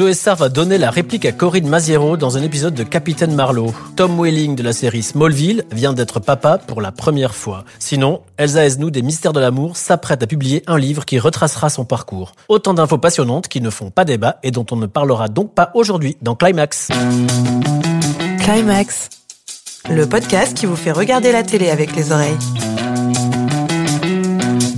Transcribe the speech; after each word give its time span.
Joe 0.00 0.14
Star 0.14 0.34
va 0.34 0.48
donner 0.48 0.78
la 0.78 0.90
réplique 0.90 1.26
à 1.26 1.32
Corinne 1.32 1.68
Maziero 1.68 2.16
dans 2.16 2.38
un 2.38 2.42
épisode 2.42 2.72
de 2.72 2.84
Capitaine 2.84 3.34
Marlowe. 3.34 3.74
Tom 3.96 4.18
Welling 4.18 4.56
de 4.56 4.62
la 4.62 4.72
série 4.72 5.02
Smallville 5.02 5.66
vient 5.72 5.92
d'être 5.92 6.20
papa 6.20 6.56
pour 6.56 6.80
la 6.80 6.90
première 6.90 7.34
fois. 7.34 7.66
Sinon, 7.78 8.22
Elsa 8.38 8.64
Esnou 8.64 8.90
des 8.90 9.02
Mystères 9.02 9.34
de 9.34 9.40
l'amour 9.40 9.76
s'apprête 9.76 10.22
à 10.22 10.26
publier 10.26 10.62
un 10.68 10.78
livre 10.78 11.04
qui 11.04 11.18
retracera 11.18 11.68
son 11.68 11.84
parcours. 11.84 12.32
Autant 12.48 12.72
d'infos 12.72 12.96
passionnantes 12.96 13.48
qui 13.48 13.60
ne 13.60 13.68
font 13.68 13.90
pas 13.90 14.06
débat 14.06 14.38
et 14.42 14.50
dont 14.50 14.64
on 14.70 14.76
ne 14.76 14.86
parlera 14.86 15.28
donc 15.28 15.52
pas 15.52 15.70
aujourd'hui 15.74 16.16
dans 16.22 16.34
Climax. 16.34 16.88
Climax, 18.38 19.10
le 19.90 20.06
podcast 20.06 20.56
qui 20.56 20.64
vous 20.64 20.76
fait 20.76 20.92
regarder 20.92 21.30
la 21.30 21.42
télé 21.42 21.68
avec 21.68 21.94
les 21.94 22.10
oreilles. 22.10 22.38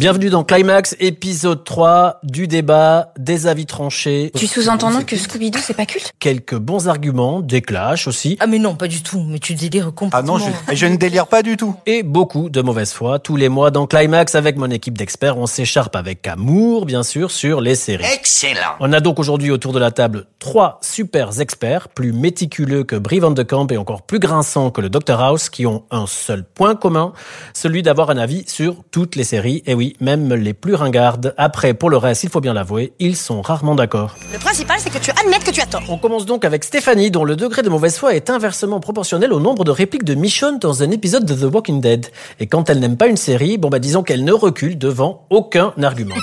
Bienvenue 0.02 0.30
dans 0.30 0.42
Climax, 0.42 0.96
épisode 0.98 1.62
3 1.62 2.18
du 2.24 2.48
débat, 2.48 3.12
des 3.16 3.46
avis 3.46 3.66
tranchés. 3.66 4.32
Tu 4.36 4.48
sous-entends 4.48 4.90
donc 4.90 5.06
que 5.06 5.14
Scooby-Doo, 5.14 5.60
c'est 5.62 5.74
pas 5.74 5.86
culte? 5.86 6.10
Quelques 6.18 6.56
bons 6.56 6.88
arguments, 6.88 7.38
des 7.38 7.62
clashs 7.62 8.08
aussi. 8.08 8.36
Ah 8.40 8.48
mais 8.48 8.58
non, 8.58 8.74
pas 8.74 8.88
du 8.88 9.04
tout. 9.04 9.24
Mais 9.28 9.38
tu 9.38 9.54
délires 9.54 9.94
complètement. 9.94 10.34
Ah 10.34 10.40
non, 10.40 10.44
je, 10.68 10.74
je 10.74 10.86
ne 10.86 10.96
délire 10.96 11.28
pas 11.28 11.44
du 11.44 11.56
tout. 11.56 11.76
Et 11.86 12.02
beaucoup 12.02 12.48
de 12.48 12.60
mauvaise 12.62 12.92
foi. 12.92 13.20
Tous 13.20 13.36
les 13.36 13.48
mois 13.48 13.70
dans 13.70 13.86
Climax, 13.86 14.34
avec 14.34 14.56
mon 14.56 14.72
équipe 14.72 14.98
d'experts, 14.98 15.38
on 15.38 15.46
s'écharpe 15.46 15.94
avec 15.94 16.26
amour, 16.26 16.84
bien 16.84 17.04
sûr, 17.04 17.30
sur 17.30 17.60
les 17.60 17.76
séries. 17.76 18.04
Excellent. 18.12 18.74
On 18.80 18.92
a 18.92 18.98
donc 18.98 19.20
aujourd'hui 19.20 19.52
autour 19.52 19.72
de 19.72 19.78
la 19.78 19.92
table 19.92 20.26
trois 20.40 20.80
super 20.82 21.40
experts, 21.40 21.88
plus 21.88 22.12
méticuleux 22.12 22.82
que 22.82 22.96
Brie 22.96 23.20
Van 23.20 23.30
de 23.30 23.44
Camp 23.44 23.70
et 23.70 23.76
encore 23.76 24.02
plus 24.02 24.18
grinçants 24.18 24.72
que 24.72 24.80
le 24.80 24.88
Dr 24.88 25.20
House, 25.20 25.48
qui 25.48 25.64
ont 25.64 25.84
un 25.92 26.08
seul 26.08 26.42
point 26.42 26.74
commun, 26.74 27.12
celui 27.54 27.82
d'avoir 27.82 28.10
un 28.10 28.16
avis 28.16 28.42
sur 28.48 28.82
toutes 28.90 29.14
les 29.14 29.22
séries. 29.22 29.62
Et 29.66 29.74
oui, 29.74 29.91
même 30.00 30.32
les 30.34 30.54
plus 30.54 30.74
ringardes. 30.74 31.34
Après, 31.36 31.74
pour 31.74 31.90
le 31.90 31.96
reste, 31.96 32.24
il 32.24 32.30
faut 32.30 32.40
bien 32.40 32.54
l'avouer, 32.54 32.92
ils 32.98 33.16
sont 33.16 33.42
rarement 33.42 33.74
d'accord. 33.74 34.16
Le 34.32 34.38
principal, 34.38 34.76
c'est 34.78 34.90
que 34.90 34.98
tu 34.98 35.10
admettes 35.10 35.44
que 35.44 35.50
tu 35.50 35.60
as 35.60 35.66
tort. 35.66 35.82
On 35.88 35.98
commence 35.98 36.26
donc 36.26 36.44
avec 36.44 36.64
Stéphanie, 36.64 37.10
dont 37.10 37.24
le 37.24 37.36
degré 37.36 37.62
de 37.62 37.68
mauvaise 37.68 37.96
foi 37.98 38.14
est 38.14 38.30
inversement 38.30 38.80
proportionnel 38.80 39.32
au 39.32 39.40
nombre 39.40 39.64
de 39.64 39.70
répliques 39.70 40.04
de 40.04 40.14
Michonne 40.14 40.58
dans 40.58 40.82
un 40.82 40.90
épisode 40.90 41.24
de 41.24 41.34
The 41.34 41.52
Walking 41.52 41.80
Dead. 41.80 42.06
Et 42.40 42.46
quand 42.46 42.70
elle 42.70 42.80
n'aime 42.80 42.96
pas 42.96 43.06
une 43.06 43.16
série, 43.16 43.58
bon 43.58 43.68
bah 43.68 43.78
disons 43.78 44.02
qu'elle 44.02 44.24
ne 44.24 44.32
recule 44.32 44.78
devant 44.78 45.26
aucun 45.30 45.72
argument. 45.82 46.16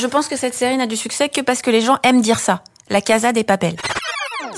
Je 0.00 0.06
pense 0.06 0.28
que 0.28 0.36
cette 0.36 0.54
série 0.54 0.76
n'a 0.76 0.86
du 0.86 0.96
succès 0.96 1.28
que 1.28 1.40
parce 1.40 1.62
que 1.62 1.70
les 1.70 1.80
gens 1.80 1.98
aiment 2.02 2.22
dire 2.22 2.38
ça. 2.38 2.62
La 2.90 3.00
Casa 3.00 3.32
des 3.32 3.44
Papels. 3.44 3.76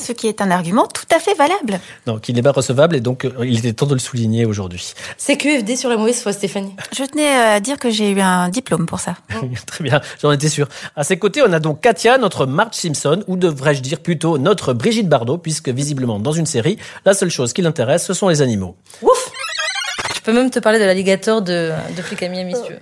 Ce 0.01 0.13
qui 0.13 0.29
est 0.29 0.41
un 0.41 0.51
argument 0.51 0.87
tout 0.87 1.05
à 1.15 1.19
fait 1.19 1.35
valable. 1.35 1.81
Non, 2.07 2.19
qui 2.19 2.33
n'est 2.33 2.43
pas 2.43 2.53
recevable 2.53 2.97
et 2.97 3.01
donc 3.01 3.25
euh, 3.25 3.31
il 3.43 3.59
était 3.59 3.73
temps 3.73 3.87
de 3.87 3.95
le 3.95 4.01
souligner 4.01 4.45
aujourd'hui. 4.45 4.95
C'est 5.17 5.37
QFD 5.37 5.77
sur 5.77 5.91
la 5.91 5.97
mauvaise 5.97 6.23
foi, 6.23 6.33
Stéphanie. 6.33 6.75
Je 6.97 7.05
tenais 7.05 7.29
à 7.29 7.61
dire 7.61 7.79
que 7.79 7.91
j'ai 7.91 8.11
eu 8.11 8.21
un 8.21 8.49
diplôme 8.49 8.87
pour 8.87 9.01
ça. 9.01 9.17
Très 9.67 9.85
bien, 9.85 10.01
j'en 10.21 10.33
étais 10.33 10.49
sûr. 10.49 10.69
À 10.97 11.05
ses 11.05 11.19
côtés, 11.19 11.43
on 11.47 11.53
a 11.53 11.61
donc 11.61 11.81
Katia, 11.81 12.19
notre 12.19 12.47
Marge 12.47 12.75
Simpson, 12.75 13.23
ou 13.27 13.37
devrais-je 13.37 13.81
dire 13.81 14.01
plutôt 14.01 14.39
notre 14.39 14.73
Brigitte 14.73 15.09
Bardot, 15.09 15.39
puisque 15.39 15.69
visiblement 15.69 16.19
dans 16.19 16.33
une 16.33 16.47
série, 16.47 16.79
la 17.05 17.15
seule 17.15 17.31
chose 17.31 17.53
qui 17.53 17.63
l'intéresse, 17.63 18.07
ce 18.07 18.15
sont 18.15 18.29
les 18.29 18.43
animaux. 18.43 18.77
Ouf 19.03 19.31
Je 20.15 20.21
peux 20.21 20.33
même 20.33 20.51
te 20.51 20.59
parler 20.59 20.79
de 20.79 20.85
l'alligator 20.85 21.43
de, 21.43 21.73
de 21.97 22.03
Flic 22.03 22.23
Ami 22.23 22.55
si 22.55 22.63
tu 22.63 22.73
veux. 22.73 22.79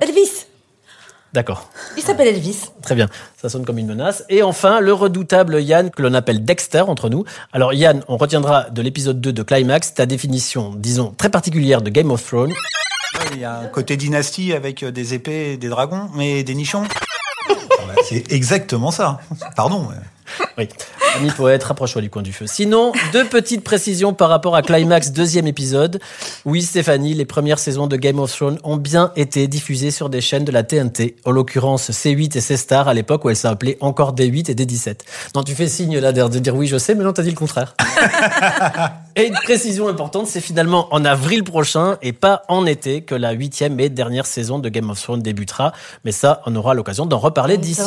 Elvis 0.00 0.46
D'accord. 1.32 1.70
Il 1.96 2.02
s'appelle 2.02 2.28
Elvis. 2.28 2.66
Très 2.82 2.94
bien, 2.94 3.08
ça 3.40 3.48
sonne 3.48 3.64
comme 3.64 3.78
une 3.78 3.86
menace. 3.86 4.22
Et 4.28 4.42
enfin, 4.42 4.80
le 4.80 4.92
redoutable 4.92 5.62
Yann, 5.62 5.90
que 5.90 6.02
l'on 6.02 6.12
appelle 6.12 6.44
Dexter 6.44 6.80
entre 6.82 7.08
nous. 7.08 7.24
Alors 7.52 7.72
Yann, 7.72 8.02
on 8.08 8.18
retiendra 8.18 8.68
de 8.68 8.82
l'épisode 8.82 9.20
2 9.20 9.32
de 9.32 9.42
Climax 9.42 9.94
ta 9.94 10.04
définition, 10.04 10.74
disons, 10.76 11.14
très 11.16 11.30
particulière 11.30 11.80
de 11.80 11.88
Game 11.90 12.10
of 12.10 12.22
Thrones. 12.26 12.52
Il 13.32 13.40
y 13.40 13.44
a 13.44 13.58
un 13.60 13.66
côté 13.66 13.96
dynastie 13.96 14.52
avec 14.52 14.82
euh, 14.82 14.90
des 14.90 15.14
épées 15.14 15.52
et 15.52 15.56
des 15.56 15.68
dragons, 15.68 16.10
mais 16.14 16.42
des 16.42 16.54
nichons. 16.54 16.84
C'est 18.04 18.30
exactement 18.32 18.90
ça. 18.90 19.20
Pardon. 19.56 19.86
mais- 19.88 19.96
Oui. 20.58 20.68
Ami 21.14 21.30
poète, 21.30 21.62
rapproche-toi 21.64 22.00
du 22.00 22.08
coin 22.08 22.22
du 22.22 22.32
feu. 22.32 22.46
Sinon, 22.46 22.92
deux 23.12 23.26
petites 23.26 23.62
précisions 23.62 24.14
par 24.14 24.30
rapport 24.30 24.56
à 24.56 24.62
Climax, 24.62 25.12
deuxième 25.12 25.46
épisode. 25.46 26.00
Oui, 26.46 26.62
Stéphanie, 26.62 27.12
les 27.12 27.26
premières 27.26 27.58
saisons 27.58 27.86
de 27.86 27.96
Game 27.96 28.18
of 28.18 28.34
Thrones 28.34 28.58
ont 28.64 28.78
bien 28.78 29.12
été 29.14 29.46
diffusées 29.46 29.90
sur 29.90 30.08
des 30.08 30.22
chaînes 30.22 30.46
de 30.46 30.52
la 30.52 30.62
TNT, 30.62 31.16
en 31.26 31.30
l'occurrence 31.30 31.90
C8 31.90 32.38
et 32.38 32.40
C-Star, 32.40 32.88
à 32.88 32.94
l'époque 32.94 33.26
où 33.26 33.30
elles 33.30 33.36
s'appelaient 33.36 33.76
encore 33.80 34.14
D8 34.14 34.50
et 34.50 34.54
D17. 34.54 35.00
Non, 35.34 35.42
tu 35.42 35.54
fais 35.54 35.68
signe 35.68 35.98
là 35.98 36.12
de 36.12 36.38
dire 36.38 36.56
oui, 36.56 36.66
je 36.66 36.78
sais, 36.78 36.94
mais 36.94 37.04
non, 37.04 37.12
t'as 37.12 37.22
dit 37.22 37.30
le 37.30 37.36
contraire. 37.36 37.74
et 39.16 39.26
une 39.26 39.34
précision 39.34 39.88
importante, 39.88 40.28
c'est 40.28 40.40
finalement 40.40 40.88
en 40.94 41.04
avril 41.04 41.44
prochain 41.44 41.98
et 42.00 42.14
pas 42.14 42.42
en 42.48 42.64
été 42.64 43.02
que 43.02 43.14
la 43.14 43.32
huitième 43.32 43.78
et 43.80 43.90
dernière 43.90 44.24
saison 44.24 44.58
de 44.58 44.68
Game 44.70 44.88
of 44.88 45.00
Thrones 45.02 45.20
débutera. 45.20 45.72
Mais 46.06 46.12
ça, 46.12 46.40
on 46.46 46.56
aura 46.56 46.72
l'occasion 46.72 47.04
d'en 47.04 47.18
reparler 47.18 47.58
d'ici. 47.58 47.82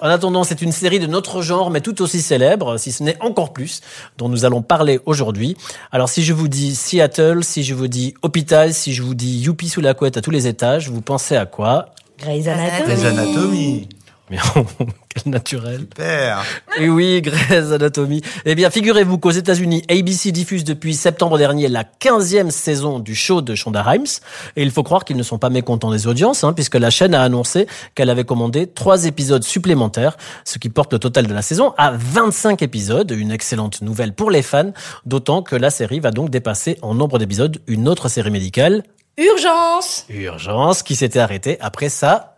En 0.00 0.08
attendant, 0.08 0.44
c'est 0.44 0.62
une 0.62 0.72
série 0.72 0.98
de 0.98 1.06
notre 1.06 1.42
genre, 1.42 1.70
mais 1.70 1.81
tout 1.82 2.00
aussi 2.00 2.22
célèbre, 2.22 2.78
si 2.78 2.92
ce 2.92 3.02
n'est 3.02 3.20
encore 3.20 3.52
plus, 3.52 3.80
dont 4.16 4.28
nous 4.28 4.44
allons 4.44 4.62
parler 4.62 5.00
aujourd'hui. 5.04 5.56
Alors, 5.90 6.08
si 6.08 6.22
je 6.22 6.32
vous 6.32 6.48
dis 6.48 6.74
Seattle, 6.74 7.44
si 7.44 7.62
je 7.62 7.74
vous 7.74 7.88
dis 7.88 8.14
hôpital, 8.22 8.72
si 8.72 8.94
je 8.94 9.02
vous 9.02 9.14
dis 9.14 9.40
youpi 9.40 9.68
sous 9.68 9.80
la 9.80 9.94
couette 9.94 10.16
à 10.16 10.20
tous 10.20 10.30
les 10.30 10.46
étages, 10.46 10.88
vous 10.88 11.02
pensez 11.02 11.36
à 11.36 11.46
quoi? 11.46 11.90
Grey's 12.18 12.46
Anatomy. 12.46 12.94
Les 12.94 13.04
anatomies. 13.04 13.88
Mais 14.32 14.38
quel 15.14 15.30
naturel. 15.30 15.86
Père. 15.86 16.42
Et 16.78 16.88
oui, 16.88 17.20
Grey's 17.20 17.70
Anatomy. 17.70 18.22
Eh 18.46 18.54
bien, 18.54 18.70
figurez-vous 18.70 19.18
qu'aux 19.18 19.30
États-Unis, 19.30 19.82
ABC 19.90 20.32
diffuse 20.32 20.64
depuis 20.64 20.94
septembre 20.94 21.36
dernier 21.36 21.68
la 21.68 21.84
15e 21.84 22.48
saison 22.48 22.98
du 22.98 23.14
show 23.14 23.42
de 23.42 23.54
Shonda 23.54 23.82
Rhimes. 23.82 24.06
Et 24.56 24.62
il 24.62 24.70
faut 24.70 24.82
croire 24.82 25.04
qu'ils 25.04 25.18
ne 25.18 25.22
sont 25.22 25.36
pas 25.36 25.50
mécontents 25.50 25.90
des 25.90 26.06
audiences, 26.06 26.44
hein, 26.44 26.54
puisque 26.54 26.76
la 26.76 26.88
chaîne 26.88 27.14
a 27.14 27.20
annoncé 27.20 27.66
qu'elle 27.94 28.08
avait 28.08 28.24
commandé 28.24 28.66
trois 28.66 29.04
épisodes 29.04 29.44
supplémentaires, 29.44 30.16
ce 30.46 30.58
qui 30.58 30.70
porte 30.70 30.94
le 30.94 30.98
total 30.98 31.26
de 31.26 31.34
la 31.34 31.42
saison 31.42 31.74
à 31.76 31.90
25 31.90 32.62
épisodes. 32.62 33.10
Une 33.10 33.32
excellente 33.32 33.82
nouvelle 33.82 34.14
pour 34.14 34.30
les 34.30 34.40
fans, 34.40 34.72
d'autant 35.04 35.42
que 35.42 35.56
la 35.56 35.68
série 35.68 36.00
va 36.00 36.10
donc 36.10 36.30
dépasser 36.30 36.78
en 36.80 36.94
nombre 36.94 37.18
d'épisodes 37.18 37.60
une 37.66 37.86
autre 37.86 38.08
série 38.08 38.30
médicale, 38.30 38.82
Urgence 39.18 40.06
Urgence, 40.08 40.82
qui 40.82 40.96
s'était 40.96 41.18
arrêtée 41.18 41.58
après 41.60 41.90
sa 41.90 42.31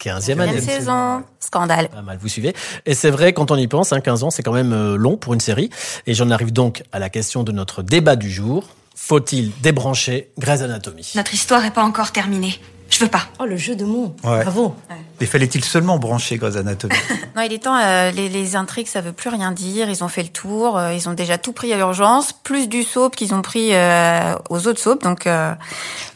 15e 0.00 0.40
année. 0.40 0.52
Quelle 0.52 0.62
saison 0.62 1.22
Scandale. 1.38 1.88
Pas 1.88 2.02
mal, 2.02 2.18
vous 2.20 2.28
suivez. 2.28 2.54
Et 2.86 2.94
c'est 2.94 3.10
vrai, 3.10 3.32
quand 3.32 3.50
on 3.50 3.56
y 3.56 3.66
pense, 3.66 3.92
hein, 3.92 4.00
15 4.00 4.24
ans, 4.24 4.30
c'est 4.30 4.42
quand 4.42 4.52
même 4.52 4.72
euh, 4.72 4.96
long 4.96 5.16
pour 5.16 5.34
une 5.34 5.40
série. 5.40 5.70
Et 6.06 6.14
j'en 6.14 6.30
arrive 6.30 6.52
donc 6.52 6.82
à 6.92 6.98
la 6.98 7.10
question 7.10 7.42
de 7.42 7.52
notre 7.52 7.82
débat 7.82 8.16
du 8.16 8.30
jour. 8.30 8.68
Faut-il 8.94 9.52
débrancher 9.60 10.30
Grey's 10.38 10.62
Anatomy? 10.62 11.12
Notre 11.16 11.34
histoire 11.34 11.64
est 11.64 11.70
pas 11.70 11.82
encore 11.82 12.12
terminée. 12.12 12.60
Je 12.90 12.98
veux 13.04 13.08
pas. 13.10 13.22
Oh, 13.38 13.44
le 13.46 13.56
jeu 13.56 13.76
de 13.76 13.84
mots. 13.84 14.14
Ouais. 14.24 14.42
Bravo. 14.42 14.74
Mais 15.20 15.26
fallait-il 15.26 15.64
seulement 15.64 15.98
brancher 15.98 16.36
Grey's 16.38 16.56
Anatomy 16.56 16.94
Non, 17.36 17.42
il 17.42 17.52
est 17.52 17.62
temps, 17.62 17.76
euh, 17.76 18.10
les, 18.10 18.28
les 18.28 18.56
intrigues, 18.56 18.86
ça 18.88 19.00
veut 19.00 19.12
plus 19.12 19.28
rien 19.30 19.52
dire. 19.52 19.88
Ils 19.90 20.02
ont 20.02 20.08
fait 20.08 20.22
le 20.22 20.28
tour, 20.30 20.76
euh, 20.78 20.92
ils 20.94 21.08
ont 21.08 21.12
déjà 21.12 21.38
tout 21.38 21.52
pris 21.52 21.72
à 21.72 21.76
l'urgence, 21.76 22.32
plus 22.32 22.68
du 22.68 22.82
soap 22.82 23.14
qu'ils 23.16 23.32
ont 23.34 23.42
pris 23.42 23.70
euh, 23.74 24.34
aux 24.48 24.66
autres 24.66 24.80
soaps. 24.80 25.02
Donc, 25.04 25.26
euh, 25.26 25.52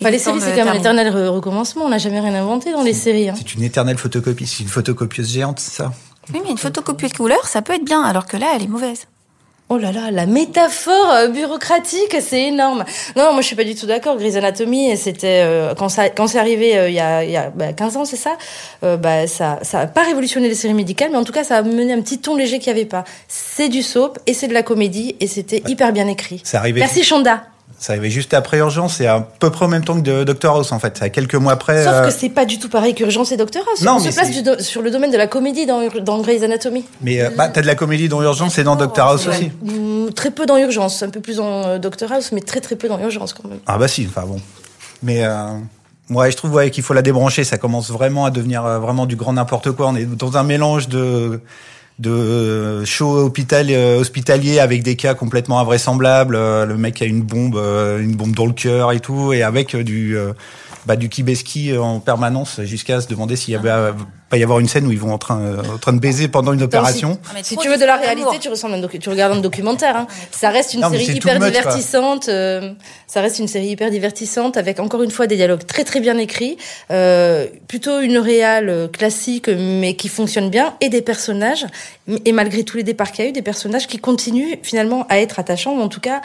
Bah, 0.00 0.10
les 0.10 0.18
séries, 0.18 0.38
de 0.38 0.42
c'est 0.44 0.50
quand 0.50 0.56
même 0.64 0.68
un 0.68 0.80
terminer. 0.82 1.04
éternel 1.06 1.28
re- 1.28 1.28
recommencement. 1.34 1.84
On 1.84 1.90
n'a 1.90 1.98
jamais 1.98 2.20
rien 2.20 2.34
inventé 2.34 2.72
dans 2.72 2.82
les 2.82 2.94
séries. 2.94 3.28
Hein. 3.28 3.34
C'est 3.36 3.54
une 3.54 3.62
éternelle 3.62 3.98
photocopie. 3.98 4.46
C'est 4.46 4.62
une 4.62 4.68
photocopieuse 4.68 5.30
géante, 5.30 5.60
c'est 5.60 5.74
ça 5.82 5.92
Oui, 6.32 6.40
mais 6.44 6.50
une 6.50 6.58
photocopie 6.58 7.08
de 7.08 7.16
couleur, 7.16 7.46
ça 7.46 7.60
peut 7.62 7.74
être 7.74 7.84
bien, 7.84 8.02
alors 8.02 8.26
que 8.26 8.36
là, 8.36 8.46
elle 8.56 8.62
est 8.62 8.68
mauvaise. 8.68 9.06
Oh 9.70 9.78
là 9.78 9.92
là, 9.92 10.10
la 10.10 10.26
métaphore 10.26 11.10
euh, 11.10 11.28
bureaucratique, 11.28 12.14
c'est 12.20 12.42
énorme. 12.48 12.84
Non, 13.16 13.32
moi 13.32 13.40
je 13.40 13.46
suis 13.46 13.56
pas 13.56 13.64
du 13.64 13.74
tout 13.74 13.86
d'accord. 13.86 14.16
Grey's 14.18 14.36
Anatomy, 14.36 14.94
c'était 14.96 15.40
euh, 15.42 15.74
quand 15.74 15.88
ça 15.88 16.10
quand 16.10 16.26
c'est 16.26 16.38
arrivé 16.38 16.76
euh, 16.76 16.88
il 16.90 16.94
y 16.94 17.00
a, 17.00 17.24
il 17.24 17.30
y 17.30 17.36
a 17.36 17.48
bah, 17.48 17.72
15 17.72 17.96
ans, 17.96 18.04
c'est 18.04 18.16
ça. 18.18 18.36
euh, 18.84 18.98
bah 18.98 19.26
ça 19.26 19.58
ça 19.62 19.80
a 19.80 19.86
pas 19.86 20.02
révolutionné 20.04 20.48
les 20.48 20.54
séries 20.54 20.74
médicales, 20.74 21.08
mais 21.10 21.16
en 21.16 21.24
tout 21.24 21.32
cas 21.32 21.44
ça 21.44 21.56
a 21.56 21.62
mené 21.62 21.94
un 21.94 22.02
petit 22.02 22.18
ton 22.18 22.36
léger 22.36 22.58
qu'il 22.58 22.68
y 22.68 22.70
avait 22.76 22.84
pas. 22.84 23.04
C'est 23.26 23.70
du 23.70 23.82
soap 23.82 24.18
et 24.26 24.34
c'est 24.34 24.48
de 24.48 24.54
la 24.54 24.62
comédie 24.62 25.16
et 25.18 25.26
c'était 25.26 25.62
hyper 25.66 25.92
bien 25.92 26.08
écrit. 26.08 26.42
C'est 26.44 26.58
arrivé. 26.58 26.80
Merci 26.80 27.02
Shonda. 27.02 27.44
Ça 27.78 27.92
arrivait 27.92 28.10
juste 28.10 28.32
après 28.32 28.58
Urgence 28.58 29.00
et 29.00 29.06
à 29.06 29.20
peu 29.20 29.50
près 29.50 29.66
en 29.66 29.68
même 29.68 29.84
temps 29.84 30.00
que 30.00 30.24
Doctor 30.24 30.56
House, 30.56 30.72
en 30.72 30.78
fait. 30.78 30.96
C'est 30.98 31.04
à 31.04 31.08
quelques 31.10 31.34
mois 31.34 31.52
après. 31.52 31.84
Sauf 31.84 31.92
euh, 31.92 32.06
que 32.06 32.12
c'est 32.12 32.30
pas 32.30 32.44
du 32.46 32.58
tout 32.58 32.68
pareil 32.68 32.94
qu'Urgence 32.94 33.30
et 33.32 33.36
Doctor 33.36 33.62
House. 33.70 33.82
Non, 33.82 33.96
On 33.98 34.00
mais 34.02 34.10
se 34.10 34.14
place 34.16 34.42
do- 34.42 34.58
sur 34.62 34.80
le 34.80 34.90
domaine 34.90 35.10
de 35.10 35.16
la 35.18 35.26
comédie 35.26 35.66
dans, 35.66 36.20
Grey's 36.22 36.42
Anatomy. 36.42 36.84
Mais 37.02 37.20
euh, 37.20 37.30
bah, 37.36 37.48
t'as 37.48 37.60
de 37.62 37.66
la 37.66 37.74
comédie 37.74 38.08
dans 38.08 38.22
Urgence 38.22 38.58
et 38.58 38.64
dans 38.64 38.76
Doctor 38.76 39.08
House 39.08 39.26
aussi. 39.26 39.50
Mm, 39.62 40.10
Très 40.14 40.30
peu 40.30 40.46
dans 40.46 40.56
Urgence, 40.56 41.02
un 41.02 41.10
peu 41.10 41.20
plus 41.20 41.36
dans 41.36 41.66
euh, 41.66 41.78
Doctor 41.78 42.10
House, 42.12 42.30
mais 42.32 42.40
très 42.40 42.60
très 42.60 42.76
peu 42.76 42.88
dans 42.88 42.98
Urgence 42.98 43.32
quand 43.34 43.48
même. 43.48 43.58
Ah 43.66 43.76
bah 43.78 43.88
si, 43.88 44.06
enfin 44.08 44.26
bon. 44.26 44.40
Mais 45.02 45.24
euh, 45.24 45.48
ouais, 46.10 46.30
je 46.30 46.36
trouve 46.36 46.52
ouais, 46.54 46.70
qu'il 46.70 46.82
faut 46.84 46.94
la 46.94 47.02
débrancher. 47.02 47.44
Ça 47.44 47.58
commence 47.58 47.90
vraiment 47.90 48.24
à 48.24 48.30
devenir 48.30 48.64
euh, 48.64 48.78
vraiment 48.78 49.06
du 49.06 49.16
grand 49.16 49.32
n'importe 49.34 49.72
quoi. 49.72 49.88
On 49.88 49.96
est 49.96 50.04
dans 50.06 50.36
un 50.36 50.42
mélange 50.42 50.88
de 50.88 51.40
de 51.98 52.84
show 52.84 53.18
hôpital, 53.18 53.66
euh, 53.70 54.00
hospitalier 54.00 54.58
avec 54.58 54.82
des 54.82 54.96
cas 54.96 55.14
complètement 55.14 55.60
invraisemblables. 55.60 56.34
Euh, 56.34 56.66
le 56.66 56.76
mec 56.76 57.00
a 57.02 57.04
une 57.04 57.22
bombe, 57.22 57.56
euh, 57.56 58.00
une 58.00 58.16
bombe 58.16 58.34
dans 58.34 58.46
le 58.46 58.52
cœur 58.52 58.92
et 58.92 59.00
tout, 59.00 59.32
et 59.32 59.42
avec 59.42 59.76
du 59.76 60.16
euh, 60.16 60.32
bah, 60.86 60.96
du 60.96 61.08
kibeski 61.08 61.76
en 61.78 62.00
permanence 62.00 62.60
jusqu'à 62.62 63.00
se 63.00 63.08
demander 63.08 63.36
s'il 63.36 63.54
y 63.54 63.56
avait 63.56 63.92
pas 64.34 64.38
y 64.38 64.42
avoir 64.42 64.58
une 64.58 64.66
scène 64.68 64.86
où 64.86 64.90
ils 64.92 64.98
vont 64.98 65.12
en 65.12 65.18
train, 65.18 65.38
euh, 65.40 65.62
en 65.74 65.78
train 65.78 65.92
de 65.92 66.00
baiser 66.00 66.26
pendant 66.26 66.52
une 66.52 66.62
opération. 66.62 67.18
Ah, 67.30 67.38
Si 67.42 67.56
tu 67.56 67.68
veux 67.68 67.76
de 67.78 67.84
la 67.84 67.96
réalité, 67.96 68.38
tu, 68.40 68.48
ressembles 68.48 68.74
à 68.74 68.78
un 68.78 68.80
docu- 68.80 68.98
tu 68.98 69.08
regardes 69.08 69.36
un 69.36 69.40
documentaire. 69.40 69.96
Hein. 69.96 70.06
Ça 70.32 70.50
reste 70.50 70.74
une 70.74 70.80
Non, 70.80 70.90
série 70.90 71.04
hyper 71.04 71.38
much, 71.38 71.52
divertissante. 71.52 72.28
euh, 72.28 72.72
ça 73.06 73.20
reste 73.20 73.38
une 73.38 73.46
série 73.46 73.68
hyper 73.68 73.90
divertissante 73.90 74.56
avec 74.56 74.80
encore 74.80 75.02
une 75.04 75.12
fois 75.12 75.28
des 75.28 75.36
dialogues 75.36 75.64
très 75.64 75.84
très 75.84 76.00
bien 76.00 76.18
écrits. 76.18 76.56
Euh, 76.90 77.46
plutôt 77.68 78.00
une 78.00 78.18
réale 78.18 78.88
classique 78.92 79.48
mais 79.48 79.94
qui 79.94 80.08
fonctionne 80.08 80.50
bien 80.50 80.74
et 80.80 80.88
des 80.88 81.02
personnages. 81.02 81.66
Et 82.24 82.32
malgré 82.32 82.64
tous 82.64 82.76
les 82.76 82.82
départs 82.82 83.12
qu'il 83.12 83.24
y 83.24 83.28
a 83.28 83.30
eu, 83.30 83.32
des 83.32 83.42
personnages 83.42 83.86
qui 83.86 83.98
continuent 83.98 84.56
finalement 84.62 85.06
à 85.08 85.18
être 85.20 85.38
attachants 85.38 85.74
ou 85.76 85.80
en 85.80 85.88
tout 85.88 86.00
cas 86.00 86.20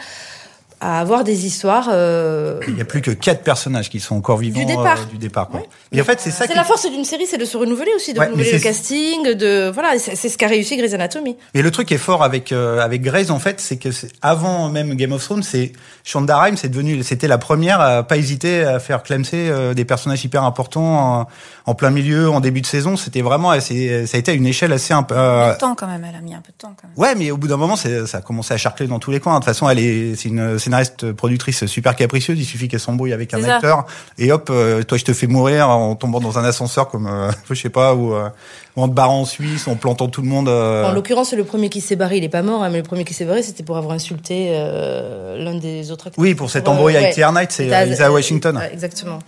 à 0.80 1.00
avoir 1.00 1.24
des 1.24 1.46
histoires. 1.46 1.88
euh, 1.92 2.58
Il 2.68 2.78
y 2.78 2.80
a 2.80 2.84
plus 2.84 3.02
que 3.02 3.10
quatre 3.10 3.42
personnages 3.42 3.90
qui 3.90 4.00
sont 4.00 4.16
encore 4.16 4.38
vivants 4.38 4.58
Du 4.60 4.64
départ. 4.66 4.98
euh, 5.00 5.04
du 5.10 5.18
départ. 5.18 5.48
Quoi. 5.48 5.62
Et 5.92 6.00
en 6.00 6.04
fait, 6.04 6.20
c'est 6.20 6.30
ça 6.30 6.44
C'est 6.44 6.52
qui 6.52 6.56
la 6.56 6.64
force 6.64 6.90
d'une 6.90 7.04
série, 7.04 7.26
c'est 7.26 7.36
de 7.38 7.44
se 7.44 7.56
renouveler 7.56 7.90
aussi, 7.96 8.12
de 8.14 8.18
Ouais, 8.18 8.26
renouveler 8.26 8.46
mais 8.52 8.58
le 8.58 8.62
casting, 8.62 9.34
de 9.34 9.70
voilà, 9.72 9.98
c'est 9.98 10.28
ce 10.28 10.38
qu'a 10.38 10.46
réussi 10.48 10.76
Grey's 10.76 10.94
Anatomy. 10.94 11.36
Et 11.54 11.62
le 11.62 11.70
truc 11.70 11.88
qui 11.88 11.94
est 11.94 11.98
fort 11.98 12.22
avec 12.22 12.52
euh, 12.52 12.80
avec 12.80 13.02
Grey's 13.02 13.30
en 13.30 13.38
fait, 13.38 13.60
c'est 13.60 13.76
que 13.76 13.90
c'est- 13.90 14.10
avant 14.22 14.68
même 14.70 14.94
Game 14.94 15.12
of 15.12 15.22
Thrones, 15.22 15.42
c'est 15.42 15.72
Shonda 16.04 16.38
Rhimes, 16.38 16.56
c'est 16.56 16.68
devenu, 16.70 17.02
c'était 17.02 17.28
la 17.28 17.38
première 17.38 17.80
à 17.80 18.02
pas 18.02 18.16
hésiter 18.16 18.64
à 18.64 18.78
faire 18.78 19.02
clamser 19.02 19.48
euh, 19.50 19.74
des 19.74 19.84
personnages 19.84 20.24
hyper 20.24 20.44
importants 20.44 21.20
en, 21.20 21.26
en 21.66 21.74
plein 21.74 21.90
milieu, 21.90 22.30
en 22.30 22.40
début 22.40 22.60
de 22.62 22.66
saison. 22.66 22.96
C'était 22.96 23.20
vraiment, 23.22 23.50
assez, 23.50 24.06
ça 24.06 24.16
a 24.16 24.20
été 24.20 24.30
à 24.30 24.34
une 24.34 24.46
échelle 24.46 24.72
assez 24.72 24.94
un 24.94 25.02
peu. 25.02 25.14
euh, 25.16 25.50
Un 25.52 25.54
temps 25.54 25.74
quand 25.74 25.86
même, 25.86 26.04
elle 26.08 26.16
a 26.16 26.20
mis 26.20 26.34
un 26.34 26.40
peu 26.40 26.52
de 26.52 26.56
temps 26.56 26.74
quand 26.80 26.88
même. 26.88 26.96
Ouais, 26.96 27.14
mais 27.14 27.30
au 27.30 27.36
bout 27.36 27.48
d'un 27.48 27.56
moment, 27.58 27.76
c'est- 27.76 28.06
ça 28.06 28.18
a 28.18 28.20
commencé 28.22 28.54
à 28.54 28.56
charcler 28.56 28.86
dans 28.86 28.98
tous 28.98 29.10
les 29.10 29.20
coins. 29.20 29.34
De 29.34 29.38
toute 29.40 29.44
façon, 29.46 29.68
elle 29.68 29.78
est, 29.78 30.14
c'est 30.16 30.28
une 30.28 30.58
scénariste 30.70 31.12
productrice 31.12 31.66
super 31.66 31.96
capricieuse. 31.96 32.38
Il 32.38 32.44
suffit 32.44 32.68
qu'elle 32.68 32.80
s'embrouille 32.80 33.12
avec 33.12 33.34
un 33.34 33.42
C'est 33.42 33.50
acteur 33.50 33.86
et 34.18 34.30
hop, 34.32 34.48
euh, 34.50 34.82
toi, 34.84 34.96
je 34.98 35.04
te 35.04 35.12
fais 35.12 35.26
mourir 35.26 35.68
en 35.68 35.96
tombant 35.96 36.20
dans 36.20 36.38
un 36.38 36.44
ascenseur 36.44 36.88
comme, 36.88 37.06
euh, 37.06 37.30
je 37.50 37.54
sais 37.54 37.70
pas, 37.70 37.94
ou, 37.94 38.14
euh, 38.14 38.28
en 38.76 38.88
te 38.88 38.94
barrant 38.94 39.20
en 39.22 39.24
Suisse, 39.24 39.66
en 39.66 39.74
plantant 39.74 40.08
tout 40.08 40.22
le 40.22 40.28
monde. 40.28 40.48
euh, 40.48 40.84
En 40.84 40.92
l'occurrence, 40.92 41.32
le 41.32 41.44
premier 41.44 41.68
qui 41.68 41.80
s'est 41.80 41.96
barré, 41.96 42.18
il 42.18 42.24
est 42.24 42.28
pas 42.28 42.42
mort, 42.42 42.62
hein, 42.62 42.70
mais 42.70 42.78
le 42.78 42.84
premier 42.84 43.04
qui 43.04 43.14
s'est 43.14 43.24
barré, 43.24 43.42
c'était 43.42 43.62
pour 43.64 43.76
avoir 43.76 43.94
insulté 43.94 44.48
euh, 44.50 45.36
l'un 45.42 45.56
des 45.56 45.90
autres 45.90 46.06
acteurs. 46.06 46.22
Oui, 46.22 46.34
pour 46.34 46.50
cet 46.50 46.68
Euh, 46.68 46.70
embrouille 46.70 46.94
avec 46.96 47.08
ouais. 47.08 47.14
Tier 47.14 47.26
Knight, 47.32 47.50
c'est 47.52 47.72
euh, 47.72 47.84
Lisa 47.84 48.10
Washington. 48.12 48.60
exactement. 48.72 49.18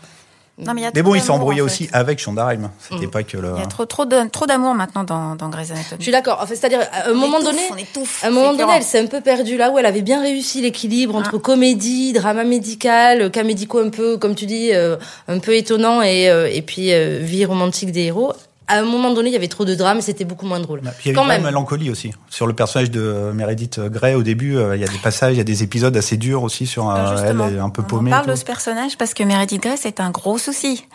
Non, 0.58 0.74
mais 0.74 0.82
il 0.82 0.84
y 0.84 0.86
a 0.86 0.90
Mais 0.94 1.00
trop 1.00 1.10
bon, 1.10 1.14
il 1.14 1.20
s'est 1.20 1.28
d'amour, 1.28 1.40
embrouillé 1.40 1.62
en 1.62 1.64
aussi 1.64 1.86
fait. 1.86 1.94
avec 1.94 2.18
Shonda 2.18 2.46
Rhimes. 2.46 2.70
C'était 2.78 3.06
Mm. 3.06 3.10
pas 3.10 3.22
que 3.22 3.36
le. 3.38 3.52
Il 3.56 3.60
y 3.60 3.62
a 3.64 3.66
trop, 3.66 3.86
trop 3.86 4.04
de- 4.04 4.28
trop 4.28 4.44
d'amour 4.46 4.74
maintenant 4.74 5.02
dans, 5.02 5.34
dans 5.34 5.48
Grey's 5.48 5.70
Anatomy. 5.70 5.96
Je 5.98 6.02
suis 6.02 6.12
d'accord. 6.12 6.40
En 6.42 6.46
fait, 6.46 6.56
c'est-à-dire, 6.56 6.80
à 6.92 7.08
un 7.08 7.12
On 7.12 7.14
moment 7.14 7.38
étouffe, 7.38 7.50
donné, 7.52 7.62
on 7.70 7.76
étouffe, 7.76 8.22
à 8.22 8.26
un 8.26 8.30
moment 8.30 8.52
donné, 8.52 8.72
elle 8.76 8.82
s'est 8.82 9.00
un 9.00 9.06
peu 9.06 9.22
perdue 9.22 9.56
là 9.56 9.70
où 9.70 9.78
elle 9.78 9.86
avait 9.86 10.02
bien 10.02 10.20
réussi 10.20 10.60
l'équilibre 10.60 11.16
entre 11.16 11.36
Ah. 11.36 11.38
comédie, 11.38 12.12
drama 12.12 12.44
médical, 12.44 13.30
cas 13.30 13.44
médicaux 13.44 13.78
un 13.80 13.88
peu, 13.88 14.18
comme 14.18 14.34
tu 14.34 14.44
dis, 14.46 14.72
euh, 14.74 14.96
un 15.26 15.38
peu 15.38 15.56
étonnant 15.56 16.02
et, 16.02 16.28
euh, 16.28 16.48
et 16.52 16.60
puis 16.62 16.92
euh, 16.92 17.18
vie 17.22 17.44
romantique 17.46 17.90
des 17.90 18.02
héros. 18.02 18.34
À 18.68 18.78
un 18.78 18.84
moment 18.84 19.12
donné, 19.12 19.28
il 19.28 19.32
y 19.32 19.36
avait 19.36 19.48
trop 19.48 19.64
de 19.64 19.74
drame 19.74 19.98
et 19.98 20.02
c'était 20.02 20.24
beaucoup 20.24 20.46
moins 20.46 20.60
drôle. 20.60 20.80
Puis 20.80 20.90
il 21.04 21.06
y 21.06 21.10
a 21.10 21.12
eu 21.12 21.16
Quand 21.16 21.24
même. 21.24 21.42
mélancolie 21.42 21.90
aussi. 21.90 22.12
Sur 22.30 22.46
le 22.46 22.52
personnage 22.54 22.90
de 22.90 23.00
euh, 23.00 23.32
Meredith 23.32 23.80
Grey, 23.80 24.14
au 24.14 24.22
début, 24.22 24.56
euh, 24.56 24.76
il 24.76 24.80
y 24.80 24.84
a 24.84 24.88
des 24.88 24.98
passages, 24.98 25.34
il 25.34 25.38
y 25.38 25.40
a 25.40 25.44
des 25.44 25.62
épisodes 25.62 25.96
assez 25.96 26.16
durs 26.16 26.42
aussi 26.42 26.66
sur 26.66 26.88
euh, 26.88 26.94
Alors, 26.94 27.44
elle, 27.44 27.58
un 27.58 27.70
peu 27.70 27.82
on 27.82 27.84
paumée. 27.84 28.10
et 28.10 28.12
parle 28.12 28.28
de 28.28 28.34
ce 28.36 28.44
personnage 28.44 28.96
parce 28.96 29.14
que 29.14 29.24
Meredith 29.24 29.62
Grey, 29.62 29.76
c'est 29.76 30.00
un 30.00 30.10
gros 30.10 30.38
souci. 30.38 30.86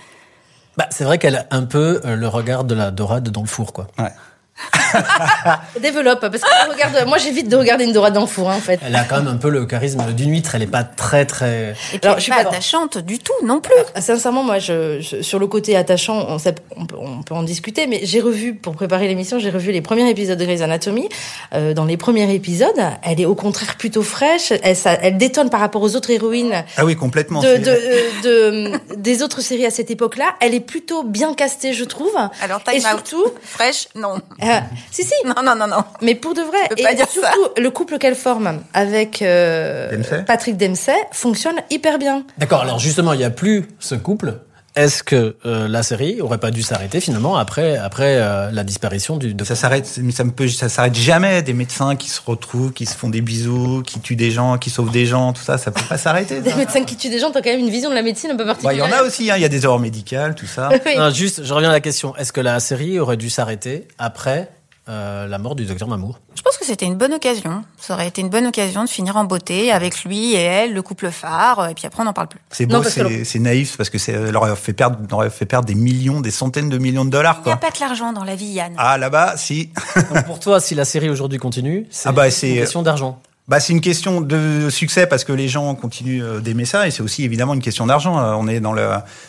Bah, 0.77 0.87
c'est 0.91 1.03
vrai 1.03 1.17
qu'elle 1.17 1.35
a 1.35 1.45
un 1.51 1.63
peu 1.63 2.01
euh, 2.05 2.15
le 2.15 2.27
regard 2.27 2.63
de 2.63 2.75
la 2.75 2.91
dorade 2.91 3.29
dans 3.29 3.41
le 3.41 3.47
four, 3.47 3.73
quoi. 3.73 3.87
Ouais. 3.99 4.11
Développe, 5.81 6.19
parce 6.21 6.41
que 6.41 6.71
regarde, 6.71 7.07
moi 7.07 7.17
j'évite 7.17 7.49
de 7.49 7.55
regarder 7.55 7.83
une 7.85 7.93
dorade 7.93 8.13
dans 8.13 8.21
le 8.21 8.27
four, 8.27 8.49
hein, 8.49 8.55
en 8.57 8.61
fait. 8.61 8.79
Elle 8.85 8.95
a 8.95 9.03
quand 9.03 9.17
même 9.17 9.27
un 9.27 9.37
peu 9.37 9.49
le 9.49 9.65
charisme 9.65 10.01
d'une 10.13 10.31
huître. 10.31 10.55
Elle 10.55 10.63
est 10.63 10.67
pas 10.67 10.83
très, 10.83 11.25
très. 11.25 11.75
Et 11.93 11.99
puis, 11.99 11.99
Alors, 12.03 12.15
elle 12.15 12.19
je 12.19 12.23
suis 12.23 12.31
pas 12.31 12.39
attachante 12.39 12.97
du 12.97 13.19
tout 13.19 13.33
non 13.45 13.59
plus. 13.61 13.73
Ah, 13.95 14.01
Sincèrement, 14.01 14.43
moi, 14.43 14.59
je, 14.59 14.99
je- 15.01 15.21
sur 15.21 15.39
le 15.39 15.47
côté 15.47 15.75
attachant, 15.75 16.25
on, 16.29 16.39
sait- 16.39 16.55
on 16.75 16.85
peut, 16.85 16.95
on 16.99 17.21
peut 17.23 17.35
en 17.35 17.43
discuter, 17.43 17.87
mais 17.87 18.01
j'ai 18.03 18.19
revu, 18.21 18.55
pour 18.55 18.75
préparer 18.75 19.07
l'émission, 19.07 19.39
j'ai 19.39 19.49
revu 19.49 19.71
les 19.71 19.81
premiers 19.81 20.09
épisodes 20.09 20.37
de 20.37 20.45
Grey's 20.45 20.61
Anatomy. 20.61 21.09
Euh, 21.53 21.73
dans 21.73 21.85
les 21.85 21.97
premiers 21.97 22.33
épisodes, 22.33 22.79
elle 23.03 23.21
est 23.21 23.25
au 23.25 23.35
contraire 23.35 23.75
plutôt 23.75 24.03
fraîche, 24.03 24.51
elle, 24.63 24.75
ça, 24.75 24.93
elle 25.01 25.17
détonne 25.17 25.49
par 25.49 25.59
rapport 25.59 25.81
aux 25.81 25.95
autres 25.95 26.09
héroïnes 26.09 26.63
Ah 26.77 26.85
oui, 26.85 26.95
complètement. 26.95 27.41
de, 27.41 27.47
euh, 27.47 28.11
de- 28.23 28.95
des 28.97 29.21
autres 29.23 29.41
séries 29.41 29.65
à 29.65 29.71
cette 29.71 29.91
époque-là. 29.91 30.35
Elle 30.39 30.53
est 30.53 30.59
plutôt 30.59 31.03
bien 31.03 31.33
castée, 31.33 31.73
je 31.73 31.83
trouve. 31.83 32.15
Alors, 32.41 32.61
Et 32.73 32.79
time 32.79 32.89
out. 32.93 33.05
surtout, 33.07 33.25
Fraîche, 33.43 33.87
non. 33.95 34.15
euh, 34.47 34.59
si, 34.91 35.03
si, 35.03 35.13
Non, 35.25 35.35
non, 35.43 35.55
non, 35.55 35.67
non. 35.67 35.83
mais 36.01 36.15
pour 36.15 36.33
de 36.33 36.41
vrai, 36.41 36.57
Je 36.69 36.75
peux 36.75 36.81
et 36.81 36.83
pas 36.83 36.93
dire 36.93 37.07
ça. 37.07 37.13
surtout, 37.31 37.49
le 37.61 37.69
couple 37.69 37.97
qu'elle 37.97 38.15
forme 38.15 38.61
avec 38.73 39.21
euh, 39.21 39.95
Dempsey 39.95 40.23
Patrick 40.25 40.57
Dempsey 40.57 40.95
fonctionne 41.11 41.57
hyper 41.69 41.97
bien. 41.99 42.23
D'accord. 42.37 42.61
Alors 42.61 42.79
justement, 42.79 43.13
il 43.13 43.19
y 43.21 43.23
a 43.25 43.29
plus 43.29 43.67
ce 43.79 43.95
couple. 43.95 44.35
Est-ce 44.77 45.01
que 45.01 45.35
euh, 45.47 45.67
la 45.67 45.81
série 45.81 46.21
aurait 46.21 46.37
pas 46.37 46.51
dû 46.51 46.61
s'arrêter 46.61 46.99
finalement 47.01 47.35
après 47.35 47.77
après 47.77 48.17
euh, 48.17 48.51
la 48.51 48.63
disparition 48.63 49.17
du 49.17 49.33
de 49.33 49.43
Ça 49.43 49.55
s'arrête, 49.55 49.99
mais 50.03 50.11
ça 50.11 50.23
me 50.23 50.29
peut, 50.31 50.47
ça 50.47 50.69
s'arrête 50.69 50.93
jamais. 50.93 51.41
Des 51.41 51.53
médecins 51.53 51.95
qui 51.95 52.09
se 52.09 52.21
retrouvent, 52.23 52.71
qui 52.73 52.85
se 52.85 52.95
font 52.95 53.09
des 53.09 53.21
bisous, 53.21 53.81
qui 53.83 53.99
tuent 53.99 54.15
des 54.15 54.29
gens, 54.29 54.59
qui 54.59 54.69
sauvent 54.69 54.91
des 54.91 55.07
gens, 55.07 55.33
tout 55.33 55.41
ça, 55.41 55.57
ça 55.57 55.71
peut 55.71 55.81
pas 55.89 55.97
s'arrêter. 55.97 56.41
Des 56.47 56.53
médecins 56.53 56.83
qui 56.85 56.95
tuent 56.95 57.09
des 57.09 57.17
gens, 57.19 57.31
t'as 57.31 57.41
quand 57.41 57.49
même 57.49 57.59
une 57.59 57.71
vision 57.71 57.89
de 57.89 57.95
la 57.95 58.03
médecine 58.03 58.29
un 58.31 58.35
peu 58.35 58.45
Bah, 58.45 58.53
Il 58.61 58.61
y 58.61 58.63
particulière. 58.77 58.85
en 58.85 59.03
a 59.03 59.07
aussi, 59.07 59.31
hein, 59.31 59.35
il 59.37 59.41
y 59.41 59.45
a 59.45 59.49
des 59.49 59.63
erreurs 59.63 59.79
médicales, 59.79 60.35
tout 60.35 60.45
ça. 60.47 60.69
Oui. 60.85 60.95
Non, 60.95 61.09
juste, 61.09 61.43
je 61.43 61.53
reviens 61.53 61.69
à 61.69 61.73
la 61.73 61.79
question. 61.81 62.15
Est-ce 62.15 62.31
que 62.31 62.39
la 62.41 62.59
série 62.59 62.99
aurait 62.99 63.17
dû 63.17 63.29
s'arrêter 63.31 63.87
après 63.97 64.47
euh, 64.89 65.27
la 65.27 65.37
mort 65.37 65.55
du 65.55 65.65
docteur 65.65 65.87
Mamour 65.87 66.19
Je 66.35 66.41
pense 66.41 66.57
que 66.57 66.65
c'était 66.65 66.85
une 66.85 66.95
bonne 66.95 67.13
occasion. 67.13 67.63
Ça 67.77 67.93
aurait 67.93 68.07
été 68.07 68.21
une 68.21 68.29
bonne 68.29 68.45
occasion 68.47 68.83
de 68.83 68.89
finir 68.89 69.17
en 69.17 69.25
beauté 69.25 69.71
avec 69.71 70.03
lui 70.03 70.33
et 70.33 70.39
elle, 70.41 70.73
le 70.73 70.81
couple 70.81 71.11
phare, 71.11 71.69
et 71.69 71.73
puis 71.73 71.85
après 71.85 72.01
on 72.01 72.05
n'en 72.05 72.13
parle 72.13 72.27
plus. 72.27 72.39
C'est 72.51 72.65
beau, 72.65 72.81
que 72.81 73.23
c'est 73.23 73.39
naïf 73.39 73.75
parce 73.77 73.89
que 73.89 73.97
c'est 73.97 74.31
leur 74.31 74.43
a 74.45 74.55
fait 74.55 74.73
perdre, 74.73 74.97
leur 75.09 75.31
fait 75.31 75.45
perdre 75.45 75.65
des 75.67 75.75
millions, 75.75 76.21
des 76.21 76.31
centaines 76.31 76.69
de 76.69 76.77
millions 76.77 77.05
de 77.05 77.09
dollars, 77.09 77.41
Il 77.45 77.47
n'y 77.49 77.53
a 77.53 77.57
pas 77.57 77.71
que 77.71 77.79
l'argent 77.79 78.13
dans 78.13 78.23
la 78.23 78.35
vie, 78.35 78.45
Yann. 78.47 78.73
Ah 78.77 78.97
là-bas, 78.97 79.35
si. 79.37 79.69
Donc 80.13 80.25
pour 80.25 80.39
toi, 80.39 80.59
si 80.59 80.73
la 80.75 80.85
série 80.85 81.09
aujourd'hui 81.09 81.37
continue, 81.37 81.85
c'est 81.89 82.09
Ah 82.09 82.11
bah, 82.11 82.25
une 82.25 82.31
c'est- 82.31 82.53
question 82.55 82.81
d'argent. 82.81 83.19
Bah, 83.47 83.61
c'est 83.61 83.71
une 83.71 83.79
question 83.79 84.19
de 84.19 84.69
succès 84.69 85.07
parce 85.07 85.23
que 85.23 85.31
les 85.31 85.47
gens 85.47 85.73
continuent 85.73 86.21
euh, 86.21 86.39
d'aimer 86.41 86.65
ça 86.65 86.85
et 86.85 86.91
c'est 86.91 87.01
aussi 87.01 87.23
évidemment 87.23 87.53
une 87.53 87.61
question 87.61 87.85
d'argent. 87.85 88.19
Euh, 88.19 88.33
On 88.33 88.45
est 88.49 88.59
dans, 88.59 88.73
le, 88.73 88.85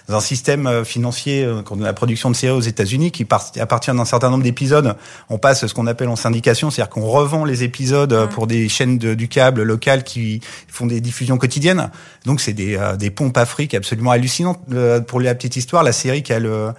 dans 0.09 0.17
un 0.17 0.21
système 0.21 0.67
euh, 0.67 0.83
financier, 0.83 1.49
quand 1.65 1.77
on 1.77 1.83
a 1.83 1.85
la 1.85 1.93
production 1.93 2.29
de 2.29 2.35
séries 2.35 2.57
aux 2.57 2.61
États-Unis, 2.61 3.13
qui 3.13 3.25
part, 3.25 3.53
à 3.57 3.67
partir 3.67 3.95
d'un 3.95 4.05
certain 4.05 4.31
nombre 4.31 4.43
d'épisodes, 4.43 4.97
on 5.29 5.39
passe 5.39 5.65
ce 5.69 5.73
qu'on 5.73 5.87
appelle 5.87 6.09
en 6.09 6.17
syndication, 6.17 6.69
c'est-à-dire 6.73 6.91
qu'on 6.91 7.07
revend 7.07 7.45
les 7.45 7.63
épisodes 7.63 8.29
pour 8.31 8.49
des 8.49 8.69
chaînes 8.69 8.99
de- 8.99 9.15
du 9.15 9.29
câble 9.29 9.63
local 9.63 10.03
qui 10.03 10.41
font 10.67 10.87
des 10.87 11.01
diffusions 11.01 11.39
quotidiennes. 11.39 11.89
Donc 12.27 12.41
c'est 12.41 12.55
des, 12.55 12.77
des 12.99 13.11
pompes 13.11 13.37
à 13.37 13.47
fric 13.47 13.73
absolument 13.75 14.11
hallucinantes. 14.11 14.59
Pour 15.07 15.21
la 15.21 15.35
petite 15.37 15.55
histoire, 15.55 15.85
la 15.85 15.93
série 15.93 16.25
qui 16.25 16.33
a 16.33 16.41
le 16.41 16.73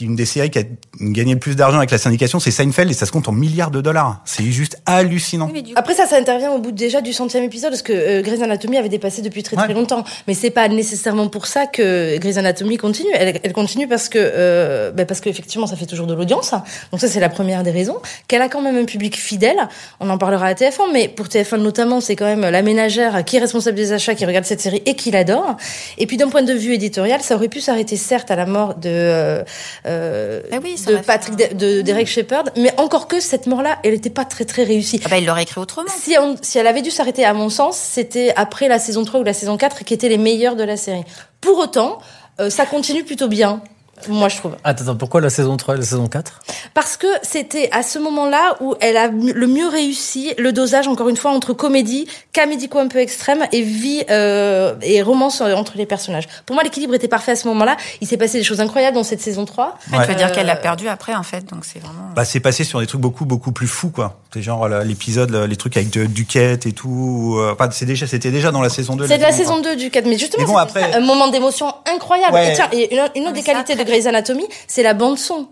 une 0.00 0.16
des 0.16 0.24
séries 0.26 0.50
qui 0.50 0.58
a 0.58 0.62
gagné 1.00 1.34
le 1.34 1.40
plus 1.40 1.56
d'argent 1.56 1.78
avec 1.78 1.90
la 1.90 1.98
syndication, 1.98 2.38
c'est 2.40 2.50
Seinfeld 2.50 2.90
et 2.90 2.94
ça 2.94 3.06
se 3.06 3.12
compte 3.12 3.28
en 3.28 3.32
milliards 3.32 3.70
de 3.70 3.80
dollars. 3.80 4.20
C'est 4.24 4.44
juste 4.44 4.80
hallucinant. 4.86 5.50
Oui, 5.52 5.62
coup, 5.62 5.70
Après 5.76 5.94
ça, 5.94 6.06
ça 6.06 6.16
intervient 6.16 6.50
au 6.52 6.58
bout 6.58 6.72
déjà 6.72 7.00
du 7.00 7.12
centième 7.12 7.44
épisode, 7.44 7.70
parce 7.70 7.82
que 7.82 7.92
euh, 7.92 8.22
Grey's 8.22 8.42
Anatomy 8.42 8.76
avait 8.78 8.88
dépassé 8.88 9.22
depuis 9.22 9.42
très 9.42 9.56
très 9.56 9.68
Ouais. 9.68 9.74
longtemps. 9.74 10.04
Mais 10.28 10.34
c'est 10.34 10.50
pas 10.50 10.68
nécessairement 10.68 11.28
pour 11.28 11.46
ça 11.46 11.66
que 11.66 12.18
Grey's 12.18 12.36
Anatomy 12.36 12.76
continue. 12.76 13.10
Elle, 13.14 13.40
elle 13.42 13.52
continue 13.52 13.88
parce 13.88 14.08
que 14.08 14.18
euh, 14.20 14.90
ben 14.92 15.06
parce 15.06 15.20
qu'effectivement 15.20 15.66
ça 15.66 15.76
fait 15.76 15.86
toujours 15.86 16.06
de 16.06 16.14
l'audience. 16.14 16.52
Donc 16.92 17.00
ça 17.00 17.08
c'est 17.08 17.20
la 17.20 17.28
première 17.28 17.62
des 17.62 17.70
raisons. 17.70 17.96
Qu'elle 18.28 18.42
a 18.42 18.48
quand 18.48 18.62
même 18.62 18.76
un 18.76 18.84
public 18.84 19.16
fidèle. 19.16 19.56
On 20.00 20.10
en 20.10 20.18
parlera 20.18 20.46
à 20.46 20.54
TF1, 20.54 20.92
mais 20.92 21.08
pour 21.08 21.26
TF1 21.26 21.56
notamment, 21.56 22.00
c'est 22.00 22.16
quand 22.16 22.26
même 22.26 22.42
la 22.42 22.62
ménagère 22.62 23.24
qui 23.24 23.36
est 23.36 23.40
responsable 23.40 23.76
des 23.76 23.92
achats, 23.92 24.14
qui 24.14 24.24
regarde 24.26 24.44
cette 24.44 24.60
série 24.60 24.82
et 24.86 24.94
qui 24.94 25.10
l'adore. 25.10 25.56
Et 25.98 26.06
puis 26.06 26.16
d'un 26.16 26.28
point 26.28 26.42
de 26.42 26.52
vue 26.52 26.74
éditorial, 26.74 27.20
ça 27.22 27.34
aurait 27.36 27.48
pu 27.48 27.60
s'arrêter 27.60 27.96
certes 27.96 28.30
à 28.30 28.36
la 28.36 28.46
mort 28.46 28.74
de 28.74 28.88
euh, 28.90 29.42
euh, 29.86 30.42
Ah 30.52 30.58
oui, 30.62 30.76
de 30.86 30.96
Patrick 30.96 31.34
un- 31.40 31.54
de, 31.54 31.76
de 31.76 31.80
Derek 31.82 32.06
Shepard, 32.06 32.44
mais 32.56 32.72
encore 32.78 33.08
que 33.08 33.20
cette 33.20 33.46
mort-là, 33.46 33.78
elle 33.84 33.92
n'était 33.92 34.10
pas 34.10 34.24
très 34.24 34.44
très 34.44 34.64
réussie. 34.64 35.00
ah 35.04 35.08
bah, 35.08 35.18
il 35.18 35.26
l'aurait 35.26 35.42
écrit 35.44 35.60
autrement. 35.60 35.88
Si, 35.96 36.16
on- 36.18 36.36
si 36.42 36.58
elle 36.58 36.66
avait 36.66 36.82
dû 36.82 36.90
s'arrêter, 36.90 37.24
à 37.24 37.32
mon 37.34 37.48
sens, 37.48 37.76
c'était 37.76 38.32
après 38.36 38.68
la 38.68 38.78
saison 38.78 39.04
3 39.04 39.20
ou 39.20 39.24
la 39.24 39.32
saison 39.32 39.56
4 39.56 39.84
qui 39.84 39.94
étaient 39.94 40.08
les 40.08 40.18
meilleures 40.18 40.56
de 40.56 40.64
la 40.64 40.76
série. 40.76 41.04
Pour 41.40 41.58
autant, 41.58 41.98
euh, 42.40 42.50
ça 42.50 42.66
continue 42.66 43.04
plutôt 43.04 43.28
bien. 43.28 43.62
Moi, 44.08 44.28
je 44.28 44.36
trouve. 44.36 44.56
Attends, 44.64 44.84
attends, 44.84 44.96
pourquoi 44.96 45.20
la 45.20 45.30
saison 45.30 45.56
3 45.56 45.74
et 45.74 45.78
la 45.78 45.84
saison 45.84 46.06
4 46.06 46.40
Parce 46.74 46.96
que 46.96 47.06
c'était 47.22 47.68
à 47.72 47.82
ce 47.82 47.98
moment-là 47.98 48.56
où 48.60 48.74
elle 48.80 48.96
a 48.96 49.08
le 49.08 49.46
mieux 49.46 49.66
réussi 49.68 50.32
le 50.38 50.52
dosage, 50.52 50.86
encore 50.88 51.08
une 51.08 51.16
fois, 51.16 51.30
entre 51.32 51.52
comédie, 51.52 52.06
cas 52.32 52.46
médicaux 52.46 52.78
un 52.78 52.88
peu 52.88 52.98
extrême 52.98 53.44
et 53.52 53.62
vie 53.62 54.04
euh, 54.10 54.74
et 54.82 55.02
romance 55.02 55.40
entre 55.40 55.72
les 55.76 55.86
personnages. 55.86 56.28
Pour 56.44 56.54
moi, 56.54 56.62
l'équilibre 56.62 56.94
était 56.94 57.08
parfait 57.08 57.32
à 57.32 57.36
ce 57.36 57.48
moment-là. 57.48 57.76
Il 58.00 58.06
s'est 58.06 58.16
passé 58.16 58.38
des 58.38 58.44
choses 58.44 58.60
incroyables 58.60 58.94
dans 58.96 59.04
cette 59.04 59.20
saison 59.20 59.44
3. 59.44 59.78
Ouais, 59.92 60.02
Tu 60.04 60.08
veux 60.10 60.14
dire 60.14 60.26
Euh, 60.28 60.30
qu'elle 60.30 60.46
l'a 60.46 60.56
perdu 60.56 60.88
après, 60.88 61.14
en 61.14 61.22
fait, 61.22 61.44
donc 61.46 61.64
c'est 61.64 61.78
vraiment. 61.78 62.10
Bah, 62.14 62.24
c'est 62.24 62.40
passé 62.40 62.64
sur 62.64 62.80
des 62.80 62.86
trucs 62.86 63.00
beaucoup 63.00 63.24
beaucoup 63.24 63.52
plus 63.52 63.66
fous 63.66 63.90
quoi. 63.90 64.18
C'est 64.36 64.42
genre 64.42 64.68
là, 64.68 64.84
l'épisode, 64.84 65.30
là, 65.30 65.46
les 65.46 65.56
trucs 65.56 65.78
avec 65.78 65.88
de, 65.88 66.04
Duquette 66.04 66.66
et 66.66 66.72
tout. 66.72 67.36
euh, 67.38 67.54
Enfin, 67.54 67.70
c'est 67.72 67.86
déjà, 67.86 68.06
c'était 68.06 68.30
déjà 68.30 68.50
dans 68.52 68.60
la 68.60 68.68
saison 68.68 68.94
2. 68.94 69.06
C'est 69.06 69.16
de 69.16 69.22
la 69.22 69.32
saison 69.32 69.62
2 69.62 69.76
du 69.76 69.88
4, 69.90 70.04
mais 70.04 70.18
justement, 70.18 70.44
Mais 70.46 70.52
bon, 70.52 70.58
c'était 70.68 70.80
après- 70.84 70.94
un 70.94 71.00
moment 71.00 71.28
d'émotion 71.28 71.72
incroyable. 71.90 72.34
Ouais. 72.34 72.52
Et 72.52 72.54
tiens, 72.54 72.68
et 72.70 72.92
une, 72.94 72.98
une 72.98 73.22
autre 73.22 73.32
mais 73.32 73.32
des 73.32 73.42
qualités 73.42 73.76
de 73.76 73.82
Grey's 73.82 74.04
Anatomy, 74.04 74.44
c'est 74.66 74.82
la 74.82 74.92
bande 74.92 75.18
son. 75.18 75.46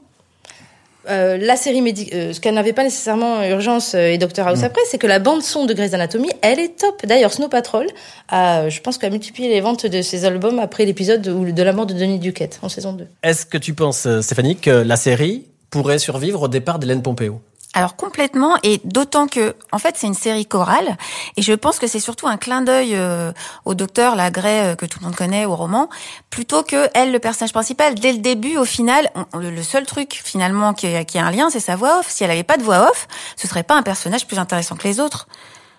euh, 1.08 1.36
la 1.38 1.56
série 1.56 1.80
médi- 1.80 2.10
euh, 2.14 2.32
ce 2.34 2.40
qu'elle 2.40 2.54
n'avait 2.54 2.72
pas 2.74 2.82
nécessairement 2.82 3.42
Urgence 3.42 3.94
euh, 3.94 4.08
et 4.12 4.18
Doctor 4.18 4.48
House 4.48 4.62
après, 4.62 4.80
c'est 4.90 4.96
que 4.98 5.06
la 5.06 5.18
bande 5.18 5.42
son 5.42 5.64
de 5.66 5.72
Grey's 5.74 5.92
Anatomy, 5.94 6.28
elle 6.42 6.58
est 6.58 6.76
top. 6.78 7.04
D'ailleurs, 7.06 7.32
Snow 7.32 7.48
Patrol 7.48 7.86
a, 8.28 8.60
euh, 8.64 8.70
je 8.70 8.80
pense, 8.82 8.96
qu'elle 8.98 9.08
a 9.08 9.12
multiplié 9.12 9.48
les 9.48 9.60
ventes 9.62 9.84
de 9.86 10.02
ses 10.02 10.24
albums 10.26 10.58
après 10.58 10.84
l'épisode 10.86 11.26
où- 11.28 11.50
de 11.52 11.62
la 11.62 11.72
mort 11.72 11.86
de 11.86 11.94
Denis 11.94 12.18
Duquette 12.18 12.58
en 12.62 12.68
saison 12.68 12.92
2. 12.94 13.06
Est-ce 13.22 13.44
que 13.46 13.58
tu 13.58 13.74
penses, 13.74 14.06
euh, 14.06 14.20
Stéphanie, 14.22 14.56
que 14.56 14.70
la 14.70 14.96
série 14.96 15.44
pourrait 15.70 15.98
survivre 15.98 16.42
au 16.42 16.48
départ 16.48 16.78
d'Hélène 16.78 17.02
Pompeo? 17.02 17.40
Alors 17.76 17.96
complètement, 17.96 18.56
et 18.62 18.80
d'autant 18.84 19.26
que, 19.26 19.56
en 19.72 19.78
fait, 19.78 19.96
c'est 19.98 20.06
une 20.06 20.14
série 20.14 20.46
chorale, 20.46 20.96
et 21.36 21.42
je 21.42 21.52
pense 21.52 21.80
que 21.80 21.88
c'est 21.88 21.98
surtout 21.98 22.28
un 22.28 22.36
clin 22.36 22.62
d'œil 22.62 22.94
euh, 22.94 23.32
au 23.64 23.74
docteur, 23.74 24.14
la 24.14 24.30
Grey, 24.30 24.72
euh, 24.72 24.76
que 24.76 24.86
tout 24.86 25.00
le 25.00 25.06
monde 25.06 25.16
connaît, 25.16 25.44
au 25.44 25.56
roman, 25.56 25.88
plutôt 26.30 26.62
que 26.62 26.88
elle, 26.94 27.10
le 27.10 27.18
personnage 27.18 27.52
principal. 27.52 27.96
Dès 27.96 28.12
le 28.12 28.18
début, 28.18 28.56
au 28.58 28.64
final, 28.64 29.10
le 29.34 29.62
seul 29.62 29.86
truc 29.86 30.20
finalement 30.24 30.72
qui, 30.72 31.04
qui 31.06 31.18
a 31.18 31.26
un 31.26 31.32
lien, 31.32 31.50
c'est 31.50 31.58
sa 31.58 31.74
voix 31.74 31.98
off. 31.98 32.06
Si 32.08 32.22
elle 32.22 32.30
avait 32.30 32.44
pas 32.44 32.56
de 32.56 32.62
voix 32.62 32.88
off, 32.90 33.08
ce 33.36 33.48
serait 33.48 33.64
pas 33.64 33.74
un 33.74 33.82
personnage 33.82 34.26
plus 34.28 34.38
intéressant 34.38 34.76
que 34.76 34.86
les 34.86 35.00
autres. 35.00 35.26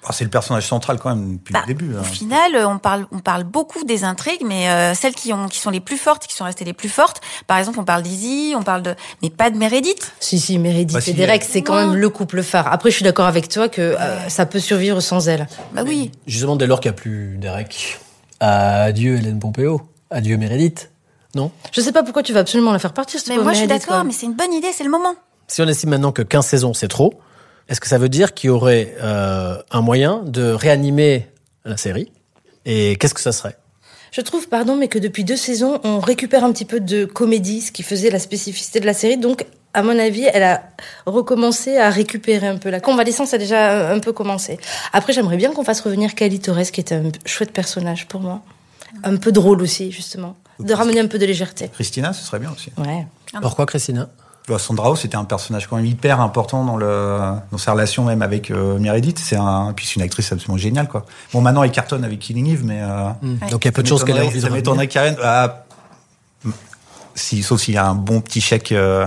Ah, 0.07 0.11
c'est 0.13 0.23
le 0.23 0.29
personnage 0.29 0.67
central 0.67 0.99
quand 0.99 1.09
même 1.09 1.37
depuis 1.37 1.53
Bah, 1.53 1.61
le 1.67 1.73
début. 1.73 1.95
Au 1.95 1.99
hein. 1.99 2.03
final, 2.03 2.55
euh, 2.55 2.67
on 2.67 2.77
parle, 2.77 3.07
on 3.11 3.19
parle 3.19 3.43
beaucoup 3.43 3.83
des 3.83 4.03
intrigues, 4.03 4.43
mais 4.45 4.69
euh, 4.69 4.93
celles 4.93 5.15
qui 5.15 5.33
ont, 5.33 5.47
qui 5.47 5.59
sont 5.59 5.71
les 5.71 5.79
plus 5.79 5.97
fortes, 5.97 6.27
qui 6.27 6.35
sont 6.35 6.43
restées 6.43 6.65
les 6.65 6.73
plus 6.73 6.89
fortes. 6.89 7.21
Par 7.47 7.57
exemple, 7.57 7.79
on 7.79 7.83
parle 7.85 8.03
d'Izzy, 8.03 8.53
on 8.55 8.61
parle 8.61 8.83
de, 8.83 8.95
mais 9.23 9.29
pas 9.29 9.49
de 9.49 9.57
Meredith. 9.57 10.13
Si, 10.19 10.39
si, 10.39 10.59
Meredith 10.59 10.93
Bah, 10.93 10.99
et 10.99 11.01
si, 11.01 11.13
Derek, 11.13 11.43
c'est 11.43 11.63
quand 11.63 11.75
même 11.75 11.95
le 11.95 12.09
couple 12.09 12.43
phare. 12.43 12.71
Après, 12.71 12.91
je 12.91 12.95
suis 12.95 13.03
d'accord 13.03 13.25
avec 13.25 13.49
toi 13.49 13.67
que 13.67 13.81
euh, 13.81 14.29
ça 14.29 14.45
peut 14.45 14.59
survivre 14.59 15.01
sans 15.01 15.27
elle. 15.27 15.47
Bah 15.73 15.81
oui. 15.85 16.11
Justement, 16.27 16.55
dès 16.55 16.67
lors 16.67 16.79
qu'il 16.79 16.91
n'y 16.91 16.95
a 16.95 17.01
plus 17.01 17.37
Derek. 17.37 17.99
Adieu 18.39 19.15
Hélène 19.17 19.39
Pompeo. 19.39 19.81
Adieu 20.11 20.37
Meredith. 20.37 20.91
Non? 21.33 21.51
Je 21.71 21.81
sais 21.81 21.91
pas 21.91 22.03
pourquoi 22.03 22.23
tu 22.23 22.31
vas 22.31 22.39
absolument 22.41 22.71
la 22.71 22.79
faire 22.79 22.93
partir. 22.93 23.19
cette 23.19 23.29
Mais 23.29 23.41
moi, 23.41 23.53
je 23.53 23.59
suis 23.59 23.67
d'accord, 23.67 24.03
mais 24.03 24.11
c'est 24.13 24.25
une 24.25 24.35
bonne 24.35 24.53
idée, 24.53 24.69
c'est 24.73 24.83
le 24.83 24.89
moment. 24.89 25.15
Si 25.47 25.61
on 25.61 25.67
estime 25.67 25.89
maintenant 25.91 26.11
que 26.11 26.21
15 26.21 26.45
saisons, 26.45 26.73
c'est 26.73 26.87
trop, 26.87 27.13
est-ce 27.67 27.79
que 27.79 27.87
ça 27.87 27.97
veut 27.97 28.09
dire 28.09 28.33
qu'il 28.33 28.49
y 28.49 28.51
aurait 28.51 28.95
euh, 29.01 29.57
un 29.71 29.81
moyen 29.81 30.21
de 30.25 30.51
réanimer 30.51 31.27
la 31.63 31.77
série? 31.77 32.11
Et 32.65 32.95
qu'est-ce 32.97 33.13
que 33.13 33.21
ça 33.21 33.31
serait? 33.31 33.57
Je 34.11 34.21
trouve, 34.21 34.47
pardon, 34.47 34.75
mais 34.75 34.87
que 34.87 34.99
depuis 34.99 35.23
deux 35.23 35.35
saisons, 35.35 35.79
on 35.83 35.99
récupère 35.99 36.43
un 36.43 36.51
petit 36.53 36.65
peu 36.65 36.79
de 36.79 37.05
comédie, 37.05 37.61
ce 37.61 37.71
qui 37.71 37.83
faisait 37.83 38.09
la 38.09 38.19
spécificité 38.19 38.79
de 38.79 38.85
la 38.85 38.93
série. 38.93 39.17
Donc, 39.17 39.45
à 39.73 39.83
mon 39.83 39.99
avis, 39.99 40.25
elle 40.33 40.43
a 40.43 40.63
recommencé 41.05 41.77
à 41.77 41.89
récupérer 41.89 42.47
un 42.47 42.57
peu. 42.57 42.69
La 42.69 42.79
convalescence 42.79 43.33
a 43.33 43.37
déjà 43.37 43.91
un 43.91 43.99
peu 43.99 44.13
commencé. 44.13 44.57
Après, 44.93 45.11
j'aimerais 45.11 45.35
bien 45.35 45.51
qu'on 45.51 45.65
fasse 45.65 45.81
revenir 45.81 46.15
Cali 46.15 46.39
Torres, 46.39 46.71
qui 46.71 46.79
était 46.79 46.95
un 46.95 47.11
chouette 47.25 47.51
personnage 47.51 48.07
pour 48.07 48.21
moi. 48.21 48.41
Un 49.03 49.17
peu 49.17 49.33
drôle 49.33 49.61
aussi, 49.61 49.91
justement. 49.91 50.37
De 50.59 50.73
ramener 50.73 51.01
un 51.01 51.07
peu 51.07 51.19
de 51.19 51.25
légèreté. 51.25 51.67
Christina, 51.73 52.13
ce 52.13 52.23
serait 52.23 52.39
bien 52.39 52.53
aussi. 52.53 52.71
Ouais. 52.77 53.05
Pourquoi 53.41 53.65
Christina? 53.65 54.07
Sandra 54.57 54.91
Oh, 54.91 54.95
c'était 54.95 55.17
un 55.17 55.23
personnage 55.23 55.67
quand 55.67 55.75
même 55.75 55.85
hyper 55.85 56.21
important 56.21 56.63
dans 56.63 56.77
le 56.77 57.19
dans 57.51 57.57
sa 57.57 57.71
relation 57.73 58.05
même 58.05 58.21
avec 58.21 58.51
euh, 58.51 58.77
Meredith. 58.77 59.19
C'est 59.19 59.35
un 59.35 59.73
puis 59.75 59.85
c'est 59.85 59.95
une 59.95 60.03
actrice 60.03 60.31
absolument 60.31 60.57
géniale 60.57 60.87
quoi. 60.87 61.05
Bon 61.33 61.41
maintenant 61.41 61.63
elle 61.63 61.71
cartonne 61.71 62.03
avec 62.03 62.19
Killing 62.19 62.51
Eve, 62.51 62.63
mais 62.63 62.81
euh, 62.81 63.09
Donc 63.51 63.65
il 63.65 63.67
y 63.67 63.69
a 63.69 63.71
peu 63.71 63.83
de 63.83 63.87
chances 63.87 64.03
qu'elle 64.03 64.17
ait 64.17 64.21
envie 64.21 64.37
de 64.37 64.41
ça 64.41 64.49
m'étonnerait 64.49 64.87
qu'Aren. 64.87 65.15
Ah, 65.23 65.65
si 67.15 67.41
sauf 67.43 67.61
s'il 67.61 67.73
y 67.73 67.77
a 67.77 67.87
un 67.87 67.95
bon 67.95 68.21
petit 68.21 68.41
chèque 68.41 68.71
euh, 68.71 69.05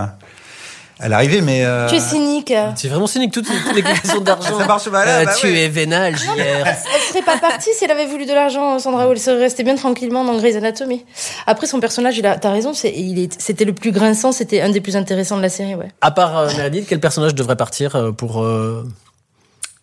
à 1.00 1.08
l'arrivée, 1.08 1.40
mais 1.40 1.64
euh, 1.64 1.88
Tu 1.88 1.96
es 1.96 2.00
cynique. 2.00 2.52
C'est 2.76 2.88
vraiment 2.88 3.06
cynique, 3.06 3.32
toutes, 3.32 3.46
toutes 3.46 3.74
les 3.74 3.82
questions 3.82 4.20
d'argent. 4.20 4.58
Ça 4.58 4.66
marche, 4.66 4.88
voilà, 4.88 5.18
Euh, 5.20 5.24
bah 5.24 5.32
tu 5.38 5.46
ouais. 5.46 5.64
es 5.64 5.68
vénal, 5.68 6.16
JR. 6.16 6.26
Elle 6.36 6.76
serait 7.08 7.22
pas 7.22 7.38
partie 7.38 7.70
si 7.74 7.84
elle 7.84 7.90
avait 7.90 8.06
voulu 8.06 8.26
de 8.26 8.32
l'argent, 8.34 8.78
Sandra 8.78 9.06
Oh. 9.06 9.12
Elle 9.12 9.20
serait 9.20 9.38
restée 9.38 9.62
bien 9.62 9.76
tranquillement 9.76 10.24
dans 10.24 10.36
Grey's 10.36 10.56
Anatomy. 10.56 11.04
Après, 11.46 11.66
son 11.66 11.80
personnage, 11.80 12.18
il 12.18 12.26
a, 12.26 12.36
t'as 12.36 12.50
raison, 12.50 12.72
c'est, 12.74 12.92
il 12.94 13.18
est, 13.18 13.40
c'était 13.40 13.64
le 13.64 13.72
plus 13.72 13.92
grinçant, 13.92 14.32
c'était 14.32 14.60
un 14.60 14.70
des 14.70 14.80
plus 14.80 14.96
intéressants 14.96 15.36
de 15.36 15.42
la 15.42 15.48
série, 15.48 15.74
ouais. 15.74 15.88
À 16.00 16.10
part 16.10 16.36
euh, 16.36 16.48
Meredith, 16.56 16.86
quel 16.88 17.00
personnage 17.00 17.34
devrait 17.34 17.56
partir 17.56 17.94
euh, 17.96 18.10
pour... 18.12 18.44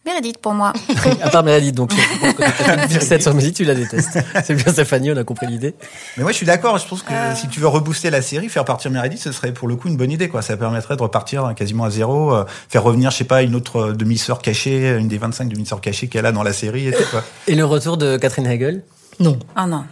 euh, 0.07 0.11
Meredith, 0.11 0.37
pour 0.37 0.53
moi. 0.53 0.73
à 1.21 1.29
part 1.29 1.43
Meredith, 1.43 1.75
donc 1.75 1.91
je 1.93 2.19
pense 2.19 2.33
que 2.33 2.63
tu 2.63 2.69
as 2.69 2.83
une 2.83 2.89
fixette 2.89 3.21
sur 3.21 3.33
Meredith, 3.33 3.55
tu 3.55 3.63
la 3.65 3.75
détestes. 3.75 4.19
C'est 4.43 4.53
bien 4.55 4.71
Stéphanie, 4.71 5.11
on 5.11 5.17
a 5.17 5.23
compris 5.23 5.47
l'idée. 5.47 5.73
mais 6.17 6.23
moi 6.23 6.31
je 6.31 6.37
suis 6.37 6.45
d'accord. 6.45 6.77
Je 6.77 6.87
pense 6.87 7.03
que 7.03 7.13
si 7.35 7.47
tu 7.47 7.59
veux 7.59 7.67
rebooster 7.67 8.09
la 8.09 8.21
série, 8.21 8.49
faire 8.49 8.65
partir 8.65 8.91
Meredith, 8.91 9.19
ce 9.19 9.31
serait 9.31 9.51
pour 9.51 9.67
le 9.67 9.75
coup 9.75 9.87
une 9.87 9.97
bonne 9.97 10.11
idée 10.11 10.29
quoi. 10.29 10.41
Ça 10.41 10.57
permettrait 10.57 10.95
de 10.95 11.01
repartir 11.01 11.53
quasiment 11.55 11.85
à 11.85 11.89
zéro, 11.89 12.33
euh, 12.33 12.45
faire 12.69 12.83
revenir 12.83 13.11
je 13.11 13.17
sais 13.17 13.23
pas 13.23 13.41
une 13.41 13.55
autre 13.55 13.77
euh, 13.77 13.93
demi-sœur 13.93 14.39
cachée, 14.39 14.95
une 14.97 15.07
des 15.07 15.17
25 15.17 15.49
demi-sœurs 15.49 15.81
cachées 15.81 16.07
qu'elle 16.07 16.25
a 16.25 16.31
dans 16.31 16.43
la 16.43 16.53
série 16.53 16.87
et 16.87 16.91
tout 16.91 17.03
quoi. 17.11 17.23
Et 17.47 17.55
le 17.55 17.65
retour 17.65 17.97
de 17.97 18.17
Catherine 18.17 18.47
Hegel? 18.47 18.83
Non, 19.19 19.39
Ah 19.55 19.65
non. 19.65 19.85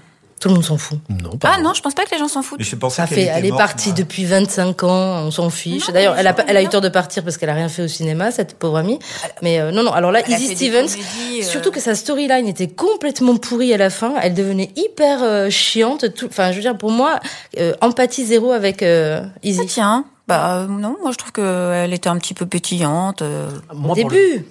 Tout 0.44 0.50
le 0.50 0.56
monde 0.56 0.66
s'en 0.66 0.78
fout. 0.78 1.00
Non, 1.10 1.38
pas. 1.38 1.54
Ah 1.56 1.62
non, 1.62 1.74
je 1.74 1.82
pense 1.82 1.94
pas 1.94 2.04
que 2.04 2.12
les 2.12 2.18
gens 2.18 2.28
s'en 2.28 2.42
foutent. 2.44 2.60
Mais 2.60 2.66
je 2.66 2.76
pensais 2.76 2.98
Ça 3.02 3.08
qu'elle 3.08 3.16
fait, 3.18 3.24
elle 3.34 3.46
est 3.46 3.50
partie 3.56 3.90
moi. 3.90 3.98
depuis 3.98 4.26
25 4.26 4.84
ans, 4.84 5.24
on 5.26 5.32
s'en 5.32 5.50
fiche. 5.50 5.90
D'ailleurs, 5.90 6.16
elle 6.18 6.28
a, 6.28 6.36
elle 6.48 6.64
eu 6.66 6.68
tort 6.68 6.82
de 6.82 6.90
partir 6.90 7.24
parce 7.24 7.38
qu'elle 7.38 7.50
a 7.50 7.54
rien 7.54 7.70
fait 7.70 7.84
au 7.84 7.88
cinéma, 7.88 8.30
cette 8.32 8.60
pauvre 8.60 8.76
amie. 8.78 9.00
Mais 9.42 9.60
euh, 9.62 9.72
non, 9.72 9.84
non. 9.84 9.94
Alors 9.94 10.12
là, 10.12 10.20
Elle 10.28 10.34
Izzy 10.34 10.54
Stevens, 10.56 10.88
comédies, 10.88 11.40
euh, 11.40 11.44
surtout 11.44 11.72
que 11.72 11.80
sa 11.80 11.96
storyline 11.96 12.46
était 12.48 12.68
complètement 12.68 13.38
pourrie 13.38 13.74
à 13.74 13.78
la 13.78 13.90
fin. 13.90 14.16
Elle 14.22 14.34
devenait 14.34 14.72
hyper 14.76 15.24
euh, 15.24 15.50
chiante. 15.50 16.04
Enfin, 16.26 16.52
je 16.52 16.58
veux 16.58 16.62
dire, 16.62 16.78
pour 16.78 16.92
moi, 16.92 17.22
euh, 17.60 17.74
empathie 17.80 18.26
zéro 18.26 18.52
avec 18.52 18.84
euh, 18.84 19.22
Ah, 19.24 19.40
Izzy. 19.44 19.66
tiens. 19.68 20.04
Bah 20.28 20.58
euh, 20.60 20.68
non, 20.68 20.98
moi 21.02 21.12
je 21.12 21.18
trouve 21.18 21.32
qu'elle 21.32 21.94
était 21.94 22.10
un 22.10 22.18
petit 22.18 22.34
peu 22.34 22.46
pétillante. 22.46 23.22
euh, 23.22 23.50
Moi, 23.74 23.92
Au 23.92 24.02
pour, 24.02 24.10
le, 24.10 24.18
début. 24.18 24.46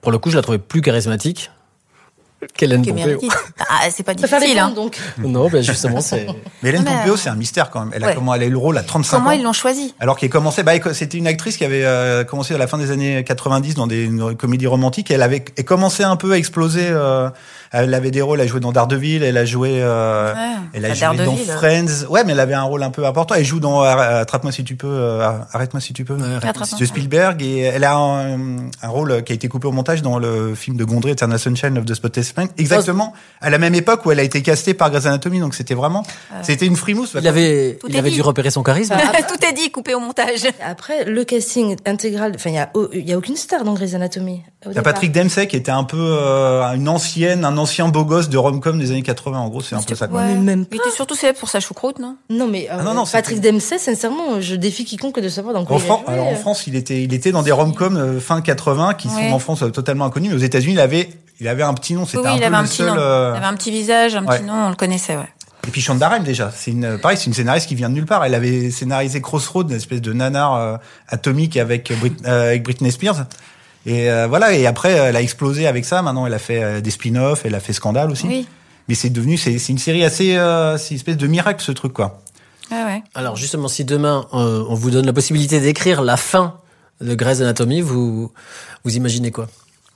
pour 0.00 0.10
le 0.12 0.18
coup, 0.18 0.30
je 0.30 0.36
la 0.36 0.42
trouvais 0.42 0.58
plus 0.58 0.82
charismatique 0.82 1.50
qu'Hélène 2.56 2.84
Pompeo. 2.84 3.20
Ah, 3.76 3.88
c'est 3.90 4.02
pas 4.02 4.14
difficile. 4.14 4.58
Hein. 4.58 4.70
donc. 4.70 4.98
Non, 5.18 5.48
ben 5.48 5.62
justement, 5.62 6.00
c'est... 6.02 6.26
Mais 6.62 6.68
Hélène 6.68 6.84
Non, 6.84 6.90
mais, 6.90 6.96
Pompeo, 6.98 7.14
euh, 7.14 7.16
c'est 7.16 7.28
un 7.28 7.34
mystère 7.34 7.70
quand 7.70 7.80
même. 7.80 7.90
Elle 7.94 8.04
a 8.04 8.08
ouais. 8.08 8.14
comment 8.14 8.34
elle 8.34 8.42
a 8.42 8.46
eu 8.46 8.50
le 8.50 8.58
rôle 8.58 8.76
à 8.78 8.82
35 8.82 9.16
Comment 9.16 9.30
ans. 9.30 9.32
ils 9.32 9.42
l'ont 9.42 9.52
choisi 9.52 9.94
Alors 10.00 10.16
qu'elle 10.18 10.30
commençait, 10.30 10.62
bah, 10.62 10.72
c'était 10.92 11.18
une 11.18 11.26
actrice 11.26 11.56
qui 11.56 11.64
avait 11.64 11.84
euh, 11.84 12.24
commencé 12.24 12.54
à 12.54 12.58
la 12.58 12.66
fin 12.66 12.78
des 12.78 12.90
années 12.90 13.24
90 13.24 13.74
dans 13.74 13.86
des 13.86 14.08
comédies 14.38 14.66
romantiques. 14.66 15.10
Elle 15.10 15.22
avait 15.22 15.44
elle 15.56 15.64
commençait 15.64 16.04
un 16.04 16.16
peu 16.16 16.32
à 16.32 16.38
exploser. 16.38 16.86
euh, 16.88 17.30
elle 17.82 17.94
avait 17.94 18.10
des 18.10 18.22
rôles. 18.22 18.40
Elle 18.40 18.46
a 18.46 18.50
joué 18.50 18.60
dans 18.60 18.72
Daredevil. 18.72 19.22
Elle 19.22 19.36
a 19.36 19.44
joué. 19.44 19.80
euh, 19.82 20.32
Ouais, 20.34 20.40
elle 20.74 20.84
a 20.86 20.94
joué 20.94 21.16
dans 21.24 21.32
euh. 21.34 21.56
Friends. 21.56 22.06
Ouais, 22.08 22.24
mais 22.24 22.32
elle 22.32 22.40
avait 22.40 22.54
un 22.54 22.62
rôle 22.62 22.82
un 22.82 22.90
peu 22.90 23.04
important. 23.06 23.34
Elle 23.34 23.44
joue 23.44 23.60
dans 23.60 23.84
euh, 23.84 24.22
Attrape-moi 24.22 24.52
si 24.52 24.64
tu 24.64 24.76
peux. 24.76 25.20
Arrête-moi 25.52 25.80
si 25.80 25.92
tu 25.92 26.04
peux. 26.04 26.16
De 26.16 26.84
Spielberg 26.84 27.42
et 27.42 27.60
elle 27.60 27.84
a 27.84 27.94
un, 27.96 28.56
un 28.82 28.88
rôle 28.88 29.22
qui 29.24 29.32
a 29.32 29.34
été 29.34 29.48
coupé 29.48 29.66
au 29.66 29.72
montage 29.72 30.02
dans 30.02 30.18
le 30.18 30.54
film 30.54 30.76
de 30.76 30.84
Gondry 30.84 31.12
Eternal 31.12 31.38
Sunshine 31.38 31.78
of 31.78 31.84
the 31.84 31.94
Spotless 31.94 32.36
Mind 32.36 32.50
exactement 32.58 33.12
à 33.40 33.50
la 33.50 33.58
même 33.58 33.74
époque 33.74 34.04
où 34.06 34.10
elle 34.12 34.20
a 34.20 34.22
été 34.22 34.42
castée 34.42 34.74
par 34.74 34.90
Grey's 34.90 35.06
Anatomy 35.06 35.40
donc 35.40 35.54
c'était 35.54 35.74
vraiment 35.74 36.04
c'était 36.42 36.66
une 36.66 36.76
frimousse 36.76 37.16
Il 37.18 37.26
avait, 37.28 37.76
Tout 37.80 37.86
il 37.88 37.96
est 37.96 37.98
avait 37.98 38.10
dit. 38.10 38.16
dû 38.16 38.22
repérer 38.22 38.50
son 38.50 38.62
charisme. 38.62 38.94
Tout 39.28 39.46
est 39.46 39.52
dit, 39.52 39.70
coupé 39.70 39.94
au 39.94 40.00
montage. 40.00 40.40
Après, 40.64 41.04
le 41.04 41.24
casting 41.24 41.76
intégral, 41.86 42.32
enfin, 42.34 42.50
il 42.50 42.56
y 42.56 42.58
a, 42.58 42.70
il 42.92 43.08
y 43.08 43.12
a 43.12 43.18
aucune 43.18 43.36
star 43.36 43.64
dans 43.64 43.74
Grey's 43.74 43.94
Anatomy. 43.94 44.42
Il 44.66 44.72
y 44.72 44.78
a. 44.78 44.82
Patrick 44.82 45.12
Dempsey 45.12 45.46
qui 45.46 45.56
était 45.56 45.70
un 45.72 45.84
peu 45.84 45.96
euh, 46.00 46.62
une 46.74 46.88
ancienne, 46.88 47.44
un 47.44 47.56
ancien 47.56 47.63
beau 47.88 48.04
gosse 48.04 48.28
de 48.28 48.36
rom-com 48.38 48.78
des 48.78 48.90
années 48.90 49.02
80. 49.02 49.38
En 49.38 49.48
gros, 49.48 49.60
c'est 49.60 49.74
un 49.74 49.82
peu 49.82 49.94
ça. 49.94 50.08
Quoi. 50.08 50.20
Ouais. 50.20 50.34
Mais 50.34 50.40
même 50.40 50.66
Il 50.70 50.76
était 50.76 50.90
surtout 50.90 51.14
célèbre 51.14 51.38
pour 51.38 51.48
sa 51.48 51.60
choucroute, 51.60 51.98
non? 51.98 52.16
Non, 52.30 52.46
mais 52.46 52.68
euh, 52.70 52.76
Ah 52.78 52.82
non, 52.82 52.94
non, 52.94 53.04
Patrick 53.06 53.40
Dempsey, 53.40 53.78
sincèrement, 53.78 54.40
je 54.40 54.54
défie 54.54 54.84
quiconque 54.84 55.20
de 55.20 55.28
savoir 55.28 55.54
dans 55.54 55.64
quoi 55.64 55.76
En, 55.76 55.78
il 55.78 55.82
a 55.82 55.86
Fran- 55.86 56.02
joué. 56.06 56.14
alors 56.14 56.26
en 56.28 56.34
France, 56.36 56.66
il 56.66 56.76
était, 56.76 57.02
il 57.02 57.12
était 57.14 57.32
dans 57.32 57.42
des 57.42 57.52
rom-com 57.52 57.96
euh, 57.96 58.20
fin 58.20 58.40
80 58.40 58.94
qui 58.94 59.08
Ouais. 59.08 59.28
sont 59.28 59.34
en 59.34 59.38
France 59.38 59.62
euh, 59.62 59.70
totalement 59.70 60.04
inconnus, 60.06 60.30
mais 60.30 60.36
aux 60.36 60.44
États-Unis, 60.44 60.74
il 60.74 60.80
avait, 60.80 61.08
il 61.40 61.48
avait 61.48 61.62
un 61.62 61.74
petit 61.74 61.94
nom. 61.94 62.06
C'était 62.06 62.18
oui, 62.18 62.26
un 62.28 62.34
il 62.34 62.40
peu 62.40 62.46
avait 62.46 62.56
un 62.56 62.62
le 62.62 62.68
petit 62.68 62.76
seul. 62.76 62.88
nom. 62.88 62.96
euh, 62.98 63.32
Il 63.34 63.36
avait 63.38 63.46
un 63.46 63.54
petit 63.54 63.70
visage, 63.70 64.14
un 64.16 64.24
ouais. 64.26 64.38
petit 64.38 64.44
nom, 64.46 64.54
on 64.66 64.68
le 64.70 64.76
connaissait, 64.76 65.16
ouais. 65.16 65.28
Et 65.66 65.70
puis 65.70 65.80
Shonda 65.80 66.10
Rhimes 66.10 66.24
déjà, 66.24 66.52
c'est 66.54 66.72
une 66.72 66.98
pareil, 66.98 67.16
c'est 67.16 67.24
une 67.24 67.32
scénariste 67.32 67.66
qui 67.68 67.74
vient 67.74 67.88
de 67.88 67.94
nulle 67.94 68.04
part. 68.04 68.22
Elle 68.22 68.34
avait 68.34 68.70
scénarisé 68.70 69.22
Crossroad, 69.22 69.70
une 69.70 69.76
espèce 69.76 70.02
de 70.02 70.12
nanar 70.12 70.54
euh, 70.56 70.76
atomique 71.08 71.56
avec 71.56 71.90
Brit- 72.00 72.12
euh, 72.26 72.48
avec 72.48 72.64
Britney 72.64 72.92
Spears. 72.92 73.24
Et 73.86 74.10
euh, 74.10 74.26
voilà, 74.26 74.54
et 74.54 74.66
après 74.66 74.92
elle 74.92 75.16
a 75.16 75.22
explosé 75.22 75.66
avec 75.66 75.84
ça. 75.84 76.02
Maintenant, 76.02 76.26
elle 76.26 76.34
a 76.34 76.38
fait 76.38 76.62
euh, 76.62 76.80
des 76.80 76.90
spin-offs, 76.90 77.44
elle 77.44 77.54
a 77.54 77.60
fait 77.60 77.72
Scandale 77.72 78.10
aussi. 78.10 78.26
Oui. 78.26 78.46
Mais 78.88 78.94
c'est 78.94 79.10
devenu, 79.10 79.36
c'est 79.36 79.58
c'est 79.58 79.72
une 79.72 79.78
série 79.78 80.04
assez, 80.04 80.36
euh, 80.36 80.76
c'est 80.78 80.90
une 80.90 80.96
espèce 80.96 81.16
de 81.16 81.26
miracle 81.26 81.62
ce 81.62 81.72
truc 81.72 81.92
quoi. 81.92 82.20
Ouais, 82.70 82.82
ouais. 82.84 83.02
Alors 83.14 83.36
justement, 83.36 83.68
si 83.68 83.84
demain 83.84 84.26
euh, 84.32 84.64
on 84.68 84.74
vous 84.74 84.90
donne 84.90 85.06
la 85.06 85.12
possibilité 85.12 85.60
d'écrire 85.60 86.02
la 86.02 86.16
fin 86.16 86.58
de 87.00 87.14
Grey's 87.14 87.40
Anatomy, 87.40 87.80
vous 87.82 88.32
vous 88.84 88.96
imaginez 88.96 89.30
quoi? 89.30 89.48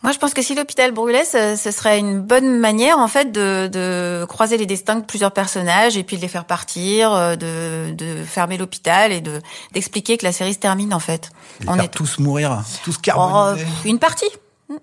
Moi, 0.04 0.12
je 0.12 0.18
pense 0.18 0.32
que 0.32 0.42
si 0.42 0.54
l'hôpital 0.54 0.92
brûlait, 0.92 1.24
ce, 1.24 1.56
ce 1.56 1.70
serait 1.72 1.98
une 1.98 2.20
bonne 2.20 2.58
manière, 2.60 2.98
en 2.98 3.08
fait, 3.08 3.32
de, 3.32 3.66
de 3.72 4.24
croiser 4.28 4.56
les 4.56 4.64
destins 4.66 4.94
de 4.96 5.04
plusieurs 5.04 5.32
personnages 5.32 5.96
et 5.96 6.04
puis 6.04 6.16
de 6.16 6.22
les 6.22 6.28
faire 6.28 6.44
partir, 6.44 7.12
euh, 7.12 7.34
de, 7.34 7.92
de 7.94 8.22
fermer 8.24 8.56
l'hôpital 8.58 9.10
et 9.10 9.20
de 9.20 9.40
d'expliquer 9.72 10.16
que 10.16 10.24
la 10.24 10.30
série 10.32 10.54
se 10.54 10.60
termine, 10.60 10.94
en 10.94 11.00
fait. 11.00 11.30
Les 11.60 11.68
On 11.68 11.74
faire 11.74 11.84
est 11.84 11.88
tous 11.88 12.18
mourir, 12.20 12.62
tous 12.84 12.94
Oh, 12.96 13.00
carbonisés. 13.02 13.64
pff, 13.64 13.84
une 13.86 13.98
partie. 13.98 14.30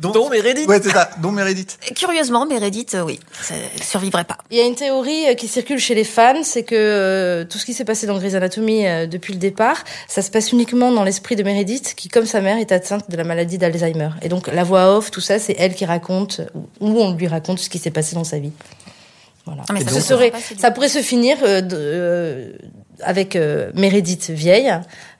dont, 0.00 0.10
Dont 0.12 0.28
Meredith. 0.30 0.68
Ouais, 0.68 0.80
c'est 0.82 0.90
ça, 0.90 1.10
dont 1.20 1.32
Meredith. 1.32 1.78
Curieusement, 1.96 2.46
Meredith, 2.46 2.94
euh, 2.94 3.02
oui, 3.02 3.18
ça 3.42 3.54
survivrait 3.82 4.24
pas. 4.24 4.38
Il 4.50 4.56
y 4.56 4.60
a 4.60 4.64
une 4.64 4.74
théorie 4.74 5.28
euh, 5.28 5.34
qui 5.34 5.48
circule 5.48 5.78
chez 5.78 5.94
les 5.94 6.04
fans, 6.04 6.42
c'est 6.42 6.62
que 6.62 6.74
euh, 6.76 7.44
tout 7.44 7.58
ce 7.58 7.66
qui 7.66 7.74
s'est 7.74 7.84
passé 7.84 8.06
dans 8.06 8.16
Grey's 8.18 8.34
Anatomy 8.34 8.86
euh, 8.86 9.06
depuis 9.06 9.32
le 9.32 9.38
départ, 9.38 9.84
ça 10.08 10.22
se 10.22 10.30
passe 10.30 10.52
uniquement 10.52 10.92
dans 10.92 11.04
l'esprit 11.04 11.36
de 11.36 11.42
Meredith, 11.42 11.94
qui, 11.96 12.08
comme 12.08 12.26
sa 12.26 12.40
mère, 12.40 12.56
est 12.58 12.72
atteinte 12.72 13.10
de 13.10 13.16
la 13.16 13.24
maladie 13.24 13.58
d'Alzheimer. 13.58 14.10
Et 14.22 14.28
donc, 14.28 14.46
la 14.46 14.64
voix 14.64 14.96
off, 14.96 15.10
tout 15.10 15.20
ça, 15.20 15.38
c'est 15.38 15.56
elle 15.58 15.74
qui 15.74 15.84
raconte, 15.84 16.40
ou 16.80 16.88
on 17.00 17.14
lui 17.14 17.26
raconte 17.28 17.58
ce 17.58 17.68
qui 17.68 17.78
s'est 17.78 17.90
passé 17.90 18.14
dans 18.14 18.24
sa 18.24 18.38
vie. 18.38 18.52
Voilà. 19.46 19.62
Ah, 19.68 19.72
mais 19.72 19.80
ça, 19.80 19.86
ça, 19.86 19.94
se 19.94 20.00
ça 20.00 20.06
serait, 20.08 20.32
ça 20.58 20.70
pourrait 20.70 20.88
se 20.90 21.00
finir 21.02 21.38
euh, 21.42 21.60
de- 21.62 21.76
euh, 21.78 22.52
avec 23.02 23.34
euh, 23.36 23.70
Meredith 23.74 24.28
vieille, 24.30 24.70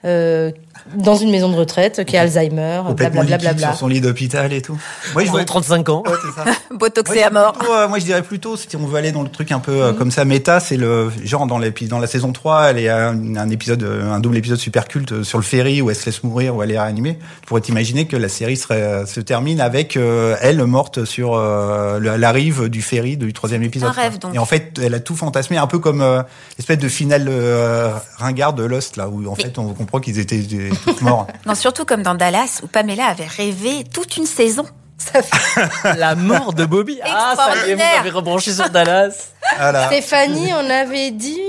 euh, 0.05 0.51
dans 0.95 1.15
une 1.15 1.31
maison 1.31 1.49
de 1.49 1.55
retraite, 1.55 2.03
qui 2.05 2.17
a 2.17 2.21
Alzheimer, 2.21 2.81
blablabla. 2.95 3.69
sur 3.69 3.75
son 3.75 3.87
lit 3.87 4.01
d'hôpital 4.01 4.51
et 4.53 4.61
tout. 4.61 4.77
Moi, 5.13 5.23
je 5.25 5.29
vois 5.31 5.41
ont 5.41 5.45
35 5.45 5.89
ans. 5.89 6.03
Ouais, 6.05 6.13
c'est 6.23 6.43
ça. 6.43 6.45
Botoxé 6.75 7.15
Moi, 7.19 7.25
à 7.25 7.29
mort. 7.29 7.53
plutôt, 7.53 7.73
euh, 7.73 7.87
moi, 7.87 7.99
je 7.99 8.05
dirais 8.05 8.21
plutôt, 8.21 8.57
si 8.57 8.67
on 8.75 8.85
veut 8.85 8.97
aller 8.97 9.11
dans 9.11 9.23
le 9.23 9.29
truc 9.29 9.51
un 9.51 9.59
peu 9.59 9.71
euh, 9.83 9.93
comme 9.93 10.11
ça, 10.11 10.25
méta, 10.25 10.59
c'est 10.59 10.77
le 10.77 11.11
genre 11.23 11.45
dans, 11.47 11.57
l'épi- 11.59 11.87
dans 11.87 11.99
la 11.99 12.07
saison 12.07 12.31
3, 12.31 12.69
elle 12.71 12.79
est 12.79 12.89
un, 12.89 13.35
un 13.35 13.49
épisode, 13.49 13.83
euh, 13.83 14.11
un 14.11 14.19
double 14.19 14.37
épisode 14.37 14.57
super 14.59 14.87
culte 14.87 15.23
sur 15.23 15.37
le 15.37 15.43
ferry 15.43 15.81
où 15.81 15.89
elle 15.89 15.95
se 15.95 16.05
laisse 16.05 16.23
mourir, 16.23 16.55
où 16.55 16.63
elle 16.63 16.71
est 16.71 16.79
réanimée. 16.79 17.17
Tu 17.41 17.47
pourrais 17.47 17.61
t'imaginer 17.61 18.07
que 18.07 18.15
la 18.17 18.29
série 18.29 18.57
serait, 18.57 19.05
se 19.05 19.19
termine 19.19 19.61
avec 19.61 19.97
euh, 19.97 20.35
elle 20.41 20.63
morte 20.65 21.05
sur 21.05 21.35
euh, 21.35 21.99
la, 21.99 22.17
la 22.17 22.31
rive 22.31 22.69
du 22.69 22.81
ferry 22.81 23.17
du 23.17 23.33
troisième 23.33 23.63
épisode. 23.63 23.89
Un 23.89 23.93
rêve, 23.93 24.19
donc. 24.19 24.33
Et 24.35 24.39
en 24.39 24.45
fait, 24.45 24.79
elle 24.81 24.93
a 24.93 24.99
tout 24.99 25.15
fantasmé, 25.15 25.57
un 25.57 25.67
peu 25.67 25.79
comme 25.79 26.01
euh, 26.01 26.21
l'espèce 26.57 26.77
de 26.79 26.87
finale 26.89 27.27
euh, 27.29 27.91
ringard 28.17 28.53
de 28.53 28.63
Lost, 28.63 28.97
là, 28.97 29.07
où 29.09 29.27
en 29.29 29.35
fait 29.35 29.57
on 29.57 29.73
comprend 29.73 29.99
qu'ils 29.99 30.19
étaient 30.19 30.41
Non, 31.45 31.55
surtout 31.55 31.85
comme 31.85 32.03
dans 32.03 32.15
Dallas, 32.15 32.61
où 32.63 32.67
Pamela 32.67 33.07
avait 33.07 33.27
rêvé 33.27 33.83
toute 33.91 34.17
une 34.17 34.25
saison. 34.25 34.65
Ça 34.97 35.21
fait... 35.21 35.93
La 35.97 36.15
mort 36.15 36.53
de 36.53 36.65
Bobby. 36.65 36.99
Ah, 37.03 37.33
ça 37.35 37.67
y 37.67 37.71
est, 37.71 37.75
vous 37.75 37.81
m'avez 37.97 38.09
rebranché 38.09 38.51
sur 38.53 38.69
Dallas. 38.69 39.31
Voilà. 39.57 39.87
Stéphanie, 39.87 40.53
on 40.53 40.69
avait 40.69 41.11
dit 41.11 41.41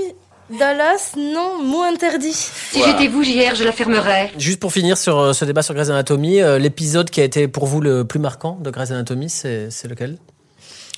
Dallas, 0.49 1.13
non, 1.17 1.63
mot 1.63 1.81
interdit. 1.81 2.33
Si 2.33 2.83
j'étais 2.83 3.07
vous, 3.07 3.23
JR, 3.23 3.55
je 3.55 3.63
la 3.63 3.71
fermerais. 3.71 4.31
Juste 4.37 4.59
pour 4.59 4.73
finir 4.73 4.97
sur 4.97 5.19
euh, 5.19 5.33
ce 5.33 5.45
débat 5.45 5.61
sur 5.61 5.73
Grey's 5.73 5.89
Anatomy, 5.89 6.41
euh, 6.41 6.59
l'épisode 6.59 7.09
qui 7.09 7.21
a 7.21 7.23
été 7.23 7.47
pour 7.47 7.65
vous 7.65 7.81
le 7.81 8.05
plus 8.05 8.19
marquant 8.19 8.57
de 8.61 8.69
Grey's 8.69 8.91
Anatomy, 8.91 9.29
c'est 9.29 9.69
c'est 9.71 9.87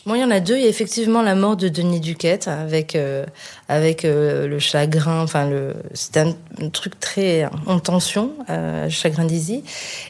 lequel 0.06 0.12
Bon, 0.12 0.16
il 0.16 0.22
y 0.22 0.24
en 0.24 0.32
a 0.32 0.40
deux. 0.40 0.56
Il 0.56 0.64
y 0.64 0.66
a 0.66 0.70
effectivement 0.70 1.22
la 1.22 1.36
mort 1.36 1.58
de 1.58 1.68
Denis 1.68 2.00
Duquette 2.00 2.48
avec 2.48 2.96
euh, 2.96 3.26
avec 3.68 4.06
euh, 4.06 4.48
le 4.48 4.60
chagrin. 4.60 5.22
Enfin, 5.22 5.50
le 5.50 5.74
c'était 5.94 6.20
un, 6.20 6.36
un 6.62 6.70
truc 6.70 7.00
très 7.00 7.50
en 7.66 7.80
tension, 7.80 8.32
euh, 8.50 8.86
le 8.86 8.90
chagrin 8.90 9.26
d'Izzy. 9.26 9.64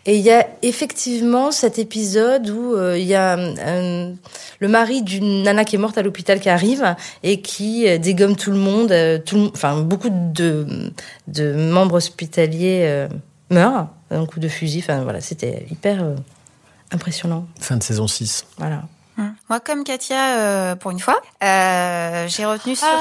Et 0.05 0.17
il 0.17 0.21
y 0.21 0.31
a 0.31 0.47
effectivement 0.61 1.51
cet 1.51 1.79
épisode 1.79 2.49
où 2.49 2.75
euh, 2.75 2.97
il 2.97 3.05
y 3.05 3.15
a 3.15 3.37
le 4.59 4.67
mari 4.67 5.01
d'une 5.01 5.43
nana 5.43 5.63
qui 5.63 5.75
est 5.75 5.79
morte 5.79 5.97
à 5.97 6.01
l'hôpital 6.01 6.39
qui 6.39 6.49
arrive 6.49 6.95
et 7.23 7.41
qui 7.41 7.99
dégomme 7.99 8.35
tout 8.35 8.51
le 8.51 8.57
monde. 8.57 8.93
tout, 9.25 9.51
enfin, 9.53 9.81
beaucoup 9.81 10.09
de 10.11 10.91
de 11.27 11.53
membres 11.53 11.95
hospitaliers 11.95 13.07
meurent 13.49 13.87
d'un 14.09 14.25
coup 14.25 14.39
de 14.39 14.47
fusil. 14.47 14.79
Enfin, 14.79 15.03
voilà, 15.03 15.21
c'était 15.21 15.65
hyper 15.71 16.03
impressionnant. 16.91 17.47
Fin 17.59 17.77
de 17.77 17.83
saison 17.83 18.07
6. 18.07 18.45
Voilà. 18.57 18.83
Hum. 19.17 19.33
Moi, 19.49 19.59
comme 19.61 19.83
Katia, 19.85 20.37
euh, 20.39 20.75
pour 20.75 20.91
une 20.91 20.99
fois, 20.99 21.21
euh, 21.43 22.27
j'ai 22.27 22.45
retenu 22.45 22.75
surtout, 22.75 22.93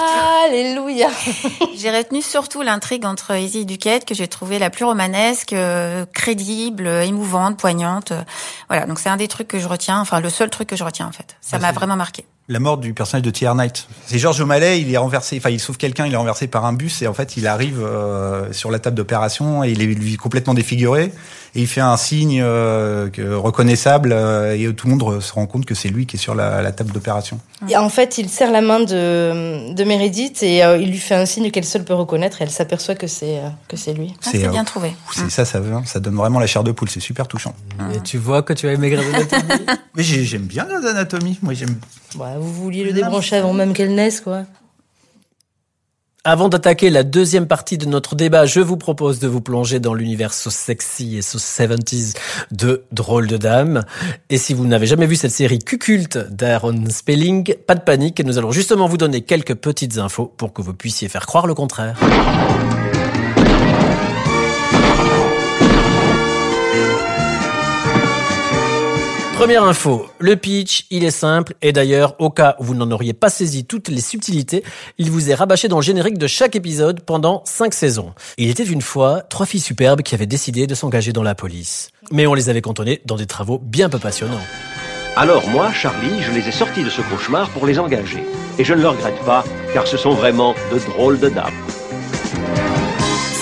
Alléluia. 0.46 1.08
j'ai 1.76 1.90
retenu 1.90 2.22
surtout 2.22 2.62
l'intrigue 2.62 3.04
entre 3.04 3.34
Izzy 3.34 3.60
et 3.60 3.64
Duquette 3.64 4.04
que 4.04 4.14
j'ai 4.14 4.28
trouvé 4.28 4.58
la 4.60 4.70
plus 4.70 4.84
romanesque, 4.84 5.52
euh, 5.52 6.06
crédible, 6.12 6.86
émouvante, 6.86 7.56
poignante. 7.58 8.12
euh, 8.12 8.22
Voilà, 8.68 8.86
donc 8.86 8.98
c'est 9.00 9.08
un 9.08 9.16
des 9.16 9.28
trucs 9.28 9.48
que 9.48 9.58
je 9.58 9.66
retiens, 9.66 9.98
enfin 10.00 10.20
le 10.20 10.30
seul 10.30 10.50
truc 10.50 10.68
que 10.68 10.76
je 10.76 10.84
retiens 10.84 11.06
en 11.06 11.12
fait. 11.12 11.36
Ça 11.40 11.56
Ah, 11.56 11.60
m'a 11.60 11.72
vraiment 11.72 11.96
marqué. 11.96 12.24
La 12.48 12.60
mort 12.60 12.76
du 12.76 12.92
personnage 12.92 13.22
de 13.22 13.30
Tier 13.30 13.54
Knight. 13.54 13.88
C'est 14.06 14.18
George 14.18 14.38
O'Malley, 14.40 14.82
il 14.82 14.92
est 14.92 14.98
renversé, 14.98 15.38
enfin 15.38 15.48
il 15.48 15.58
sauve 15.58 15.78
quelqu'un, 15.78 16.04
il 16.06 16.12
est 16.12 16.16
renversé 16.18 16.46
par 16.46 16.66
un 16.66 16.74
bus 16.74 17.00
et 17.00 17.06
en 17.08 17.14
fait 17.14 17.36
il 17.38 17.46
arrive 17.46 17.82
euh, 17.82 18.52
sur 18.52 18.70
la 18.70 18.78
table 18.78 18.96
d'opération 18.96 19.64
et 19.64 19.70
il 19.70 19.80
est 19.82 19.86
lui 19.86 20.16
complètement 20.18 20.52
défiguré 20.54 21.10
et 21.56 21.60
il 21.60 21.66
fait 21.66 21.80
un 21.80 21.96
signe 21.96 22.40
euh, 22.42 23.08
reconnaissable 23.32 24.12
euh, 24.12 24.56
et 24.56 24.72
tout 24.74 24.88
le 24.88 24.94
monde 24.96 25.20
se 25.20 25.32
rend 25.32 25.46
compte 25.46 25.64
que 25.66 25.74
c'est 25.74 25.88
lui 25.88 26.06
qui 26.06 26.16
est 26.16 26.18
sur 26.18 26.34
la, 26.34 26.62
la 26.62 26.72
table 26.72 26.92
d'opération. 26.92 27.38
Et 27.68 27.76
en 27.76 27.88
fait, 27.88 28.18
il 28.18 28.28
serre 28.28 28.50
la 28.50 28.60
main 28.60 28.80
de, 28.80 29.72
de 29.72 29.84
Meredith 29.84 30.42
et 30.42 30.64
euh, 30.64 30.76
il 30.78 30.90
lui 30.90 30.98
fait 30.98 31.14
un 31.14 31.26
signe 31.26 31.50
qu'elle 31.50 31.64
seule 31.64 31.84
peut 31.84 31.94
reconnaître 31.94 32.40
et 32.40 32.44
elle 32.44 32.50
s'aperçoit 32.50 32.94
que 32.96 33.06
c'est 33.06 33.38
euh, 33.38 33.48
que 33.68 33.76
c'est 33.76 33.92
lui. 33.92 34.14
Ah, 34.24 34.28
c'est 34.32 34.48
bien 34.48 34.64
trouvé. 34.64 34.92
C'est 35.12 35.30
ça, 35.30 35.44
ça, 35.44 35.60
ça 35.86 36.00
donne 36.00 36.16
vraiment 36.16 36.40
la 36.40 36.46
chair 36.46 36.64
de 36.64 36.72
poule, 36.72 36.88
c'est 36.90 37.00
super 37.00 37.28
touchant. 37.28 37.54
Et 37.94 38.00
tu 38.00 38.18
vois 38.18 38.42
que 38.42 38.52
tu 38.52 38.66
as 38.68 38.72
aimé 38.72 38.90
Grey's 38.90 39.14
Anatomy? 39.14 39.66
Mais 39.96 40.02
j'ai- 40.02 40.24
j'aime 40.24 40.42
bien 40.46 40.64
Grey's 40.64 40.84
Anatomy, 40.86 41.38
moi 41.42 41.54
j'aime. 41.54 41.76
Ouais, 42.18 42.34
vous 42.38 42.52
vouliez 42.52 42.84
le 42.84 42.92
débrancher 42.92 43.36
avant 43.36 43.52
même 43.52 43.72
qu'elle 43.72 43.94
naisse, 43.94 44.20
quoi. 44.20 44.42
Avant 46.26 46.48
d'attaquer 46.48 46.88
la 46.88 47.02
deuxième 47.02 47.46
partie 47.46 47.76
de 47.76 47.84
notre 47.84 48.14
débat, 48.14 48.46
je 48.46 48.60
vous 48.60 48.78
propose 48.78 49.18
de 49.18 49.28
vous 49.28 49.42
plonger 49.42 49.78
dans 49.78 49.92
l'univers 49.92 50.32
so 50.32 50.48
sexy 50.48 51.18
et 51.18 51.20
so 51.20 51.36
70s 51.36 52.16
de 52.50 52.84
Drôle 52.92 53.26
de 53.26 53.36
Dame. 53.36 53.84
Et 54.30 54.38
si 54.38 54.54
vous 54.54 54.66
n'avez 54.66 54.86
jamais 54.86 55.04
vu 55.04 55.16
cette 55.16 55.32
série 55.32 55.58
cuculte 55.58 56.16
d'Aaron 56.30 56.86
Spelling, 56.88 57.54
pas 57.66 57.74
de 57.74 57.82
panique, 57.82 58.24
nous 58.24 58.38
allons 58.38 58.52
justement 58.52 58.88
vous 58.88 58.96
donner 58.96 59.20
quelques 59.20 59.54
petites 59.54 59.98
infos 59.98 60.32
pour 60.38 60.54
que 60.54 60.62
vous 60.62 60.72
puissiez 60.72 61.10
faire 61.10 61.26
croire 61.26 61.46
le 61.46 61.52
contraire. 61.52 62.00
Première 69.44 69.64
info, 69.64 70.06
le 70.20 70.36
pitch, 70.36 70.86
il 70.88 71.04
est 71.04 71.10
simple 71.10 71.52
et 71.60 71.72
d'ailleurs, 71.72 72.14
au 72.18 72.30
cas 72.30 72.56
où 72.60 72.64
vous 72.64 72.74
n'en 72.74 72.90
auriez 72.90 73.12
pas 73.12 73.28
saisi 73.28 73.66
toutes 73.66 73.88
les 73.88 74.00
subtilités, 74.00 74.64
il 74.96 75.10
vous 75.10 75.30
est 75.30 75.34
rabâché 75.34 75.68
dans 75.68 75.76
le 75.76 75.82
générique 75.82 76.16
de 76.16 76.26
chaque 76.26 76.56
épisode 76.56 77.02
pendant 77.02 77.42
cinq 77.44 77.74
saisons. 77.74 78.14
Il 78.38 78.48
était 78.48 78.64
une 78.64 78.80
fois 78.80 79.20
trois 79.20 79.44
filles 79.44 79.60
superbes 79.60 80.00
qui 80.00 80.14
avaient 80.14 80.24
décidé 80.24 80.66
de 80.66 80.74
s'engager 80.74 81.12
dans 81.12 81.22
la 81.22 81.34
police. 81.34 81.90
Mais 82.10 82.26
on 82.26 82.32
les 82.32 82.48
avait 82.48 82.62
cantonnées 82.62 83.02
dans 83.04 83.16
des 83.16 83.26
travaux 83.26 83.58
bien 83.62 83.90
peu 83.90 83.98
passionnants. 83.98 84.40
Alors 85.14 85.46
moi, 85.50 85.70
Charlie, 85.74 86.22
je 86.22 86.32
les 86.32 86.48
ai 86.48 86.52
sortis 86.52 86.82
de 86.82 86.88
ce 86.88 87.02
cauchemar 87.02 87.50
pour 87.50 87.66
les 87.66 87.78
engager. 87.78 88.24
Et 88.58 88.64
je 88.64 88.72
ne 88.72 88.80
le 88.80 88.88
regrette 88.88 89.20
pas, 89.26 89.44
car 89.74 89.86
ce 89.86 89.98
sont 89.98 90.14
vraiment 90.14 90.54
de 90.72 90.78
drôles 90.90 91.20
de 91.20 91.28
dames. 91.28 91.52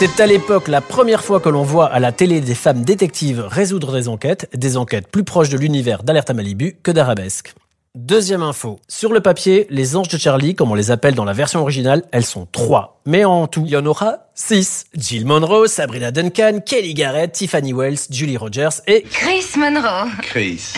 C'est 0.05 0.21
à 0.21 0.27
l'époque 0.27 0.67
la 0.67 0.81
première 0.81 1.23
fois 1.23 1.39
que 1.39 1.49
l'on 1.49 1.63
voit 1.63 1.87
à 1.87 2.01
la 2.01 2.11
télé 2.11 2.41
des 2.41 2.57
femmes 2.57 2.85
détectives 2.85 3.47
résoudre 3.47 3.93
des 3.93 4.09
enquêtes, 4.09 4.49
des 4.53 4.77
enquêtes 4.77 5.07
plus 5.07 5.23
proches 5.23 5.49
de 5.49 5.57
l'univers 5.57 6.03
d'Alerte 6.03 6.29
à 6.29 6.35
Malibu 6.35 6.77
que 6.83 6.91
d'Arabesque. 6.91 7.55
Deuxième 7.95 8.43
info. 8.43 8.81
Sur 8.89 9.13
le 9.13 9.21
papier, 9.21 9.69
les 9.71 9.95
anges 9.95 10.09
de 10.09 10.19
Charlie, 10.19 10.57
comme 10.57 10.73
on 10.73 10.75
les 10.75 10.91
appelle 10.91 11.15
dans 11.15 11.25
la 11.25 11.33
version 11.33 11.61
originale, 11.61 12.03
elles 12.11 12.25
sont 12.25 12.49
trois. 12.51 13.01
Mais 13.07 13.25
en 13.25 13.47
tout, 13.47 13.63
il 13.65 13.71
y 13.71 13.77
en 13.77 13.87
aura 13.87 14.27
six. 14.35 14.87
Jill 14.97 15.25
Monroe, 15.25 15.69
Sabrina 15.69 16.11
Duncan, 16.11 16.59
Kelly 16.67 16.95
Garrett, 16.95 17.31
Tiffany 17.31 17.73
Wells, 17.73 18.09
Julie 18.11 18.37
Rogers 18.37 18.83
et 18.89 19.03
Chris 19.03 19.57
Monroe. 19.57 20.09
Chris, 20.23 20.73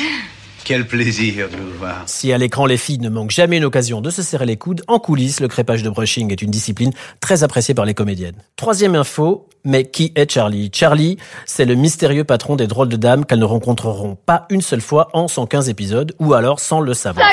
quel 0.64 0.86
plaisir 0.86 1.48
de 1.50 1.56
vous 1.56 1.78
voir. 1.78 2.02
Si 2.06 2.32
à 2.32 2.38
l'écran 2.38 2.66
les 2.66 2.78
filles 2.78 2.98
ne 2.98 3.10
manquent 3.10 3.30
jamais 3.30 3.58
une 3.58 3.64
occasion 3.64 4.00
de 4.00 4.10
se 4.10 4.22
serrer 4.22 4.46
les 4.46 4.56
coudes, 4.56 4.82
en 4.88 4.98
coulisses, 4.98 5.40
le 5.40 5.48
crépage 5.48 5.82
de 5.82 5.90
brushing 5.90 6.32
est 6.32 6.40
une 6.42 6.50
discipline 6.50 6.92
très 7.20 7.42
appréciée 7.42 7.74
par 7.74 7.84
les 7.84 7.94
comédiennes. 7.94 8.36
Troisième 8.56 8.94
info, 8.94 9.46
mais 9.64 9.84
qui 9.84 10.12
est 10.14 10.30
Charlie? 10.30 10.70
Charlie, 10.72 11.16
c'est 11.46 11.64
le 11.64 11.74
mystérieux 11.74 12.24
patron 12.24 12.56
des 12.56 12.66
drôles 12.66 12.88
de 12.88 12.96
dames 12.96 13.24
qu'elles 13.24 13.38
ne 13.38 13.44
rencontreront 13.44 14.16
pas 14.26 14.46
une 14.50 14.62
seule 14.62 14.80
fois 14.80 15.08
en 15.12 15.28
115 15.28 15.68
épisodes, 15.68 16.14
ou 16.18 16.34
alors 16.34 16.60
sans 16.60 16.80
le 16.80 16.94
savoir. 16.94 17.26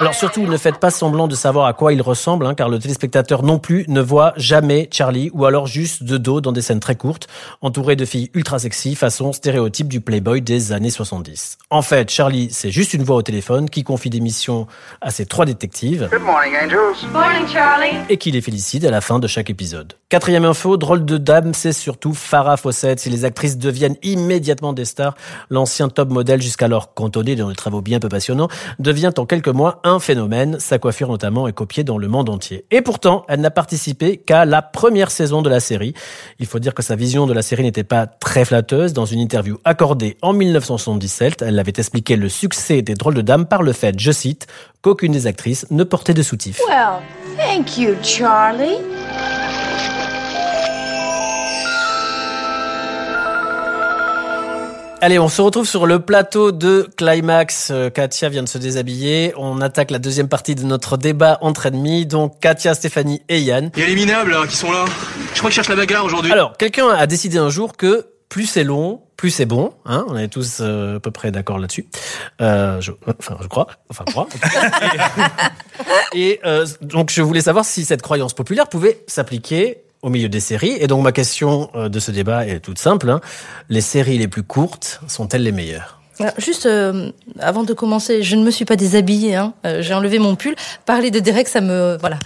Alors 0.00 0.14
surtout, 0.14 0.46
ne 0.46 0.56
faites 0.56 0.78
pas 0.78 0.90
semblant 0.90 1.28
de 1.28 1.34
savoir 1.34 1.66
à 1.66 1.72
quoi 1.74 1.92
il 1.92 2.02
ressemble, 2.02 2.46
hein, 2.46 2.54
car 2.54 2.68
le 2.68 2.78
téléspectateur 2.78 3.42
non 3.42 3.58
plus 3.58 3.84
ne 3.88 4.00
voit 4.00 4.32
jamais 4.36 4.88
Charlie, 4.90 5.30
ou 5.34 5.44
alors 5.44 5.66
juste 5.66 6.02
de 6.02 6.16
dos 6.16 6.40
dans 6.40 6.52
des 6.52 6.62
scènes 6.62 6.80
très 6.80 6.96
courtes, 6.96 7.28
entouré 7.60 7.94
de 7.96 8.04
filles 8.04 8.30
ultra 8.34 8.58
sexy, 8.58 8.94
façon 8.94 9.32
stéréotype 9.32 9.88
du 9.88 10.00
Playboy 10.00 10.40
des 10.40 10.72
années 10.72 10.90
70. 10.90 11.58
En 11.70 11.82
fait, 11.82 12.10
Charlie, 12.10 12.48
c'est 12.50 12.70
juste 12.70 12.94
une 12.94 13.02
voix 13.04 13.16
au 13.16 13.22
téléphone 13.22 13.70
qui 13.70 13.84
confie 13.84 14.10
des 14.10 14.20
missions 14.20 14.66
à 15.00 15.10
ses 15.10 15.26
trois 15.26 15.44
détectives 15.44 16.08
Good 16.10 16.22
morning, 16.22 16.52
Angels. 16.64 17.08
Morning, 17.12 17.46
Charlie. 17.46 17.96
et 18.08 18.16
qui 18.16 18.30
les 18.30 18.40
félicite 18.40 18.84
à 18.84 18.90
la 18.90 19.00
fin 19.00 19.18
de 19.18 19.26
chaque 19.26 19.50
épisode. 19.50 19.92
Quatrième 20.22 20.44
info, 20.44 20.76
drôle 20.76 21.04
de 21.04 21.18
dame, 21.18 21.52
c'est 21.52 21.72
surtout 21.72 22.14
Farah 22.14 22.56
Fawcett. 22.56 23.00
Si 23.00 23.10
les 23.10 23.24
actrices 23.24 23.58
deviennent 23.58 23.96
immédiatement 24.04 24.72
des 24.72 24.84
stars, 24.84 25.16
l'ancien 25.50 25.88
top 25.88 26.10
modèle 26.10 26.40
jusqu'alors 26.40 26.94
cantonné 26.94 27.34
dans 27.34 27.48
des 27.48 27.56
travaux 27.56 27.80
bien 27.80 27.98
peu 27.98 28.08
passionnants 28.08 28.46
devient 28.78 29.10
en 29.18 29.26
quelques 29.26 29.48
mois 29.48 29.80
un 29.82 29.98
phénomène. 29.98 30.60
Sa 30.60 30.78
coiffure 30.78 31.08
notamment 31.08 31.48
est 31.48 31.52
copiée 31.52 31.82
dans 31.82 31.98
le 31.98 32.06
monde 32.06 32.28
entier. 32.28 32.64
Et 32.70 32.82
pourtant, 32.82 33.24
elle 33.26 33.40
n'a 33.40 33.50
participé 33.50 34.16
qu'à 34.16 34.44
la 34.44 34.62
première 34.62 35.10
saison 35.10 35.42
de 35.42 35.50
la 35.50 35.58
série. 35.58 35.92
Il 36.38 36.46
faut 36.46 36.60
dire 36.60 36.74
que 36.74 36.84
sa 36.84 36.94
vision 36.94 37.26
de 37.26 37.32
la 37.32 37.42
série 37.42 37.64
n'était 37.64 37.82
pas 37.82 38.06
très 38.06 38.44
flatteuse. 38.44 38.92
Dans 38.92 39.06
une 39.06 39.18
interview 39.18 39.58
accordée 39.64 40.18
en 40.22 40.34
1977, 40.34 41.42
elle 41.42 41.58
avait 41.58 41.72
expliqué 41.76 42.14
le 42.14 42.28
succès 42.28 42.80
des 42.80 42.94
drôles 42.94 43.14
de 43.14 43.22
dames 43.22 43.46
par 43.46 43.64
le 43.64 43.72
fait, 43.72 43.98
je 43.98 44.12
cite, 44.12 44.46
qu'aucune 44.82 45.10
des 45.10 45.26
actrices 45.26 45.66
ne 45.72 45.82
portait 45.82 46.14
de 46.14 46.22
soutif. 46.22 46.60
Well, 46.68 47.00
thank 47.36 47.76
you, 47.76 47.96
Charlie. 48.04 48.78
Allez, 55.04 55.18
on 55.18 55.28
se 55.28 55.42
retrouve 55.42 55.66
sur 55.66 55.86
le 55.86 55.98
plateau 55.98 56.52
de 56.52 56.88
Climax. 56.96 57.70
Euh, 57.72 57.90
Katia 57.90 58.28
vient 58.28 58.44
de 58.44 58.48
se 58.48 58.56
déshabiller. 58.56 59.34
On 59.36 59.60
attaque 59.60 59.90
la 59.90 59.98
deuxième 59.98 60.28
partie 60.28 60.54
de 60.54 60.62
notre 60.62 60.96
débat 60.96 61.38
entre 61.40 61.66
ennemis. 61.66 62.06
Donc 62.06 62.38
Katia, 62.38 62.72
Stéphanie 62.72 63.20
et 63.28 63.40
Yann. 63.40 63.72
Il 63.74 63.80
y 63.80 63.84
a 63.84 63.88
les 63.88 63.96
minables 63.96 64.30
là, 64.30 64.46
qui 64.46 64.54
sont 64.54 64.70
là. 64.70 64.84
Je 65.34 65.38
crois 65.38 65.50
qu'ils 65.50 65.56
cherchent 65.56 65.70
la 65.70 65.74
bagarre 65.74 66.04
aujourd'hui. 66.04 66.30
Alors, 66.30 66.56
quelqu'un 66.56 66.88
a 66.88 67.08
décidé 67.08 67.38
un 67.38 67.48
jour 67.48 67.76
que 67.76 68.06
plus 68.28 68.46
c'est 68.46 68.62
long, 68.62 69.02
plus 69.16 69.30
c'est 69.30 69.44
bon. 69.44 69.74
Hein 69.86 70.04
on 70.06 70.16
est 70.16 70.28
tous 70.28 70.58
euh, 70.60 70.98
à 70.98 71.00
peu 71.00 71.10
près 71.10 71.32
d'accord 71.32 71.58
là-dessus. 71.58 71.88
Euh, 72.40 72.80
je, 72.80 72.92
enfin, 73.18 73.38
je 73.42 73.48
crois. 73.48 73.66
Enfin, 73.90 74.04
je 74.06 74.12
crois. 74.12 74.28
et 76.14 76.38
euh, 76.44 76.64
donc, 76.80 77.10
je 77.10 77.22
voulais 77.22 77.40
savoir 77.40 77.64
si 77.64 77.84
cette 77.84 78.02
croyance 78.02 78.34
populaire 78.34 78.68
pouvait 78.68 79.02
s'appliquer 79.08 79.82
au 80.02 80.10
milieu 80.10 80.28
des 80.28 80.40
séries. 80.40 80.76
Et 80.80 80.86
donc, 80.88 81.02
ma 81.02 81.12
question 81.12 81.70
euh, 81.74 81.88
de 81.88 81.98
ce 82.00 82.10
débat 82.10 82.46
est 82.46 82.60
toute 82.60 82.78
simple. 82.78 83.08
hein. 83.08 83.20
Les 83.68 83.80
séries 83.80 84.18
les 84.18 84.28
plus 84.28 84.42
courtes 84.42 85.00
sont-elles 85.06 85.44
les 85.44 85.52
meilleures? 85.52 86.00
Alors, 86.20 86.34
Juste 86.38 86.66
euh, 86.66 87.10
avant 87.38 87.62
de 87.62 87.72
commencer, 87.72 88.22
je 88.22 88.36
ne 88.36 88.44
me 88.44 88.50
suis 88.50 88.64
pas 88.64 88.76
déshabillée. 88.76 89.36
Hein. 89.36 89.54
Euh, 89.64 89.80
J'ai 89.80 89.94
enlevé 89.94 90.18
mon 90.18 90.34
pull. 90.36 90.54
Parler 90.84 91.10
de 91.10 91.20
Derek, 91.20 91.48
ça 91.48 91.60
me 91.60 91.96
voilà, 92.00 92.18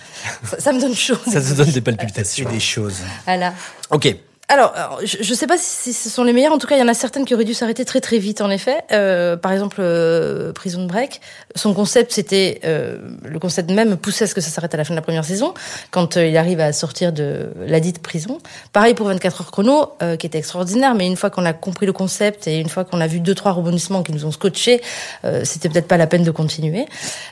ça, 0.44 0.58
ça 0.58 0.72
me 0.72 0.80
donne 0.80 0.94
chaud. 1.06 1.16
Ça 1.30 1.40
te 1.40 1.54
donne 1.54 1.70
des 1.70 1.80
palpitations. 1.82 2.50
Des 2.50 2.60
choses. 2.60 2.96
Voilà. 3.26 3.52
Ok. 3.90 4.16
Alors, 4.48 4.72
alors, 4.76 5.00
je 5.04 5.28
ne 5.28 5.36
sais 5.36 5.48
pas 5.48 5.58
si 5.58 5.92
ce 5.92 6.08
sont 6.08 6.22
les 6.22 6.32
meilleures. 6.32 6.52
En 6.52 6.58
tout 6.58 6.68
cas, 6.68 6.76
il 6.76 6.78
y 6.78 6.82
en 6.82 6.86
a 6.86 6.94
certaines 6.94 7.24
qui 7.24 7.34
auraient 7.34 7.44
dû 7.44 7.54
s'arrêter 7.54 7.84
très 7.84 8.00
très 8.00 8.18
vite, 8.18 8.40
en 8.40 8.48
effet. 8.48 8.84
Euh, 8.92 9.36
par 9.36 9.50
exemple, 9.50 9.78
euh, 9.80 10.52
Prison 10.52 10.86
Break. 10.86 11.20
Son 11.56 11.74
concept, 11.74 12.12
c'était 12.12 12.60
euh, 12.64 12.96
le 13.24 13.40
concept 13.40 13.72
même 13.72 13.96
poussait 13.96 14.24
à 14.24 14.26
ce 14.28 14.36
que 14.36 14.40
ça 14.40 14.50
s'arrête 14.50 14.72
à 14.72 14.76
la 14.76 14.84
fin 14.84 14.94
de 14.94 14.96
la 14.96 15.02
première 15.02 15.24
saison, 15.24 15.52
quand 15.90 16.16
euh, 16.16 16.26
il 16.26 16.36
arrive 16.36 16.60
à 16.60 16.72
sortir 16.72 17.12
de 17.12 17.48
la 17.66 17.80
dite 17.80 18.00
prison. 18.00 18.38
Pareil 18.72 18.94
pour 18.94 19.08
24 19.08 19.40
heures 19.40 19.50
chrono, 19.50 19.90
euh, 20.00 20.16
qui 20.16 20.28
était 20.28 20.38
extraordinaire. 20.38 20.94
Mais 20.94 21.08
une 21.08 21.16
fois 21.16 21.30
qu'on 21.30 21.44
a 21.44 21.52
compris 21.52 21.86
le 21.86 21.92
concept 21.92 22.46
et 22.46 22.60
une 22.60 22.68
fois 22.68 22.84
qu'on 22.84 23.00
a 23.00 23.08
vu 23.08 23.18
deux 23.18 23.34
trois 23.34 23.50
rebondissements 23.50 24.04
qui 24.04 24.12
nous 24.12 24.26
ont 24.26 24.32
scotché, 24.32 24.80
euh, 25.24 25.40
c'était 25.42 25.68
peut-être 25.68 25.88
pas 25.88 25.96
la 25.96 26.06
peine 26.06 26.22
de 26.22 26.30
continuer. 26.30 26.86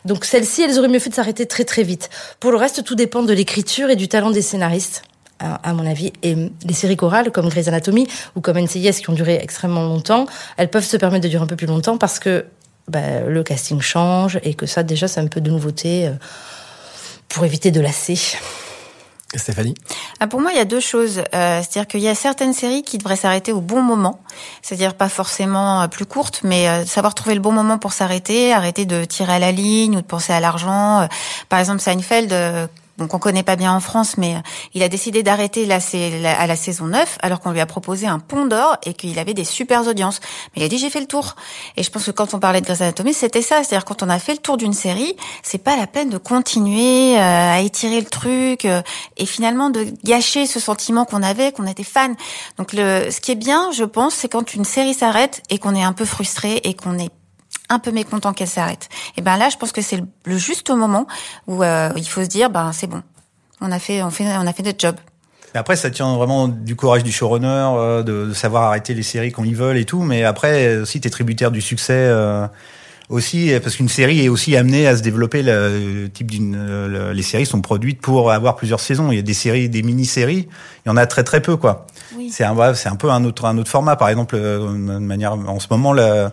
Donc 0.05 0.25
celles-ci, 0.25 0.63
elles 0.63 0.81
auraient 0.81 0.89
mieux 0.89 0.99
fait 0.99 1.11
de 1.11 1.15
s'arrêter 1.15 1.47
très 1.47 1.65
très 1.65 1.85
vite. 1.85 2.11
Pour 2.41 2.51
le 2.51 2.57
reste, 2.57 2.83
tout 2.83 2.97
dépend 2.97 3.23
de 3.23 3.33
l'écriture 3.33 3.89
et 3.89 3.97
du 3.97 4.09
talent 4.09 4.33
des 4.33 4.43
scénaristes 4.43 5.05
à 5.45 5.61
à 5.63 5.73
mon 5.73 5.87
avis. 5.87 6.13
Et 6.23 6.35
les 6.35 6.75
séries 6.75 6.97
chorales 6.97 7.31
comme 7.31 7.49
Grey's 7.49 7.69
Anatomy 7.69 8.07
ou 8.37 8.41
comme 8.41 8.59
NCIS 8.59 9.01
qui 9.01 9.11
ont 9.11 9.15
duré 9.15 9.35
extrêmement 9.43 9.85
longtemps, 9.85 10.27
elles 10.57 10.71
peuvent 10.71 10.85
se 10.85 10.97
permettre 10.97 11.25
de 11.25 11.29
durer 11.29 11.45
un 11.45 11.47
peu 11.47 11.57
plus 11.57 11.67
longtemps 11.67 11.99
parce 11.99 12.19
que 12.19 12.47
bah, 12.89 13.21
le 13.27 13.43
casting 13.43 13.81
change 13.81 14.39
et 14.43 14.55
que 14.55 14.67
ça 14.67 14.83
déjà 14.83 15.09
c'est 15.09 15.21
un 15.21 15.27
peu 15.27 15.41
de 15.41 15.51
nouveauté 15.51 16.07
euh, 16.07 16.13
pour 17.29 17.45
éviter 17.45 17.71
de 17.71 17.81
lasser. 17.81 18.19
Stéphanie? 19.39 19.75
Ah, 20.21 20.27
pour 20.27 20.41
moi, 20.41 20.53
il 20.53 20.57
y 20.57 20.61
a 20.61 20.65
deux 20.65 20.81
choses. 20.81 21.19
Euh, 21.35 21.61
C'est-à-dire 21.61 21.87
qu'il 21.87 22.01
y 22.01 22.09
a 22.09 22.15
certaines 22.15 22.53
séries 22.53 22.83
qui 22.83 22.99
devraient 22.99 23.17
s'arrêter 23.17 23.53
au 23.53 23.61
bon 23.61 23.83
moment. 23.83 24.21
C'est-à-dire 24.63 24.95
pas 24.95 25.09
forcément 25.09 25.83
euh, 25.83 25.89
plus 25.89 26.07
courtes, 26.07 26.41
mais 26.45 26.69
euh, 26.69 26.85
savoir 26.85 27.15
trouver 27.15 27.35
le 27.35 27.41
bon 27.41 27.53
moment 27.53 27.79
pour 27.79 27.93
s'arrêter, 27.93 28.53
arrêter 28.53 28.87
de 28.87 29.05
tirer 29.05 29.35
à 29.35 29.39
la 29.39 29.53
ligne 29.53 29.97
ou 29.97 30.01
de 30.01 30.07
penser 30.07 30.33
à 30.33 30.41
l'argent. 30.41 31.01
Euh, 31.01 31.07
Par 31.49 31.59
exemple, 31.59 31.81
Seinfeld, 31.81 32.33
euh, 32.99 33.03
donc 33.03 33.15
on 33.15 33.19
connaît 33.19 33.43
pas 33.43 33.57
bien 33.57 33.73
en 33.75 33.81
France, 33.81 34.17
mais 34.19 34.37
euh, 34.37 34.39
il 34.75 34.83
a 34.83 34.89
décidé 34.89 35.23
d'arrêter 35.23 35.67
la- 35.67 35.79
à 36.39 36.47
la 36.47 36.57
saison 36.57 36.87
9, 36.87 37.19
alors 37.23 37.41
qu'on 37.41 37.51
lui 37.51 37.61
a 37.61 37.67
proposé 37.67 38.07
un 38.07 38.19
pont 38.19 38.47
d'or 38.47 38.77
et 38.85 38.95
qu'il 38.95 39.19
avait 39.19 39.35
des 39.35 39.45
super 39.45 39.87
audiences. 39.87 40.21
Mais 40.55 40.63
il 40.63 40.65
a 40.65 40.69
dit 40.69 40.79
j'ai 40.79 40.91
fait 40.91 41.01
le 41.01 41.07
tour. 41.07 41.35
Et 41.77 41.83
je 41.83 41.91
pense 41.91 42.05
que 42.07 42.11
quand 42.11 42.35
on 42.35 42.39
parlait 42.39 42.61
de 42.61 42.67
Grey's 42.67 42.81
Anatomy, 42.81 43.15
c'était 43.15 43.43
ça. 43.43 43.63
C'est-à-dire 43.65 43.85
quand 43.85 44.03
on 44.03 44.09
a 44.09 44.19
fait 44.19 44.33
le 44.33 44.39
tour 44.39 44.57
d'une 44.57 44.73
série, 44.73 45.17
c'est 45.43 45.59
pas 45.59 45.77
la 45.77 45.87
peine 45.87 46.11
de 46.11 46.19
continuer 46.19 47.19
euh, 47.19 47.53
à 47.55 47.61
étirer 47.61 48.01
le 48.01 48.07
truc 48.07 48.65
euh, 48.65 48.83
et 49.17 49.27
finalement 49.27 49.71
de 49.71 49.87
gâcher 50.05 50.47
ce 50.47 50.61
sentiment 50.61 51.05
qu'on 51.05 51.23
avait, 51.23 51.53
qu'on 51.53 51.67
était 51.67 51.85
fan. 51.85 52.15
Donc 52.59 52.73
le, 52.73 53.11
ce 53.11 53.21
qui 53.21 53.33
est 53.33 53.37
bien, 53.37 53.71
je 53.73 53.85
pense, 53.85 54.15
c'est 54.15 54.29
quand 54.29 54.55
une 54.55 54.65
série 54.65 54.95
s'arrête 54.95 55.43
et 55.51 55.59
qu'on 55.59 55.75
est 55.75 55.83
un 55.83 55.93
peu 55.93 56.05
frustré 56.05 56.61
et 56.65 56.75
qu'on 56.75 56.99
est 56.99 57.11
un 57.69 57.79
peu 57.79 57.91
mécontent 57.91 58.33
qu'elle 58.33 58.49
s'arrête. 58.49 58.89
Et 59.17 59.23
ben 59.23 59.37
là, 59.37 59.49
je 59.51 59.57
pense 59.57 59.73
que 59.73 59.81
c'est 59.83 60.01
le, 60.25 60.39
juste 60.39 60.71
moment 60.71 61.07
où 61.47 61.63
euh, 61.63 61.91
il 61.97 62.07
faut 62.09 62.23
se 62.23 62.29
dire, 62.29 62.51
ben 62.51 62.73
c'est 62.73 62.87
bon, 62.87 63.03
on 63.61 63.73
a 63.73 63.79
fait, 63.79 64.03
on 64.03 64.11
fait, 64.11 64.25
on 64.37 64.47
a 64.47 64.53
fait 64.53 64.63
notre 64.63 64.81
job. 64.81 64.97
Mais 65.55 65.61
après, 65.61 65.77
ça 65.77 65.89
tient 65.91 66.17
vraiment 66.17 66.49
du 66.49 66.75
courage 66.77 67.05
du 67.05 67.13
showrunner, 67.13 67.47
euh, 67.49 68.03
de, 68.03 68.27
de 68.27 68.35
savoir 68.35 68.65
arrêter 68.65 68.93
les 68.93 69.05
séries 69.05 69.31
quand 69.33 69.45
ils 69.45 69.55
veulent 69.57 69.77
et 69.79 69.85
tout. 69.85 70.03
Mais 70.03 70.25
après, 70.25 70.79
aussi, 70.79 71.01
t'es 71.01 71.11
tributaire 71.11 71.53
du 71.53 71.61
succès 71.61 71.93
euh, 71.95 72.47
aussi, 73.09 73.53
parce 73.63 73.77
qu'une 73.77 73.89
série 73.89 74.25
est 74.25 74.29
aussi 74.29 74.57
amenée 74.57 74.87
à 74.89 74.97
se 74.97 75.03
développer. 75.03 75.43
Le, 75.45 76.09
type 76.13 76.31
d'une, 76.31 76.57
le- 76.89 77.13
les 77.13 77.23
séries 77.23 77.47
sont 77.47 77.61
produites 77.61 78.01
pour 78.01 78.33
avoir 78.33 78.57
plusieurs 78.57 78.81
saisons. 78.81 79.13
Il 79.13 79.17
y 79.17 79.21
a 79.21 79.23
des 79.23 79.33
séries, 79.33 79.69
des 79.69 79.83
mini-séries. 79.83 80.49
Il 80.85 80.89
y 80.89 80.91
en 80.91 80.97
a 80.97 81.07
très 81.07 81.23
très 81.23 81.41
peu, 81.41 81.57
quoi. 81.57 81.87
Oui. 82.17 82.31
C'est 82.33 82.45
un, 82.45 82.75
c'est 82.75 82.89
un 82.89 82.97
peu 82.97 83.11
un 83.11 83.25
autre, 83.25 83.45
un 83.45 83.57
autre 83.57 83.71
format. 83.71 83.95
Par 83.95 84.09
exemple, 84.09 84.37
de 84.37 84.99
manière, 84.99 85.35
en 85.35 85.61
ce 85.61 85.69
moment, 85.71 85.93
la, 85.93 86.33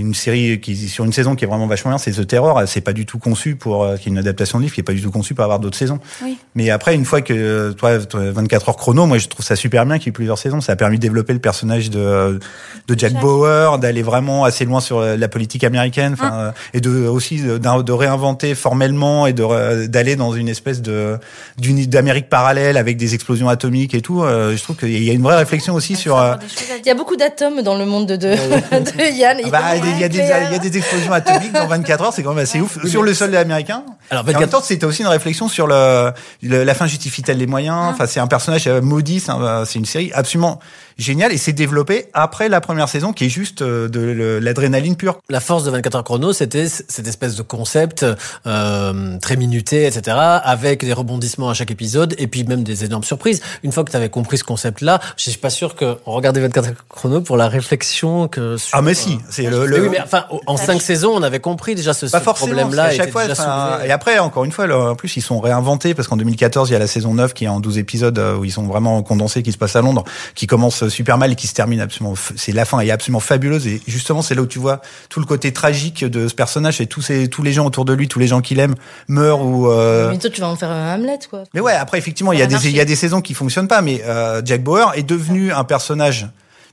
une 0.00 0.14
série 0.14 0.60
qui 0.60 0.76
sur 0.88 1.04
une 1.04 1.12
saison 1.12 1.34
qui 1.34 1.44
est 1.44 1.48
vraiment 1.48 1.66
vachement 1.66 1.90
bien, 1.90 1.98
c'est 1.98 2.12
The 2.12 2.26
Terror. 2.26 2.62
C'est 2.66 2.80
pas 2.80 2.92
du 2.92 3.06
tout 3.06 3.18
conçu 3.18 3.56
pour, 3.56 3.84
euh, 3.84 3.96
qui 3.96 4.08
est 4.08 4.12
une 4.12 4.18
adaptation 4.18 4.58
de 4.58 4.64
livre, 4.64 4.74
qui 4.74 4.80
est 4.80 4.84
pas 4.84 4.92
du 4.92 5.02
tout 5.02 5.10
conçu 5.10 5.34
pour 5.34 5.44
avoir 5.44 5.58
d'autres 5.58 5.76
saisons. 5.76 5.98
Oui. 6.22 6.38
Mais 6.54 6.70
après, 6.70 6.94
une 6.94 7.04
fois 7.04 7.20
que 7.20 7.72
toi, 7.72 7.98
toi, 8.00 8.30
24 8.30 8.68
heures 8.68 8.76
chrono, 8.76 9.06
moi 9.06 9.18
je 9.18 9.28
trouve 9.28 9.44
ça 9.44 9.56
super 9.56 9.86
bien 9.86 9.98
qu'il 9.98 10.06
y 10.06 10.08
ait 10.08 10.10
eu 10.10 10.12
plusieurs 10.12 10.38
saisons. 10.38 10.60
Ça 10.60 10.72
a 10.72 10.76
permis 10.76 10.96
de 10.96 11.02
développer 11.02 11.32
le 11.32 11.38
personnage 11.38 11.90
de 11.90 12.38
de 12.88 12.98
Jack 12.98 13.12
Jack. 13.12 13.22
Bauer, 13.22 13.78
d'aller 13.78 14.02
vraiment 14.02 14.44
assez 14.44 14.64
loin 14.64 14.80
sur 14.80 14.98
euh, 14.98 15.16
la 15.16 15.28
politique 15.28 15.64
américaine, 15.64 16.14
enfin, 16.14 16.34
euh, 16.34 16.50
et 16.72 16.80
de 16.80 17.06
aussi 17.06 17.40
de, 17.40 17.92
réinventer 17.92 18.54
formellement 18.54 19.26
et 19.26 19.32
de 19.32 19.86
d'aller 19.86 20.16
dans 20.16 20.32
une 20.32 20.48
espèce 20.48 20.82
de 20.82 21.18
d'une 21.58 21.84
d'Amérique 21.86 22.28
parallèle 22.28 22.76
avec 22.76 22.96
des 22.96 23.14
explosions 23.14 23.48
atomiques 23.48 23.94
et 23.94 24.00
tout. 24.00 24.22
Je 24.24 24.62
trouve 24.62 24.76
qu'il 24.76 25.02
y 25.02 25.10
a 25.10 25.12
une 25.12 25.22
vraie 25.22 25.36
réflexion 25.36 25.74
aussi 25.74 25.96
sur. 25.96 26.16
Il 26.80 26.86
y 26.86 26.90
a 26.90 26.94
beaucoup 26.94 27.16
d'atomes 27.16 27.62
dans 27.62 27.76
le 27.76 27.86
monde 27.86 28.06
de, 28.06 28.16
de, 28.16 28.28
de 28.72 29.18
Yann. 29.18 29.38
ah 29.44 29.50
bah, 29.50 29.83
il 29.90 29.98
y 30.00 30.04
a 30.04 30.08
des 30.08 30.18
il 30.18 30.52
y 30.52 30.54
a 30.54 30.58
des 30.58 30.76
explosions 30.78 31.12
atomiques 31.12 31.52
dans 31.52 31.66
24 31.66 32.04
heures, 32.04 32.12
c'est 32.12 32.22
quand 32.22 32.34
même 32.34 32.42
assez 32.44 32.60
ouf 32.60 32.84
sur 32.86 33.02
le 33.02 33.14
sol 33.14 33.34
américain. 33.36 33.82
Alors, 34.10 34.22
Et 34.24 34.30
en 34.30 34.32
24 34.32 34.40
même 34.40 34.48
temps, 34.50 34.60
c'était 34.62 34.86
aussi 34.86 35.02
une 35.02 35.08
réflexion 35.08 35.48
sur 35.48 35.66
le, 35.66 36.12
le- 36.42 36.64
la 36.64 36.74
fin 36.74 36.86
justifie-t-elle 36.86 37.38
les 37.38 37.46
moyens? 37.46 37.76
Ah. 37.80 37.90
Enfin, 37.92 38.06
c'est 38.06 38.20
un 38.20 38.26
personnage 38.26 38.66
euh, 38.66 38.80
maudit. 38.80 39.20
C'est 39.20 39.30
un- 39.30 39.64
c'est 39.64 39.78
une 39.78 39.84
série 39.86 40.10
absolument 40.14 40.60
géniale 40.98 41.32
et 41.32 41.38
c'est 41.38 41.52
développé 41.52 42.06
après 42.14 42.48
la 42.48 42.60
première 42.60 42.88
saison, 42.88 43.12
qui 43.12 43.26
est 43.26 43.28
juste 43.28 43.62
euh, 43.62 43.88
de 43.88 44.38
l'adrénaline 44.42 44.96
pure. 44.96 45.18
La 45.28 45.40
force 45.40 45.64
de 45.64 45.70
24 45.70 45.96
heures 45.96 46.04
chrono, 46.04 46.32
c'était 46.32 46.68
cette 46.68 47.06
espèce 47.06 47.34
de 47.36 47.42
concept 47.42 48.04
euh, 48.46 49.18
très 49.18 49.36
minuté, 49.36 49.86
etc., 49.86 50.16
avec 50.42 50.84
des 50.84 50.92
rebondissements 50.92 51.50
à 51.50 51.54
chaque 51.54 51.70
épisode, 51.70 52.14
et 52.18 52.26
puis 52.26 52.44
même 52.44 52.62
des 52.64 52.84
énormes 52.84 53.04
surprises. 53.04 53.40
Une 53.62 53.72
fois 53.72 53.84
que 53.84 53.90
tu 53.90 53.96
avais 53.96 54.08
compris 54.10 54.38
ce 54.38 54.44
concept-là, 54.44 55.00
je 55.16 55.30
suis 55.30 55.38
pas 55.38 55.50
sûr 55.50 55.74
qu'on 55.76 55.96
regardait 56.06 56.40
24 56.40 56.68
heures 56.68 56.74
chrono 56.88 57.20
pour 57.20 57.36
la 57.36 57.48
réflexion 57.48 58.28
que 58.28 58.56
sur... 58.56 58.76
Ah 58.76 58.82
mais 58.82 58.94
si, 58.94 59.18
c'est 59.30 59.44
le, 59.44 59.60
Mais 59.60 59.66
le- 59.66 59.82
oui, 59.84 59.88
mais 59.90 60.00
enfin, 60.02 60.24
en 60.46 60.56
cinq 60.56 60.80
saisons, 60.82 61.12
on 61.14 61.22
avait 61.22 61.40
compris 61.40 61.74
déjà 61.74 61.92
ce, 61.94 62.06
pas 62.06 62.18
ce 62.18 62.24
forcément. 62.24 62.48
problème-là. 62.52 62.90
chaque 62.94 63.10
fois, 63.10 63.26
déjà 63.26 63.32
enfin, 63.42 63.72
soulevé. 63.74 63.88
et 63.88 63.92
après, 63.92 64.18
encore 64.18 64.44
une 64.44 64.52
fois, 64.52 64.66
là, 64.66 64.78
en 64.90 64.94
plus, 64.94 65.16
ils 65.16 65.22
sont 65.22 65.40
réinventés 65.40 65.94
parce 65.94 66.08
qu'en 66.08 66.16
2014, 66.16 66.68
il 66.70 66.72
y 66.72 66.76
a 66.76 66.78
la 66.78 66.86
saison 66.86 67.14
9 67.14 67.34
qui 67.34 67.44
est 67.44 67.48
en 67.48 67.60
12 67.60 67.78
épisodes 67.78 68.18
euh, 68.18 68.36
où 68.36 68.44
ils 68.44 68.52
sont 68.52 68.64
vraiment 68.66 69.02
condensés, 69.02 69.42
qui 69.42 69.52
se 69.52 69.58
passe 69.58 69.76
à 69.76 69.80
Londres, 69.82 70.04
qui 70.34 70.46
commence 70.46 70.83
super 70.88 71.18
mal 71.18 71.32
et 71.32 71.34
qui 71.34 71.46
se 71.46 71.54
termine 71.54 71.80
absolument. 71.80 72.14
C'est 72.36 72.52
la 72.52 72.64
fin 72.64 72.80
est 72.80 72.90
absolument 72.90 73.20
fabuleuse 73.20 73.66
et 73.66 73.80
justement, 73.86 74.22
c'est 74.22 74.34
là 74.34 74.42
où 74.42 74.46
tu 74.46 74.58
vois 74.58 74.80
tout 75.08 75.20
le 75.20 75.26
côté 75.26 75.52
tragique 75.52 76.04
de 76.04 76.28
ce 76.28 76.34
personnage 76.34 76.80
et 76.80 76.86
tous 76.86 77.02
ces 77.02 77.28
tous 77.28 77.42
les 77.42 77.52
gens 77.52 77.66
autour 77.66 77.84
de 77.84 77.92
lui, 77.92 78.08
tous 78.08 78.18
les 78.18 78.26
gens 78.26 78.40
qu'il 78.40 78.58
aime 78.60 78.74
meurent 79.08 79.42
ou. 79.44 79.70
euh, 79.70 80.10
Mais 80.10 80.18
toi, 80.18 80.30
tu 80.30 80.40
vas 80.40 80.48
en 80.48 80.56
faire 80.56 80.70
un 80.70 80.94
Hamlet, 80.94 81.18
quoi. 81.28 81.44
mais 81.54 81.60
ouais, 81.60 81.72
après 81.74 81.98
effectivement, 81.98 82.32
il 82.32 82.38
y 82.38 82.42
a 82.42 82.46
des 82.46 82.68
il 82.68 82.76
y 82.76 82.80
a 82.80 82.84
des 82.84 82.96
saisons 82.96 83.20
qui 83.20 83.34
fonctionnent 83.34 83.68
pas, 83.68 83.82
mais 83.82 84.02
euh, 84.04 84.42
Jack 84.44 84.62
Bauer 84.62 84.92
est 84.96 85.02
devenu 85.02 85.52
un 85.52 85.64
personnage 85.64 86.28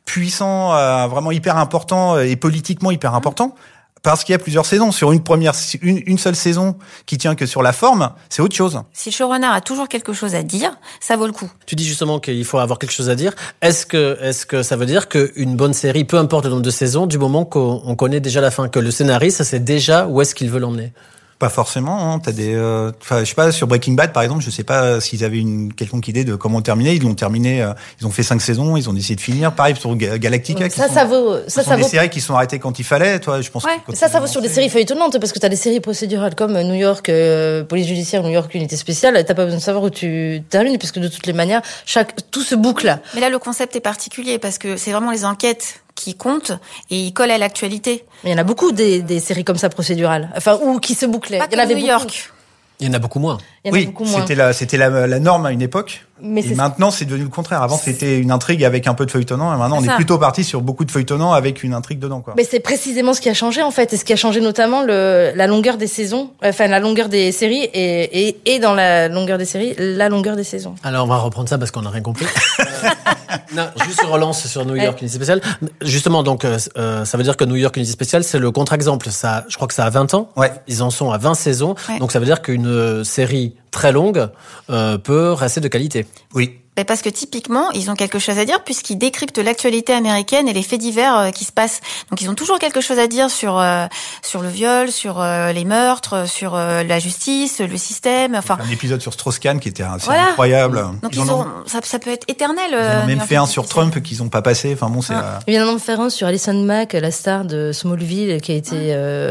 puissant, 0.06 0.74
euh, 0.74 1.08
vraiment 1.08 1.32
hyper 1.32 1.58
important 1.58 2.20
et 2.20 2.36
politiquement 2.36 2.92
hyper 2.92 3.14
important. 3.16 3.56
Parce 4.04 4.24
qu'il 4.24 4.34
y 4.34 4.36
a 4.36 4.40
plusieurs 4.40 4.66
saisons. 4.66 4.92
Sur 4.92 5.12
une 5.12 5.22
première, 5.22 5.54
une, 5.82 6.02
une 6.06 6.18
seule 6.18 6.36
saison 6.36 6.76
qui 7.06 7.18
tient 7.18 7.36
que 7.36 7.46
sur 7.46 7.62
la 7.62 7.72
forme, 7.72 8.12
c'est 8.30 8.42
autre 8.42 8.56
chose. 8.56 8.82
Si 8.94 9.10
le 9.10 9.16
showrunner 9.16 9.48
a 9.48 9.62
toujours 9.62 9.88
quelque 9.88 10.14
chose 10.14 10.34
à 10.34 10.44
dire, 10.44 10.78
ça 11.00 11.18
vaut 11.18 11.28
le 11.28 11.34
coup. 11.34 11.50
Tu 11.66 11.76
dis 11.76 11.86
justement 11.86 12.20
qu'il 12.20 12.44
faut 12.46 12.58
avoir 12.58 12.80
quelque 12.80 12.94
chose 12.94 13.10
à 13.10 13.16
dire. 13.16 13.34
Est-ce 13.62 13.86
que, 13.86 14.18
est-ce 14.22 14.46
que 14.46 14.64
ça 14.64 14.76
veut 14.76 14.88
dire 14.88 15.08
qu'une 15.08 15.56
bonne 15.56 15.74
série, 15.74 16.04
peu 16.04 16.18
importe 16.18 16.46
le 16.46 16.52
nombre 16.52 16.64
de 16.64 16.72
saisons, 16.72 17.06
du 17.06 17.18
moment 17.18 17.46
qu'on 17.46 17.82
on 17.86 17.96
connaît 17.96 18.20
déjà 18.20 18.42
la 18.42 18.52
fin, 18.52 18.70
que 18.70 18.80
le 18.80 18.92
scénariste 18.92 19.44
sait 19.44 19.60
déjà 19.60 20.08
où 20.08 20.22
est-ce 20.22 20.34
qu'il 20.34 20.50
veut 20.50 20.60
l'emmener? 20.60 20.94
Pas 21.42 21.50
forcément. 21.50 22.14
Hein. 22.14 22.20
T'as 22.20 22.32
des, 22.34 22.54
euh, 22.54 22.92
enfin, 23.02 23.22
je 23.22 23.26
sais 23.26 23.34
pas 23.34 23.52
sur 23.52 23.66
Breaking 23.66 23.94
Bad 23.94 24.14
par 24.14 24.22
exemple, 24.22 24.44
je 24.44 24.52
sais 24.52 24.64
pas 24.64 25.02
s'ils 25.02 25.24
avaient 25.24 25.40
une 25.40 25.74
quelconque 25.74 26.08
idée 26.08 26.24
de 26.24 26.36
comment 26.36 26.62
terminer. 26.62 26.94
Ils 26.94 27.02
l'ont 27.02 27.16
terminé. 27.16 27.64
euh, 27.64 27.74
ils 28.00 28.06
ont 28.06 28.12
fait 28.12 28.22
cinq 28.22 28.40
saisons. 28.42 28.78
Ils 28.78 28.88
ont 28.92 28.96
essayé 28.96 29.16
de 29.16 29.22
finir. 29.22 29.52
Pareil 29.54 29.76
sur 29.76 29.96
Ga- 29.96 30.20
Galactica. 30.20 30.70
qui 30.70 30.78
Ça, 30.78 30.88
sont- 30.88 30.94
ça 30.94 31.06
vaut, 31.06 31.38
ça, 31.48 31.64
sont 31.64 31.72
ça 31.72 31.76
des 31.78 31.82
vaut. 31.82 31.88
séries 31.90 32.12
qui 32.12 32.22
sont 32.22 32.36
arrêtées 32.36 32.60
quand 32.60 32.78
il 32.78 32.84
fallait. 32.84 33.20
Toi, 33.20 33.42
je 33.42 33.50
pense. 33.50 33.64
Ouais. 33.64 33.72
que 33.88 33.96
Ça, 33.96 34.08
ça 34.08 34.20
vaut 34.20 34.28
sur 34.28 34.40
des 34.44 34.50
séries 34.50 34.70
feuilletonnantes 34.70 35.18
parce 35.20 35.32
que 35.32 35.40
t'as 35.40 35.50
des 35.50 35.56
séries 35.56 35.80
procédurales 35.80 36.36
comme 36.36 36.54
New 36.62 36.76
York, 36.76 37.10
euh, 37.10 37.64
police 37.64 37.88
judiciaire, 37.88 38.22
New 38.22 38.30
York, 38.30 38.54
unité 38.54 38.78
spéciale. 38.78 39.24
T'as 39.26 39.34
pas 39.34 39.46
besoin 39.46 39.58
de 39.58 39.64
savoir 39.64 39.84
où 39.84 39.90
tu 39.90 40.44
termines 40.50 40.78
puisque 40.78 41.00
de 41.00 41.08
toutes 41.08 41.26
les 41.26 41.34
manières, 41.34 41.64
chaque, 41.88 42.30
tout 42.30 42.44
se 42.44 42.54
boucle. 42.54 43.00
Mais 43.16 43.22
là, 43.22 43.30
le 43.32 43.40
concept 43.40 43.76
est 43.76 43.80
particulier 43.82 44.38
parce 44.38 44.60
que 44.60 44.78
c'est 44.78 44.92
vraiment 44.92 45.10
les 45.10 45.26
enquêtes 45.26 45.82
qui 46.04 46.16
comptent 46.16 46.52
et 46.90 46.98
ils 46.98 47.14
collent 47.14 47.32
à 47.32 47.38
l'actualité. 47.38 48.06
Mais 48.24 48.32
il 48.32 48.34
y 48.34 48.36
en 48.36 48.40
a 48.40 48.44
beaucoup 48.44 48.72
des, 48.72 49.02
des 49.02 49.20
séries 49.20 49.44
comme 49.44 49.58
ça 49.58 49.70
procédurales. 49.70 50.30
Enfin, 50.36 50.60
ou 50.62 50.80
qui 50.80 50.96
se 50.96 51.06
bouclaient. 51.06 51.40
Pas 51.40 51.46
Il 51.52 51.54
y 51.54 51.56
en 51.56 51.58
comme 51.58 51.60
avait 51.60 51.74
New 51.76 51.82
beaucoup. 51.82 51.92
York. 51.92 52.32
Il 52.80 52.88
y 52.88 52.90
en 52.90 52.94
a 52.94 53.00
beaucoup 53.00 53.20
moins. 53.20 53.38
Il 53.64 53.68
y 53.68 53.72
en 53.72 53.74
a 53.74 53.78
oui, 53.78 53.94
c'était 54.20 54.36
la, 54.36 54.54
c'était 54.54 54.78
la, 54.78 55.06
la 55.08 55.20
norme 55.20 55.46
à 55.46 55.52
une 55.52 55.62
époque. 55.62 56.06
Mais 56.22 56.42
Et 56.46 56.56
maintenant, 56.56 56.92
c'est 56.92 57.06
devenu 57.06 57.24
le 57.24 57.30
contraire. 57.30 57.62
Avant, 57.62 57.78
c'était 57.78 58.20
une 58.20 58.32
intrigue 58.32 58.64
avec 58.64 58.88
un 58.88 58.94
peu 58.94 59.06
de 59.06 59.12
feuilletonnant, 59.12 59.54
et 59.54 59.58
maintenant, 59.58 59.78
on 59.80 59.84
est 59.84 59.96
plutôt 59.96 60.18
parti 60.18 60.44
sur 60.44 60.62
beaucoup 60.62 60.86
de 60.86 60.92
feuilletonnant 60.92 61.34
avec 61.34 61.64
une 61.64 61.74
intrigue 61.74 62.00
dedans, 62.00 62.22
quoi. 62.22 62.34
Mais 62.38 62.44
c'est 62.44 62.60
précisément 62.60 63.14
ce 63.14 63.22
qui 63.22 63.30
a 63.30 63.34
changé 63.34 63.62
en 63.62 63.72
fait, 63.72 63.94
et 63.94 63.98
ce 63.98 64.06
qui 64.06 64.14
a 64.14 64.16
changé 64.16 64.42
notamment 64.42 64.84
le, 64.84 65.32
la 65.36 65.48
longueur 65.48 65.78
des 65.78 65.88
saisons, 65.88 66.32
enfin 66.44 66.68
la 66.68 66.80
longueur 66.80 67.10
des 67.10 67.32
séries, 67.32 67.64
et, 67.74 68.28
et, 68.28 68.42
et 68.46 68.60
dans 68.60 68.74
la 68.74 69.08
longueur 69.08 69.38
des 69.38 69.46
séries, 69.46 69.76
la 69.78 70.10
longueur 70.10 70.36
des 70.36 70.44
saisons. 70.44 70.76
Alors 70.84 71.06
on 71.06 71.10
va 71.10 71.18
reprendre 71.18 71.50
ça 71.50 71.58
parce 71.58 71.72
qu'on 71.72 71.82
n'a 71.82 71.90
rien 71.90 72.02
compris. 72.02 72.26
Euh, 72.60 72.64
non, 73.56 73.68
juste 73.86 74.02
relance 74.02 74.48
sur 74.48 74.66
New 74.66 74.76
York 74.76 75.02
Unité 75.02 75.16
Spéciale. 75.16 75.42
Justement, 75.82 76.24
donc 76.24 76.46
euh, 76.46 76.58
euh, 76.78 77.06
ça 77.06 77.18
veut 77.18 77.24
dire 77.24 77.38
que 77.38 77.46
New 77.46 77.56
York 77.56 77.76
Unité 77.78 77.92
Spéciale, 77.92 78.24
c'est 78.24 78.40
le 78.40 78.52
contre-exemple. 78.52 79.10
Ça, 79.10 79.46
je 79.48 79.56
crois 79.56 79.68
que 79.68 79.74
ça 79.74 79.86
a 79.86 79.90
20 79.90 80.14
ans. 80.14 80.30
Ouais. 80.36 80.52
Ils 80.68 80.84
en 80.84 80.90
sont 80.90 81.12
à 81.12 81.18
20 81.18 81.34
saisons. 81.34 81.76
Ouais. 81.90 82.00
Donc 82.00 82.12
ça 82.12 82.20
veut 82.20 82.26
dire 82.26 82.42
qu'une 82.42 82.68
euh, 82.68 83.04
série 83.04 83.56
très 83.72 83.92
longue 83.92 84.30
euh, 84.70 84.98
peut 84.98 85.32
rester 85.34 85.62
de 85.62 85.68
qualité. 85.68 86.06
Oui. 86.34 86.60
Ben, 86.82 86.86
parce 86.86 87.04
que 87.04 87.10
typiquement, 87.10 87.70
ils 87.74 87.92
ont 87.92 87.96
quelque 87.96 88.18
chose 88.18 88.40
à 88.40 88.46
dire 88.46 88.64
puisqu'ils 88.64 88.96
décryptent 88.98 89.38
l'actualité 89.38 89.94
américaine 89.94 90.48
et 90.48 90.54
les 90.54 90.64
faits 90.64 90.80
divers 90.80 91.16
euh, 91.16 91.30
qui 91.30 91.46
se 91.46 91.52
passent. 91.52 91.80
Donc 92.10 92.22
ils 92.22 92.30
ont 92.30 92.34
toujours 92.34 92.58
quelque 92.58 92.82
chose 92.82 92.98
à 92.98 93.06
dire 93.06 93.30
sur 93.30 93.60
euh, 93.60 93.86
sur 94.24 94.42
le 94.42 94.50
viol, 94.50 94.92
sur 94.92 95.22
euh, 95.22 95.52
les 95.52 95.64
meurtres, 95.64 96.28
sur 96.28 96.56
euh, 96.56 96.82
la 96.82 96.98
justice, 96.98 97.60
le 97.60 97.78
système. 97.78 98.34
Enfin, 98.34 98.58
Un 98.68 98.72
épisode 98.72 99.00
sur 99.00 99.14
Strauss-Kahn 99.14 99.60
qui 99.60 99.70
était 99.70 99.84
assez 99.84 100.06
Voilà. 100.06 100.30
incroyable. 100.30 100.84
donc 101.04 101.12
Ils 101.14 101.20
ont, 101.22 101.42
ont, 101.42 101.46
ça, 101.68 101.82
ça 101.84 102.00
peut 102.00 102.10
être 102.10 102.26
éternel. 102.28 102.72
ils 102.72 102.76
en 102.76 103.04
ont 103.04 103.06
même 103.06 103.20
fait 103.22 103.36
un 103.36 103.46
sur. 103.46 103.68
Trump 103.68 104.02
qu'ils 104.02 104.24
ont 104.24 104.30
pas 104.30 104.42
passé. 104.42 104.72
Enfin 104.74 104.90
bon, 104.90 105.02
c'est. 105.04 105.14
Ah. 105.14 105.36
euh, 105.36 105.40
Il 105.48 105.52
vient 105.52 105.66
d'en 105.68 105.78
faire 105.78 106.00
un 106.02 106.10
sur 106.10 106.26
Alison 106.26 106.54
Mack, 106.64 106.94
la 106.94 107.12
star 107.12 107.46
de 107.46 107.72
Smallville, 107.72 108.42
qui 108.42 108.52
a 108.52 108.56
été, 108.56 108.76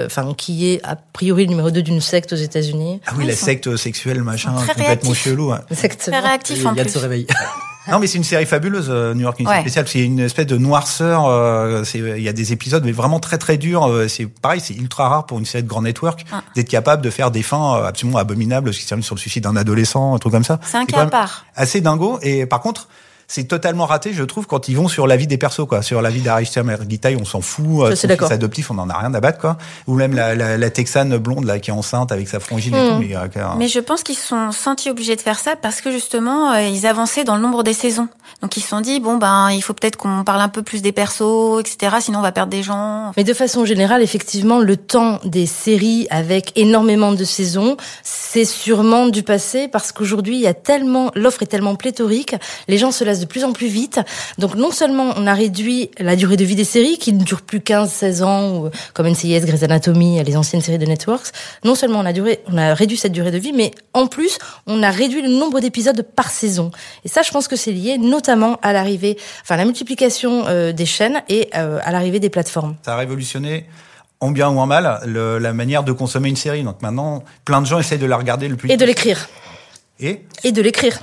enfin, 0.06 0.32
qui 0.36 0.70
est 0.72 0.80
a 0.84 0.94
priori 0.96 1.44
le 1.44 1.50
numéro 1.50 1.70
2 1.72 1.82
d'une 1.82 2.00
secte 2.00 2.32
aux 2.32 2.36
États-Unis. 2.36 3.00
Ah 3.06 3.10
oui, 3.16 3.24
Ouais, 3.24 3.30
la 3.30 3.36
sont- 3.36 3.46
secte 3.46 3.76
sexuelle, 3.76 4.22
machin, 4.22 4.52
complètement 4.52 4.84
réactifs. 4.86 5.18
chelou. 5.24 5.52
secte. 5.72 6.00
Très 6.10 6.20
réactif 6.20 6.64
en 6.64 6.72
Il 6.72 6.78
y 6.78 6.80
a 6.80 6.84
de 6.84 6.88
plus. 6.88 6.94
se 6.94 6.98
réveiller. 6.98 7.26
Non, 7.90 7.98
mais 7.98 8.06
c'est 8.06 8.18
une 8.18 8.24
série 8.24 8.46
fabuleuse, 8.46 8.86
euh, 8.88 9.14
New 9.14 9.22
York 9.22 9.40
Unité 9.40 9.52
Ouais. 9.54 9.60
Spéciale. 9.62 9.88
C'est 9.88 10.00
une 10.04 10.20
espèce 10.20 10.46
de 10.46 10.56
noirceur. 10.58 11.26
euh, 11.26 11.82
Il 11.94 12.22
y 12.22 12.28
a 12.28 12.32
des 12.32 12.52
épisodes, 12.52 12.84
mais 12.84 12.92
vraiment 12.92 13.18
très 13.18 13.36
très 13.38 13.56
durs. 13.56 13.88
euh, 13.88 14.06
C'est 14.06 14.26
pareil, 14.26 14.60
c'est 14.60 14.74
ultra 14.74 15.08
rare 15.08 15.26
pour 15.26 15.38
une 15.38 15.44
série 15.46 15.64
de 15.64 15.68
grand 15.68 15.82
network 15.82 16.24
Ah. 16.30 16.42
d'être 16.54 16.68
capable 16.68 17.02
de 17.02 17.10
faire 17.10 17.30
des 17.32 17.42
fins 17.42 17.82
absolument 17.84 18.18
abominables, 18.18 18.72
ce 18.72 18.78
qui 18.78 18.84
se 18.84 18.88
termine 18.90 19.02
sur 19.02 19.14
le 19.16 19.20
suicide 19.20 19.42
d'un 19.42 19.56
adolescent, 19.56 20.14
un 20.14 20.18
truc 20.18 20.32
comme 20.32 20.44
ça. 20.44 20.60
C'est 20.64 20.76
un 20.76 20.84
cas 20.84 21.02
à 21.02 21.06
part. 21.06 21.46
Assez 21.56 21.80
dingo. 21.80 22.18
Et 22.22 22.46
par 22.46 22.60
contre. 22.60 22.86
C'est 23.32 23.44
totalement 23.44 23.86
raté, 23.86 24.12
je 24.12 24.24
trouve, 24.24 24.48
quand 24.48 24.68
ils 24.68 24.76
vont 24.76 24.88
sur 24.88 25.06
la 25.06 25.16
vie 25.16 25.28
des 25.28 25.38
persos, 25.38 25.64
quoi. 25.68 25.82
Sur 25.82 26.02
la 26.02 26.10
vie 26.10 26.20
d'Arister 26.20 26.64
Mergitaï, 26.64 27.14
on 27.14 27.24
s'en 27.24 27.40
fout. 27.40 27.64
euh, 27.84 27.90
son 27.90 27.94
suis 27.96 28.08
d'accord. 28.08 28.26
fils 28.26 28.34
adoptif, 28.34 28.72
on 28.72 28.78
en 28.78 28.90
a 28.90 28.98
rien 28.98 29.14
à 29.14 29.20
battre, 29.20 29.38
quoi. 29.38 29.56
Ou 29.86 29.94
même 29.94 30.14
la, 30.14 30.34
la, 30.34 30.58
la 30.58 30.70
Texane 30.70 31.16
blonde, 31.16 31.44
là, 31.44 31.60
qui 31.60 31.70
est 31.70 31.72
enceinte 31.72 32.10
avec 32.10 32.26
sa 32.26 32.40
frangine 32.40 32.74
et 32.74 32.80
Mm. 32.82 32.88
tout. 32.88 32.98
Mais, 32.98 33.14
euh, 33.14 33.42
Mais 33.56 33.68
je 33.68 33.78
pense 33.78 34.02
qu'ils 34.02 34.16
se 34.16 34.26
sont 34.26 34.50
sentis 34.50 34.90
obligés 34.90 35.14
de 35.14 35.20
faire 35.20 35.38
ça 35.38 35.54
parce 35.54 35.80
que 35.80 35.92
justement 35.92 36.52
euh, 36.54 36.62
ils 36.62 36.86
avançaient 36.88 37.22
dans 37.22 37.36
le 37.36 37.40
nombre 37.42 37.62
des 37.62 37.72
saisons. 37.72 38.08
Donc 38.42 38.56
ils 38.56 38.62
se 38.62 38.68
sont 38.68 38.80
dit 38.80 38.98
bon 38.98 39.16
ben 39.16 39.50
il 39.52 39.60
faut 39.62 39.74
peut-être 39.74 39.96
qu'on 39.96 40.24
parle 40.24 40.40
un 40.40 40.48
peu 40.48 40.62
plus 40.62 40.82
des 40.82 40.90
persos, 40.92 41.60
etc. 41.60 41.96
Sinon 42.00 42.18
on 42.18 42.22
va 42.22 42.32
perdre 42.32 42.50
des 42.50 42.64
gens. 42.64 43.12
Mais 43.16 43.22
de 43.22 43.34
façon 43.34 43.64
générale, 43.64 44.02
effectivement, 44.02 44.58
le 44.58 44.76
temps 44.76 45.20
des 45.24 45.46
séries 45.46 46.08
avec 46.10 46.52
énormément 46.56 47.12
de 47.12 47.22
saisons, 47.22 47.76
c'est 48.02 48.44
sûrement 48.44 49.06
du 49.06 49.22
passé 49.22 49.68
parce 49.68 49.92
qu'aujourd'hui, 49.92 50.34
il 50.36 50.42
y 50.42 50.46
a 50.48 50.54
tellement, 50.54 51.12
l'offre 51.14 51.42
est 51.44 51.46
tellement 51.46 51.76
pléthorique, 51.76 52.34
les 52.66 52.78
gens 52.78 52.90
se 52.90 53.04
lassent 53.04 53.19
de 53.20 53.26
plus 53.26 53.44
en 53.44 53.52
plus 53.52 53.68
vite. 53.68 54.00
Donc 54.38 54.54
non 54.54 54.70
seulement 54.70 55.12
on 55.16 55.26
a 55.26 55.34
réduit 55.34 55.90
la 55.98 56.16
durée 56.16 56.36
de 56.36 56.44
vie 56.44 56.56
des 56.56 56.64
séries 56.64 56.98
qui 56.98 57.12
ne 57.12 57.22
durent 57.22 57.42
plus 57.42 57.60
15, 57.60 57.90
16 57.90 58.22
ans, 58.22 58.50
ou, 58.56 58.70
comme 58.94 59.06
NCIS, 59.08 59.40
Grey's 59.40 59.62
Anatomy, 59.62 60.22
les 60.24 60.36
anciennes 60.36 60.62
séries 60.62 60.78
de 60.78 60.86
Networks. 60.86 61.28
Non 61.64 61.74
seulement 61.74 62.00
on 62.00 62.06
a 62.06 62.12
duré, 62.12 62.40
on 62.48 62.56
a 62.58 62.74
réduit 62.74 62.96
cette 62.96 63.12
durée 63.12 63.30
de 63.30 63.38
vie, 63.38 63.52
mais 63.52 63.70
en 63.94 64.06
plus, 64.06 64.38
on 64.66 64.82
a 64.82 64.90
réduit 64.90 65.22
le 65.22 65.28
nombre 65.28 65.60
d'épisodes 65.60 66.02
par 66.16 66.30
saison. 66.30 66.70
Et 67.04 67.08
ça, 67.08 67.22
je 67.22 67.30
pense 67.30 67.46
que 67.48 67.56
c'est 67.56 67.72
lié 67.72 67.98
notamment 67.98 68.58
à 68.62 68.72
l'arrivée, 68.72 69.16
enfin, 69.42 69.56
la 69.56 69.64
multiplication 69.64 70.44
euh, 70.46 70.72
des 70.72 70.86
chaînes 70.86 71.22
et 71.28 71.48
euh, 71.54 71.78
à 71.84 71.92
l'arrivée 71.92 72.20
des 72.20 72.30
plateformes. 72.30 72.76
ça 72.84 72.94
a 72.94 72.96
révolutionné 72.96 73.66
en 74.20 74.30
bien 74.30 74.48
ou 74.50 74.58
en 74.58 74.66
mal 74.66 75.00
le- 75.06 75.38
la 75.38 75.52
manière 75.54 75.82
de 75.82 75.92
consommer 75.92 76.28
une 76.28 76.36
série. 76.36 76.62
Donc 76.62 76.82
maintenant, 76.82 77.24
plein 77.44 77.60
de 77.62 77.66
gens 77.66 77.78
essayent 77.78 77.98
de 77.98 78.06
la 78.06 78.16
regarder 78.18 78.48
le 78.48 78.56
plus 78.56 78.70
Et 78.70 78.76
de 78.76 78.84
l'écrire. 78.84 79.28
Et 79.98 80.22
Et 80.44 80.52
de 80.52 80.62
l'écrire. 80.62 81.00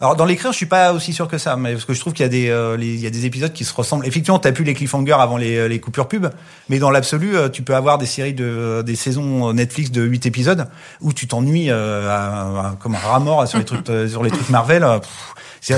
Alors 0.00 0.16
dans 0.16 0.24
l'écrire, 0.24 0.50
je 0.52 0.56
suis 0.56 0.66
pas 0.66 0.92
aussi 0.94 1.12
sûr 1.12 1.28
que 1.28 1.36
ça, 1.36 1.56
mais 1.56 1.72
parce 1.72 1.84
que 1.84 1.92
je 1.92 2.00
trouve 2.00 2.14
qu'il 2.14 2.22
y 2.22 2.26
a 2.26 2.30
des 2.30 2.48
euh, 2.48 2.76
épisodes 3.24 3.52
qui 3.52 3.64
se 3.64 3.74
ressemblent. 3.74 4.06
Effectivement, 4.06 4.38
t'as 4.38 4.52
plus 4.52 4.64
les 4.64 4.72
cliffhangers 4.72 5.12
avant 5.12 5.36
les, 5.36 5.68
les 5.68 5.78
coupures 5.80 6.08
pub, 6.08 6.26
mais 6.70 6.78
dans 6.78 6.90
l'absolu, 6.90 7.36
euh, 7.36 7.48
tu 7.50 7.62
peux 7.62 7.74
avoir 7.74 7.98
des 7.98 8.06
séries 8.06 8.32
de 8.32 8.82
des 8.86 8.96
saisons 8.96 9.52
Netflix 9.52 9.90
de 9.90 10.02
8 10.02 10.24
épisodes 10.26 10.66
où 11.02 11.12
tu 11.12 11.26
t'ennuies 11.26 11.70
euh, 11.70 12.62
comme 12.80 12.94
un 12.94 12.98
rat 12.98 13.20
mort 13.20 13.46
sur 13.46 13.58
les 13.58 13.64
trucs 13.64 13.88
euh, 13.90 14.08
sur 14.08 14.22
les 14.22 14.30
trucs 14.30 14.48
Marvel. 14.48 14.84
euh, 14.84 14.98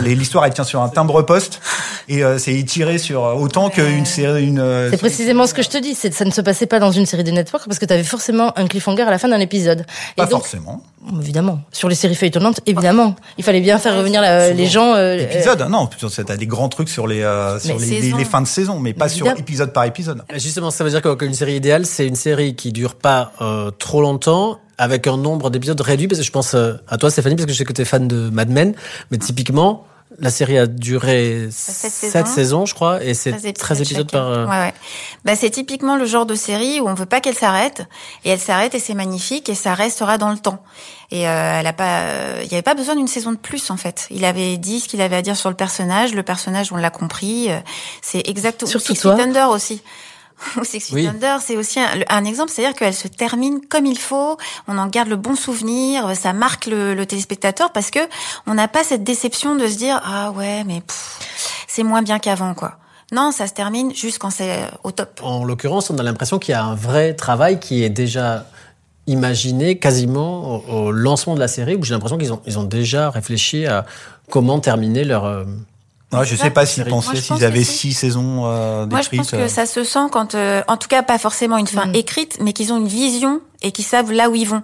L'histoire 0.03 0.47
elle 0.47 0.55
tient 0.55 0.63
sur 0.63 0.81
un 0.81 0.89
timbre 0.89 1.23
poste 1.23 1.61
et 2.09 2.25
euh, 2.25 2.39
c'est 2.39 2.55
étiré 2.55 2.99
sur 2.99 3.25
euh, 3.25 3.35
autant 3.35 3.71
qu'une 3.71 4.05
série 4.07 4.47
une. 4.47 4.59
euh, 4.59 4.91
C'est 4.91 4.97
précisément 4.97 5.47
ce 5.47 5.55
que 5.55 5.63
je 5.63 5.69
te 5.69 5.79
dis. 5.79 5.95
C'est 5.95 6.13
ça 6.13 6.25
ne 6.25 6.31
se 6.31 6.41
passait 6.41 6.67
pas 6.67 6.79
dans 6.79 6.91
une 6.93 7.07
série 7.07 7.25
de 7.25 7.31
network 7.31 7.65
parce 7.67 7.79
que 7.79 7.87
tu 7.87 7.93
avais 7.93 8.03
forcément 8.05 8.57
un 8.59 8.67
cliffhanger 8.67 9.03
à 9.03 9.11
la 9.11 9.19
fin 9.19 9.29
d'un 9.29 9.41
épisode. 9.41 9.87
Pas 10.17 10.25
Et 10.25 10.27
donc, 10.29 10.41
forcément. 10.41 10.83
évidemment, 11.21 11.61
sur 11.73 11.89
les 11.89 11.95
séries 11.95 12.15
feuilletonnantes, 12.15 12.61
évidemment, 12.67 13.15
il 13.39 13.45
fallait 13.45 13.61
bien 13.61 13.79
faire 13.79 13.97
revenir 13.97 14.21
la- 14.21 14.53
les 14.53 14.67
gens. 14.67 14.95
euh, 14.95 15.19
Épisode, 15.19 15.63
non, 15.71 15.89
t'as 16.27 16.37
des 16.37 16.47
grands 16.47 16.69
trucs 16.69 16.89
sur 16.89 17.07
les 17.07 17.23
euh, 17.23 17.59
sur 17.59 17.79
les, 17.79 17.87
les- 17.87 18.01
saison. 18.03 18.17
les 18.17 18.25
fins 18.25 18.43
de 18.43 18.47
saison, 18.47 18.79
mais 18.79 18.93
pas 18.93 19.09
sur 19.09 19.27
épisode 19.29 19.73
par 19.73 19.85
épisode. 19.85 20.23
Justement, 20.35 20.71
ça 20.71 20.85
veut 20.85 20.91
dire 20.91 21.03
qu'une 21.03 21.35
série 21.35 21.55
idéale, 21.57 21.87
c'est 21.87 22.07
une 22.07 22.17
série 22.17 22.55
qui 22.55 22.73
dure 22.73 22.95
pas 22.95 23.33
euh, 23.41 23.71
trop 23.71 24.01
longtemps, 24.03 24.59
avec 24.79 25.07
un 25.07 25.17
nombre 25.17 25.51
d'épisodes 25.51 25.81
réduit? 25.81 26.09
Parce 26.09 26.19
que 26.21 26.27
je 26.27 26.31
pense 26.33 26.55
euh, 26.55 26.75
à 26.89 26.97
toi, 26.97 27.11
Stéphanie, 27.11 27.37
parce 27.37 27.47
que 27.47 27.53
je 27.53 27.59
sais 27.59 27.65
que 27.65 27.73
tu 27.73 27.83
es 27.83 27.85
fan 27.85 28.09
de 28.09 28.31
Mad 28.31 28.49
Men. 28.51 28.75
Mais 29.11 29.19
typiquement, 29.19 29.85
la 30.19 30.31
série 30.31 30.59
a 30.59 30.67
duré 30.67 31.49
Sept 31.51 31.91
7 31.91 31.93
saisons. 31.93 32.27
saisons, 32.27 32.67
je 32.67 32.75
crois, 32.75 33.03
et 33.05 33.15
c'est 33.15 33.31
13 33.33 33.53
13 33.55 33.81
épisodes 33.81 34.11
par. 34.11 34.29
euh, 34.29 34.45
Ouais, 34.47 34.51
ouais. 34.59 34.75
Bah, 35.25 35.37
c'est 35.37 35.51
typiquement 35.51 35.97
le 35.97 36.05
genre 36.07 36.27
de 36.27 36.35
série 36.35 36.81
où 36.81 36.89
on 36.89 36.95
veut 36.95 37.07
pas 37.07 37.21
qu'elle 37.21 37.35
s'arrête 37.37 37.83
et 38.25 38.31
elle 38.31 38.39
s'arrête 38.41 38.75
et 38.75 38.79
c'est 38.79 38.95
magnifique 38.95 39.49
et 39.49 39.55
ça 39.55 39.75
restera 39.75 40.19
dans 40.19 40.31
le 40.31 40.39
temps. 40.39 40.63
Et 41.11 41.29
euh, 41.29 41.59
elle 41.61 41.67
a 41.67 41.73
pas, 41.73 42.01
euh, 42.03 42.41
il 42.45 42.51
y 42.51 42.55
avait 42.55 42.63
pas 42.63 42.75
besoin 42.75 42.97
d'une 42.97 43.09
saison 43.09 43.33
de 43.33 43.37
plus 43.37 43.71
en 43.71 43.77
fait. 43.77 44.07
Il 44.11 44.25
avait 44.25 44.57
dit 44.57 44.81
ce 44.81 44.89
qu'il 44.89 45.01
avait 45.03 45.17
à 45.17 45.23
dire 45.23 45.37
sur 45.37 45.51
le 45.51 45.57
personnage. 45.57 46.15
Le 46.15 46.23
personnage, 46.23 46.73
on 46.73 46.77
l'a 46.77 46.91
compris. 46.91 47.51
euh, 47.51 47.59
C'est 48.01 48.27
exactement. 48.29 48.71
Surtout 48.71 48.95
Six 48.95 49.01
toi. 49.03 49.17
Feet 49.17 49.25
Under 49.25 49.51
aussi. 49.51 49.83
Ou 50.57 50.65
Six 50.65 50.81
Feet 50.81 50.95
Oui. 50.95 51.07
Under, 51.07 51.41
c'est 51.41 51.57
aussi 51.57 51.81
un, 51.81 51.89
un 52.09 52.25
exemple, 52.25 52.51
c'est-à-dire 52.51 52.77
qu'elle 52.77 52.95
se 52.95 53.09
termine 53.09 53.61
comme 53.69 53.87
il 53.87 53.99
faut, 53.99 54.37
on 54.69 54.79
en 54.79 54.87
garde 54.87 55.09
le 55.09 55.17
bon 55.17 55.37
souvenir, 55.37 56.17
ça 56.17 56.33
marque 56.33 56.67
le, 56.67 56.95
le 56.95 57.07
téléspectateur 57.07 57.73
parce 57.73 57.91
que 57.91 58.01
on 58.47 58.55
n'a 58.55 58.69
pas 58.69 58.85
cette 58.85 59.05
déception 59.05 59.57
de 59.57 59.67
se 59.67 59.77
dire 59.77 60.01
ah 60.05 60.31
ouais 60.33 60.65
mais 60.65 60.83
c'est 61.69 61.83
moins 61.83 62.03
bien 62.03 62.19
qu'avant 62.19 62.55
quoi. 62.55 62.79
Non, 63.13 63.31
ça 63.31 63.47
se 63.47 63.53
termine 63.53 63.95
juste 63.95 64.19
quand 64.19 64.31
c'est 64.31 64.63
euh, 64.63 64.67
au 64.85 64.91
top. 64.91 65.21
En 65.23 65.45
l'occurrence, 65.45 65.91
on 65.91 65.99
a 65.99 66.03
l'impression 66.03 66.39
qu'il 66.39 66.53
y 66.53 66.55
a 66.55 66.65
un 66.65 66.75
vrai 66.75 67.15
travail 67.15 67.61
qui 67.61 67.83
est 67.85 67.91
déjà 67.91 68.47
imaginé 69.07 69.79
quasiment 69.79 70.63
au, 70.67 70.87
au 70.87 70.93
lancement 70.93 71.35
de 71.35 71.41
la 71.41 71.49
série, 71.49 71.75
où 71.75 71.85
j'ai 71.85 71.93
l'impression 71.93 72.17
qu'ils 72.17 72.33
ont, 72.33 72.41
ils 72.47 72.59
ont 72.59 72.65
déjà 72.65 73.11
réfléchi 73.11 73.67
à 73.67 73.85
comment 74.31 74.61
terminer 74.61 75.05
leur. 75.05 75.45
Euh, 76.13 76.19
Ouais, 76.19 76.27
je 76.27 76.37
sais 76.37 76.51
pas 76.51 76.67
s'ils 76.67 76.85
pensaient 76.85 77.17
s'ils 77.17 77.45
avaient 77.45 77.65
six 77.65 77.93
saisons 77.93 78.43
euh, 78.47 78.87
Moi, 78.87 79.01
je 79.03 79.17
pense 79.17 79.31
que 79.31 79.49
ça 79.49 79.67
se 79.67 79.85
sent 79.85 80.07
quand, 80.11 80.35
euh, 80.35 80.63
en 80.69 80.77
tout 80.77 80.89
cas, 80.89 81.03
pas 81.03 81.19
forcément 81.19 81.57
une 81.59 81.67
fin 81.67 81.87
Mm. 81.87 81.95
écrite, 81.95 82.39
mais 82.41 82.53
qu'ils 82.53 82.73
ont 82.73 82.79
une 82.79 82.89
vision 82.89 83.41
et 83.63 83.73
qu'ils 83.73 83.85
savent 83.85 84.13
là 84.13 84.29
où 84.31 84.35
ils 84.35 84.49
vont. 84.49 84.63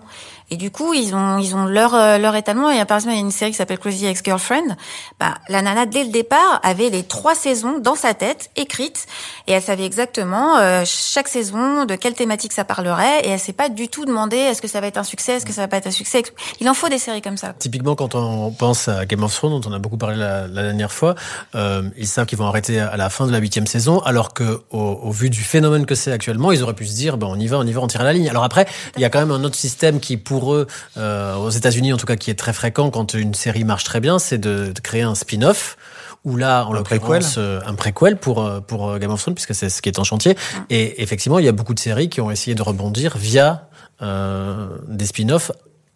Et 0.50 0.56
du 0.56 0.70
coup, 0.70 0.94
ils 0.94 1.14
ont, 1.14 1.38
ils 1.38 1.54
ont 1.54 1.66
leur, 1.66 1.94
euh, 1.94 2.18
leur 2.18 2.34
étalement. 2.34 2.70
Et 2.70 2.82
par 2.84 2.96
exemple, 2.96 3.14
il 3.14 3.18
y 3.18 3.20
a 3.20 3.24
une 3.24 3.30
série 3.30 3.50
qui 3.50 3.56
s'appelle 3.56 3.78
Crazy 3.78 4.06
Ex-Girlfriend. 4.06 4.76
Bah, 5.20 5.34
la 5.48 5.62
nana, 5.62 5.86
dès 5.86 6.04
le 6.04 6.10
départ, 6.10 6.60
avait 6.62 6.88
les 6.88 7.02
trois 7.02 7.34
saisons 7.34 7.78
dans 7.78 7.94
sa 7.94 8.14
tête, 8.14 8.50
écrites. 8.56 9.06
Et 9.46 9.52
elle 9.52 9.62
savait 9.62 9.84
exactement, 9.84 10.56
euh, 10.56 10.84
chaque 10.86 11.28
saison, 11.28 11.84
de 11.84 11.94
quelle 11.96 12.14
thématique 12.14 12.52
ça 12.52 12.64
parlerait. 12.64 13.20
Et 13.24 13.28
elle 13.30 13.40
s'est 13.40 13.52
pas 13.52 13.68
du 13.68 13.88
tout 13.88 14.04
demandé, 14.04 14.36
est-ce 14.36 14.62
que 14.62 14.68
ça 14.68 14.80
va 14.80 14.86
être 14.86 14.96
un 14.96 15.04
succès, 15.04 15.32
est-ce 15.32 15.46
que 15.46 15.52
ça 15.52 15.62
va 15.62 15.68
pas 15.68 15.76
être 15.76 15.86
un 15.86 15.90
succès. 15.90 16.22
Il 16.60 16.68
en 16.68 16.74
faut 16.74 16.88
des 16.88 16.98
séries 16.98 17.22
comme 17.22 17.36
ça. 17.36 17.54
Typiquement, 17.58 17.94
quand 17.94 18.14
on 18.14 18.50
pense 18.50 18.88
à 18.88 19.04
Game 19.04 19.22
of 19.22 19.34
Thrones, 19.34 19.60
dont 19.60 19.70
on 19.70 19.72
a 19.72 19.78
beaucoup 19.78 19.98
parlé 19.98 20.16
la, 20.16 20.46
la 20.46 20.62
dernière 20.62 20.92
fois, 20.92 21.14
euh, 21.54 21.82
ils 21.96 22.06
savent 22.06 22.26
qu'ils 22.26 22.38
vont 22.38 22.46
arrêter 22.46 22.80
à 22.80 22.96
la 22.96 23.10
fin 23.10 23.26
de 23.26 23.32
la 23.32 23.38
huitième 23.38 23.66
saison, 23.66 24.00
alors 24.00 24.32
que 24.32 24.62
au, 24.70 24.78
au 24.78 25.10
vu 25.10 25.28
du 25.28 25.42
phénomène 25.42 25.84
que 25.84 25.94
c'est 25.94 26.12
actuellement, 26.12 26.52
ils 26.52 26.62
auraient 26.62 26.74
pu 26.74 26.86
se 26.86 26.94
dire, 26.94 27.18
ben 27.18 27.26
on 27.28 27.38
y 27.38 27.46
va, 27.46 27.58
on 27.58 27.66
y 27.66 27.72
va, 27.72 27.80
on 27.80 27.86
tire 27.86 28.02
la 28.02 28.12
ligne. 28.12 28.28
Alors 28.30 28.44
après, 28.44 28.66
il 28.96 29.02
y 29.02 29.04
a 29.04 29.10
quand 29.10 29.20
même 29.20 29.30
un 29.30 29.44
autre 29.44 29.56
système 29.56 30.00
qui, 30.00 30.16
pour 30.16 30.37
eux, 30.46 30.66
euh, 30.96 31.34
aux 31.36 31.50
États-Unis 31.50 31.92
en 31.92 31.96
tout 31.96 32.06
cas, 32.06 32.16
qui 32.16 32.30
est 32.30 32.38
très 32.38 32.52
fréquent 32.52 32.90
quand 32.90 33.14
une 33.14 33.34
série 33.34 33.64
marche 33.64 33.84
très 33.84 34.00
bien, 34.00 34.18
c'est 34.18 34.38
de, 34.38 34.72
de 34.72 34.80
créer 34.80 35.02
un 35.02 35.14
spin-off. 35.14 35.76
Ou 36.24 36.36
là, 36.36 36.66
en 36.66 36.72
Un 36.72 36.78
l'occurrence, 36.78 37.36
euh, 37.38 37.60
un 37.64 37.74
préquel 37.74 38.16
pour 38.16 38.44
euh, 38.44 38.60
pour 38.60 38.88
euh, 38.88 38.98
Game 38.98 39.12
of 39.12 39.20
Thrones, 39.20 39.34
puisque 39.34 39.54
c'est 39.54 39.70
ce 39.70 39.80
qui 39.80 39.88
est 39.88 39.98
en 40.00 40.04
chantier. 40.04 40.36
Et 40.68 41.00
effectivement, 41.00 41.38
il 41.38 41.44
y 41.44 41.48
a 41.48 41.52
beaucoup 41.52 41.74
de 41.74 41.78
séries 41.78 42.08
qui 42.08 42.20
ont 42.20 42.30
essayé 42.30 42.56
de 42.56 42.62
rebondir 42.62 43.16
via 43.16 43.68
euh, 44.02 44.68
des 44.88 45.06
spin-offs, 45.06 45.52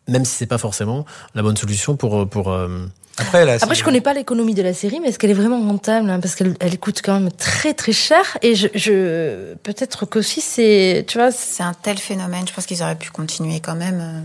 même 0.08 0.24
si 0.24 0.34
c'est 0.36 0.46
pas 0.46 0.58
forcément 0.58 1.04
la 1.34 1.42
bonne 1.42 1.56
solution 1.56 1.96
pour 1.96 2.28
pour 2.28 2.50
euh, 2.52 2.86
Après, 3.18 3.44
là, 3.44 3.56
Après, 3.60 3.74
je 3.74 3.84
connais 3.84 4.00
pas 4.00 4.14
l'économie 4.14 4.54
de 4.54 4.62
la 4.62 4.72
série, 4.74 4.98
mais 5.00 5.08
est-ce 5.08 5.18
qu'elle 5.18 5.30
est 5.30 5.34
vraiment 5.34 5.60
rentable 5.60 6.08
hein, 6.10 6.18
Parce 6.20 6.34
qu'elle 6.34 6.54
elle 6.60 6.78
coûte 6.78 7.00
quand 7.04 7.14
même 7.20 7.30
très 7.30 7.74
très 7.74 7.92
cher. 7.92 8.38
Et 8.42 8.54
je, 8.54 8.68
je 8.74 9.54
peut-être 9.62 10.06
qu'aussi 10.06 10.40
c'est, 10.40 11.04
tu 11.06 11.18
vois, 11.18 11.30
c'est- 11.30 11.56
C'est 11.56 11.62
un 11.62 11.74
tel 11.74 11.98
phénomène. 11.98 12.46
Je 12.48 12.52
pense 12.52 12.66
qu'ils 12.66 12.82
auraient 12.82 12.96
pu 12.98 13.10
continuer 13.10 13.60
quand 13.60 13.74
même 13.76 14.00
euh, 14.00 14.20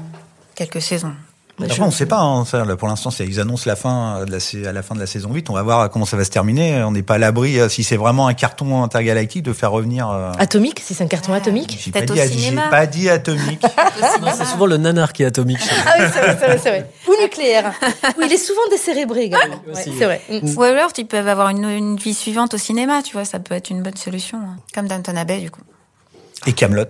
quelques 0.55 0.81
saisons. 0.81 1.13
Après, 1.59 1.81
on 1.81 1.89
sait 1.89 2.05
pas, 2.05 2.19
hein, 2.19 2.45
ça, 2.45 2.63
là, 2.65 2.75
pour 2.75 2.87
l'instant, 2.87 3.09
ils 3.19 3.39
annoncent 3.39 3.63
la 3.65 3.75
fin 3.75 4.25
de 4.25 4.31
la, 4.31 4.69
à 4.69 4.73
la 4.73 4.83
fin 4.83 4.93
de 4.93 4.99
la 4.99 5.07
saison 5.07 5.33
8. 5.33 5.49
On 5.49 5.53
va 5.53 5.63
voir 5.63 5.89
comment 5.89 6.05
ça 6.05 6.15
va 6.15 6.23
se 6.23 6.29
terminer. 6.29 6.83
On 6.83 6.91
n'est 6.91 7.01
pas 7.01 7.15
à 7.15 7.17
l'abri, 7.17 7.59
euh, 7.59 7.67
si 7.67 7.83
c'est 7.83 7.97
vraiment 7.97 8.27
un 8.27 8.35
carton 8.35 8.83
intergalactique, 8.83 9.41
de 9.41 9.53
faire 9.53 9.71
revenir. 9.71 10.07
euh, 10.09 10.31
Atomique, 10.37 10.79
si 10.85 10.93
c'est 10.93 11.03
un 11.03 11.07
carton 11.07 11.33
atomique. 11.33 11.75
j'ai 11.83 11.91
pas, 11.91 12.01
dit, 12.01 12.39
j'ai 12.39 12.55
pas 12.55 12.85
dit 12.85 13.09
atomique. 13.09 13.61
C'est 14.37 14.45
souvent 14.45 14.67
le 14.67 14.77
nanar 14.77 15.13
qui 15.13 15.23
est 15.23 15.25
atomique. 15.27 15.57
Ah 15.87 15.93
oui, 15.99 16.05
c'est 16.13 16.19
vrai, 16.19 16.59
c'est 16.61 16.69
vrai. 16.69 16.91
Ou 17.07 17.21
nucléaire. 17.21 17.73
Oui, 18.19 18.25
il 18.27 18.33
est 18.33 18.37
souvent 18.37 18.61
décérébré 18.69 19.23
également. 19.23 19.55
Ouais, 19.65 19.73
aussi. 19.73 19.91
c'est 19.97 20.05
vrai. 20.05 20.21
Mm. 20.29 20.55
Ou 20.57 20.61
alors, 20.63 20.91
ils 20.97 21.07
peuvent 21.07 21.27
avoir 21.27 21.49
une, 21.49 21.65
une 21.69 21.95
vie 21.97 22.13
suivante 22.13 22.53
au 22.53 22.57
cinéma, 22.57 23.01
tu 23.01 23.13
vois, 23.13 23.25
ça 23.25 23.39
peut 23.39 23.55
être 23.55 23.69
une 23.71 23.81
bonne 23.81 23.97
solution. 23.97 24.37
hein. 24.37 24.57
Comme 24.75 24.87
Downton 24.87 25.17
Abbey, 25.17 25.39
du 25.39 25.49
coup. 25.49 25.61
Et 26.45 26.53
Camelot. 26.53 26.85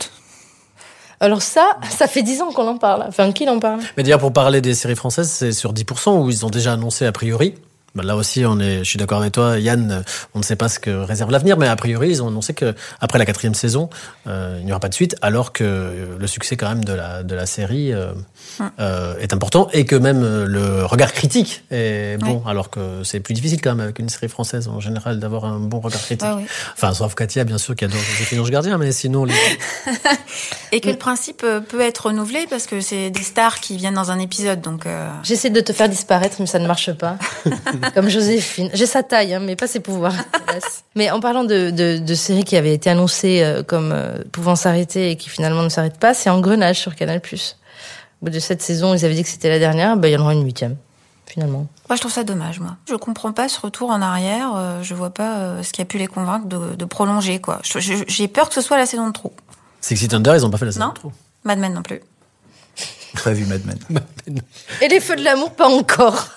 Alors 1.19 1.41
ça, 1.41 1.77
ça 1.89 2.07
fait 2.07 2.21
10 2.21 2.41
ans 2.41 2.51
qu'on 2.51 2.67
en 2.67 2.77
parle. 2.77 3.05
Enfin, 3.07 3.31
qu'il 3.31 3.49
en 3.49 3.59
parle 3.59 3.79
Mais 3.97 4.03
d'ailleurs, 4.03 4.19
pour 4.19 4.33
parler 4.33 4.61
des 4.61 4.75
séries 4.75 4.95
françaises, 4.95 5.29
c'est 5.29 5.51
sur 5.51 5.73
10% 5.73 6.21
où 6.21 6.29
ils 6.29 6.45
ont 6.45 6.49
déjà 6.49 6.73
annoncé 6.73 7.05
a 7.05 7.11
priori. 7.11 7.55
Bah, 7.97 8.03
là 8.03 8.15
aussi, 8.15 8.45
on 8.45 8.59
est, 8.59 8.79
je 8.79 8.83
suis 8.83 8.99
d'accord 8.99 9.19
avec 9.21 9.33
toi, 9.33 9.57
Yann. 9.59 9.91
euh, 9.91 10.01
On 10.35 10.39
ne 10.39 10.43
sait 10.43 10.55
pas 10.55 10.69
ce 10.69 10.79
que 10.79 10.91
réserve 10.91 11.31
l'avenir, 11.31 11.57
mais 11.57 11.67
a 11.67 11.75
priori, 11.75 12.09
ils 12.09 12.21
ont 12.21 12.27
annoncé 12.27 12.53
que 12.53 12.75
après 13.01 13.17
la 13.19 13.25
quatrième 13.25 13.55
saison, 13.55 13.89
euh, 14.27 14.57
il 14.59 14.65
n'y 14.65 14.71
aura 14.71 14.79
pas 14.79 14.89
de 14.89 14.93
suite, 14.93 15.15
alors 15.21 15.51
que 15.51 15.63
euh, 15.63 16.17
le 16.19 16.27
succès 16.27 16.55
quand 16.57 16.69
même 16.69 16.85
de 16.85 16.93
la 16.93 17.23
de 17.23 17.33
la 17.35 17.45
série 17.47 17.91
euh, 17.93 18.11
euh, 18.79 19.17
est 19.19 19.33
important 19.33 19.67
et 19.73 19.85
que 19.85 19.95
même 19.95 20.21
le 20.45 20.85
regard 20.85 21.11
critique 21.11 21.63
est 21.71 22.17
bon, 22.19 22.43
alors 22.45 22.69
que 22.69 23.03
c'est 23.03 23.19
plus 23.19 23.33
difficile 23.33 23.61
quand 23.61 23.71
même 23.71 23.81
avec 23.83 23.99
une 23.99 24.09
série 24.09 24.29
française 24.29 24.67
en 24.67 24.79
général 24.79 25.19
d'avoir 25.19 25.45
un 25.45 25.59
bon 25.59 25.79
regard 25.79 26.01
critique. 26.01 26.21
Ouais, 26.27 26.35
ouais. 26.35 26.45
Enfin, 26.73 26.93
sauf 26.93 27.15
Katia, 27.15 27.43
bien 27.43 27.57
sûr, 27.57 27.75
qui 27.75 27.85
adore 27.85 27.99
Joséphine 27.99 28.39
Ange 28.41 28.51
Gardien, 28.51 28.77
mais 28.77 28.91
sinon, 28.91 29.25
les... 29.25 29.33
Et 30.71 30.81
que 30.81 30.89
le 30.89 30.97
principe 30.97 31.45
peut 31.69 31.81
être 31.81 32.07
renouvelé 32.07 32.45
parce 32.49 32.67
que 32.67 32.81
c'est 32.81 33.09
des 33.09 33.23
stars 33.23 33.59
qui 33.59 33.77
viennent 33.77 33.93
dans 33.95 34.11
un 34.11 34.19
épisode, 34.19 34.61
donc. 34.61 34.85
euh, 34.85 35.09
J'essaie 35.23 35.49
de 35.49 35.61
te 35.61 35.71
faire 35.73 35.87
disparaître, 35.89 36.35
mais 36.39 36.45
ça 36.45 36.59
ne 36.59 36.67
marche 36.67 36.91
pas. 36.91 37.17
Comme 37.93 38.09
Joséphine. 38.09 38.69
J'ai 38.73 38.85
sa 38.85 39.03
taille, 39.03 39.33
hein, 39.33 39.39
mais 39.39 39.55
pas 39.55 39.67
ses 39.67 39.79
pouvoirs. 39.79 40.13
Mais 40.95 41.11
en 41.11 41.19
parlant 41.19 41.43
de, 41.43 41.69
de, 41.69 41.97
de 41.99 42.15
séries 42.15 42.43
qui 42.43 42.55
avaient 42.57 42.73
été 42.73 42.89
annoncées 42.89 43.41
euh, 43.43 43.61
comme 43.61 43.91
euh, 43.93 44.23
pouvant 44.31 44.55
s'arrêter 44.55 45.11
et 45.11 45.15
qui 45.15 45.29
finalement 45.29 45.61
ne 45.61 45.69
s'arrêtent 45.69 45.99
pas, 45.99 46.13
c'est 46.15 46.29
Engrenage 46.29 46.79
sur 46.79 46.95
Canal+. 46.95 47.21
Au 47.23 48.25
bout 48.25 48.31
de 48.31 48.39
cette 48.39 48.61
saison, 48.63 48.95
ils 48.95 49.05
avaient 49.05 49.13
dit 49.13 49.21
que 49.23 49.29
c'était 49.29 49.49
la 49.49 49.59
dernière, 49.59 49.95
ben, 49.97 50.07
il 50.07 50.13
y 50.13 50.17
en 50.17 50.21
aura 50.21 50.33
une 50.33 50.43
huitième, 50.43 50.75
finalement. 51.27 51.67
Moi, 51.87 51.95
je 51.95 51.99
trouve 52.01 52.11
ça 52.11 52.23
dommage, 52.23 52.59
moi. 52.59 52.77
Je 52.89 52.95
comprends 52.95 53.31
pas 53.31 53.47
ce 53.47 53.59
retour 53.61 53.91
en 53.91 54.01
arrière. 54.01 54.53
euh, 54.55 54.81
je 54.81 54.95
vois 54.95 55.11
pas 55.11 55.37
euh, 55.37 55.61
ce 55.63 55.71
qui 55.71 55.81
a 55.83 55.85
pu 55.85 55.99
les 55.99 56.07
convaincre 56.07 56.47
de, 56.47 56.73
de 56.75 56.85
prolonger, 56.85 57.39
quoi. 57.39 57.61
J'ai 57.63 58.27
peur 58.27 58.49
que 58.49 58.55
ce 58.55 58.61
soit 58.61 58.77
la 58.77 58.87
saison 58.87 59.07
de 59.07 59.13
trop. 59.13 59.33
Sexy 59.81 60.07
Thunder, 60.07 60.33
ils 60.35 60.43
ont 60.45 60.49
pas 60.49 60.57
fait 60.57 60.65
la 60.65 60.71
saison 60.71 60.85
Non. 60.87 60.93
trop. 60.93 61.11
Mad 61.43 61.59
Men 61.59 61.73
non 61.75 61.83
plus. 61.83 62.01
Pas 63.23 63.31
vu 63.33 63.45
Mad 63.45 63.61
Men. 63.65 64.01
Et 64.81 64.87
les 64.87 64.99
feux 64.99 65.15
de 65.15 65.23
l'amour, 65.23 65.51
pas 65.51 65.67
encore. 65.69 66.29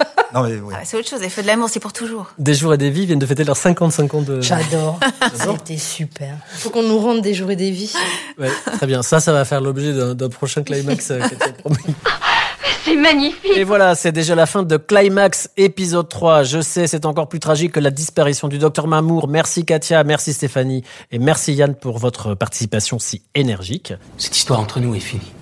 Non, 0.34 0.42
mais 0.42 0.56
oui. 0.56 0.74
Ah, 0.76 0.80
c'est 0.84 0.98
autre 0.98 1.08
chose. 1.08 1.20
Les 1.20 1.30
feux 1.30 1.40
de 1.42 1.46
l'amour, 1.46 1.68
c'est 1.70 1.78
pour 1.80 1.92
toujours. 1.92 2.26
Des 2.36 2.52
jours 2.52 2.74
et 2.74 2.78
des 2.78 2.90
vies 2.90 3.06
viennent 3.06 3.20
de 3.20 3.24
fêter 3.26 3.44
leurs 3.44 3.56
55 3.56 4.12
ans 4.14 4.22
de. 4.22 4.40
J'adore. 4.42 4.98
C'était 5.34 5.78
super. 5.78 6.36
Faut 6.48 6.68
qu'on 6.70 6.82
nous 6.82 6.98
rende 6.98 7.22
des 7.22 7.32
jours 7.32 7.50
et 7.52 7.56
des 7.56 7.70
vies. 7.70 7.94
Ouais, 8.36 8.50
très 8.76 8.86
bien. 8.86 9.02
Ça, 9.02 9.20
ça 9.20 9.32
va 9.32 9.44
faire 9.44 9.60
l'objet 9.60 9.94
d'un 9.94 10.14
d'un 10.14 10.28
prochain 10.28 10.62
climax. 10.64 11.10
euh, 11.12 11.20
promis. 11.58 11.76
C'est 12.84 12.96
magnifique. 12.96 13.50
Et 13.56 13.64
voilà, 13.64 13.96
c'est 13.96 14.12
déjà 14.12 14.36
la 14.36 14.46
fin 14.46 14.62
de 14.62 14.76
Climax 14.76 15.50
épisode 15.56 16.08
3. 16.08 16.44
Je 16.44 16.60
sais, 16.60 16.86
c'est 16.86 17.04
encore 17.04 17.28
plus 17.28 17.40
tragique 17.40 17.72
que 17.72 17.80
la 17.80 17.90
disparition 17.90 18.46
du 18.46 18.58
docteur 18.58 18.86
Mamour. 18.86 19.26
Merci 19.26 19.64
Katia, 19.64 20.04
merci 20.04 20.32
Stéphanie 20.32 20.84
et 21.10 21.18
merci 21.18 21.52
Yann 21.54 21.74
pour 21.74 21.98
votre 21.98 22.34
participation 22.34 23.00
si 23.00 23.22
énergique. 23.34 23.92
Cette 24.18 24.36
histoire 24.36 24.60
entre 24.60 24.78
nous 24.78 24.94
est 24.94 25.00
finie. 25.00 25.32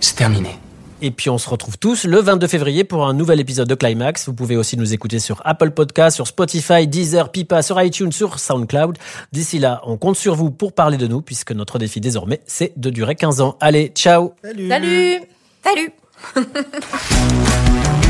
C'est 0.00 0.14
terminé. 0.14 0.56
Et 1.02 1.10
puis 1.10 1.30
on 1.30 1.38
se 1.38 1.48
retrouve 1.48 1.78
tous 1.78 2.04
le 2.04 2.20
22 2.20 2.46
février 2.46 2.84
pour 2.84 3.06
un 3.06 3.12
nouvel 3.12 3.40
épisode 3.40 3.68
de 3.68 3.74
Climax. 3.74 4.26
Vous 4.26 4.34
pouvez 4.34 4.56
aussi 4.56 4.76
nous 4.76 4.94
écouter 4.94 5.18
sur 5.18 5.42
Apple 5.44 5.70
Podcast, 5.70 6.16
sur 6.16 6.26
Spotify, 6.26 6.86
Deezer, 6.86 7.30
Pipa, 7.30 7.62
sur 7.62 7.80
iTunes, 7.82 8.12
sur 8.12 8.38
SoundCloud. 8.38 8.98
D'ici 9.32 9.58
là, 9.58 9.80
on 9.84 9.96
compte 9.96 10.16
sur 10.16 10.34
vous 10.34 10.50
pour 10.50 10.72
parler 10.72 10.96
de 10.96 11.06
nous 11.06 11.20
puisque 11.20 11.52
notre 11.52 11.78
défi 11.78 12.00
désormais, 12.00 12.40
c'est 12.46 12.72
de 12.76 12.90
durer 12.90 13.14
15 13.14 13.40
ans. 13.40 13.56
Allez, 13.60 13.92
ciao 13.94 14.34
Salut. 14.42 14.68
Salut 14.68 15.20
Salut 15.62 15.90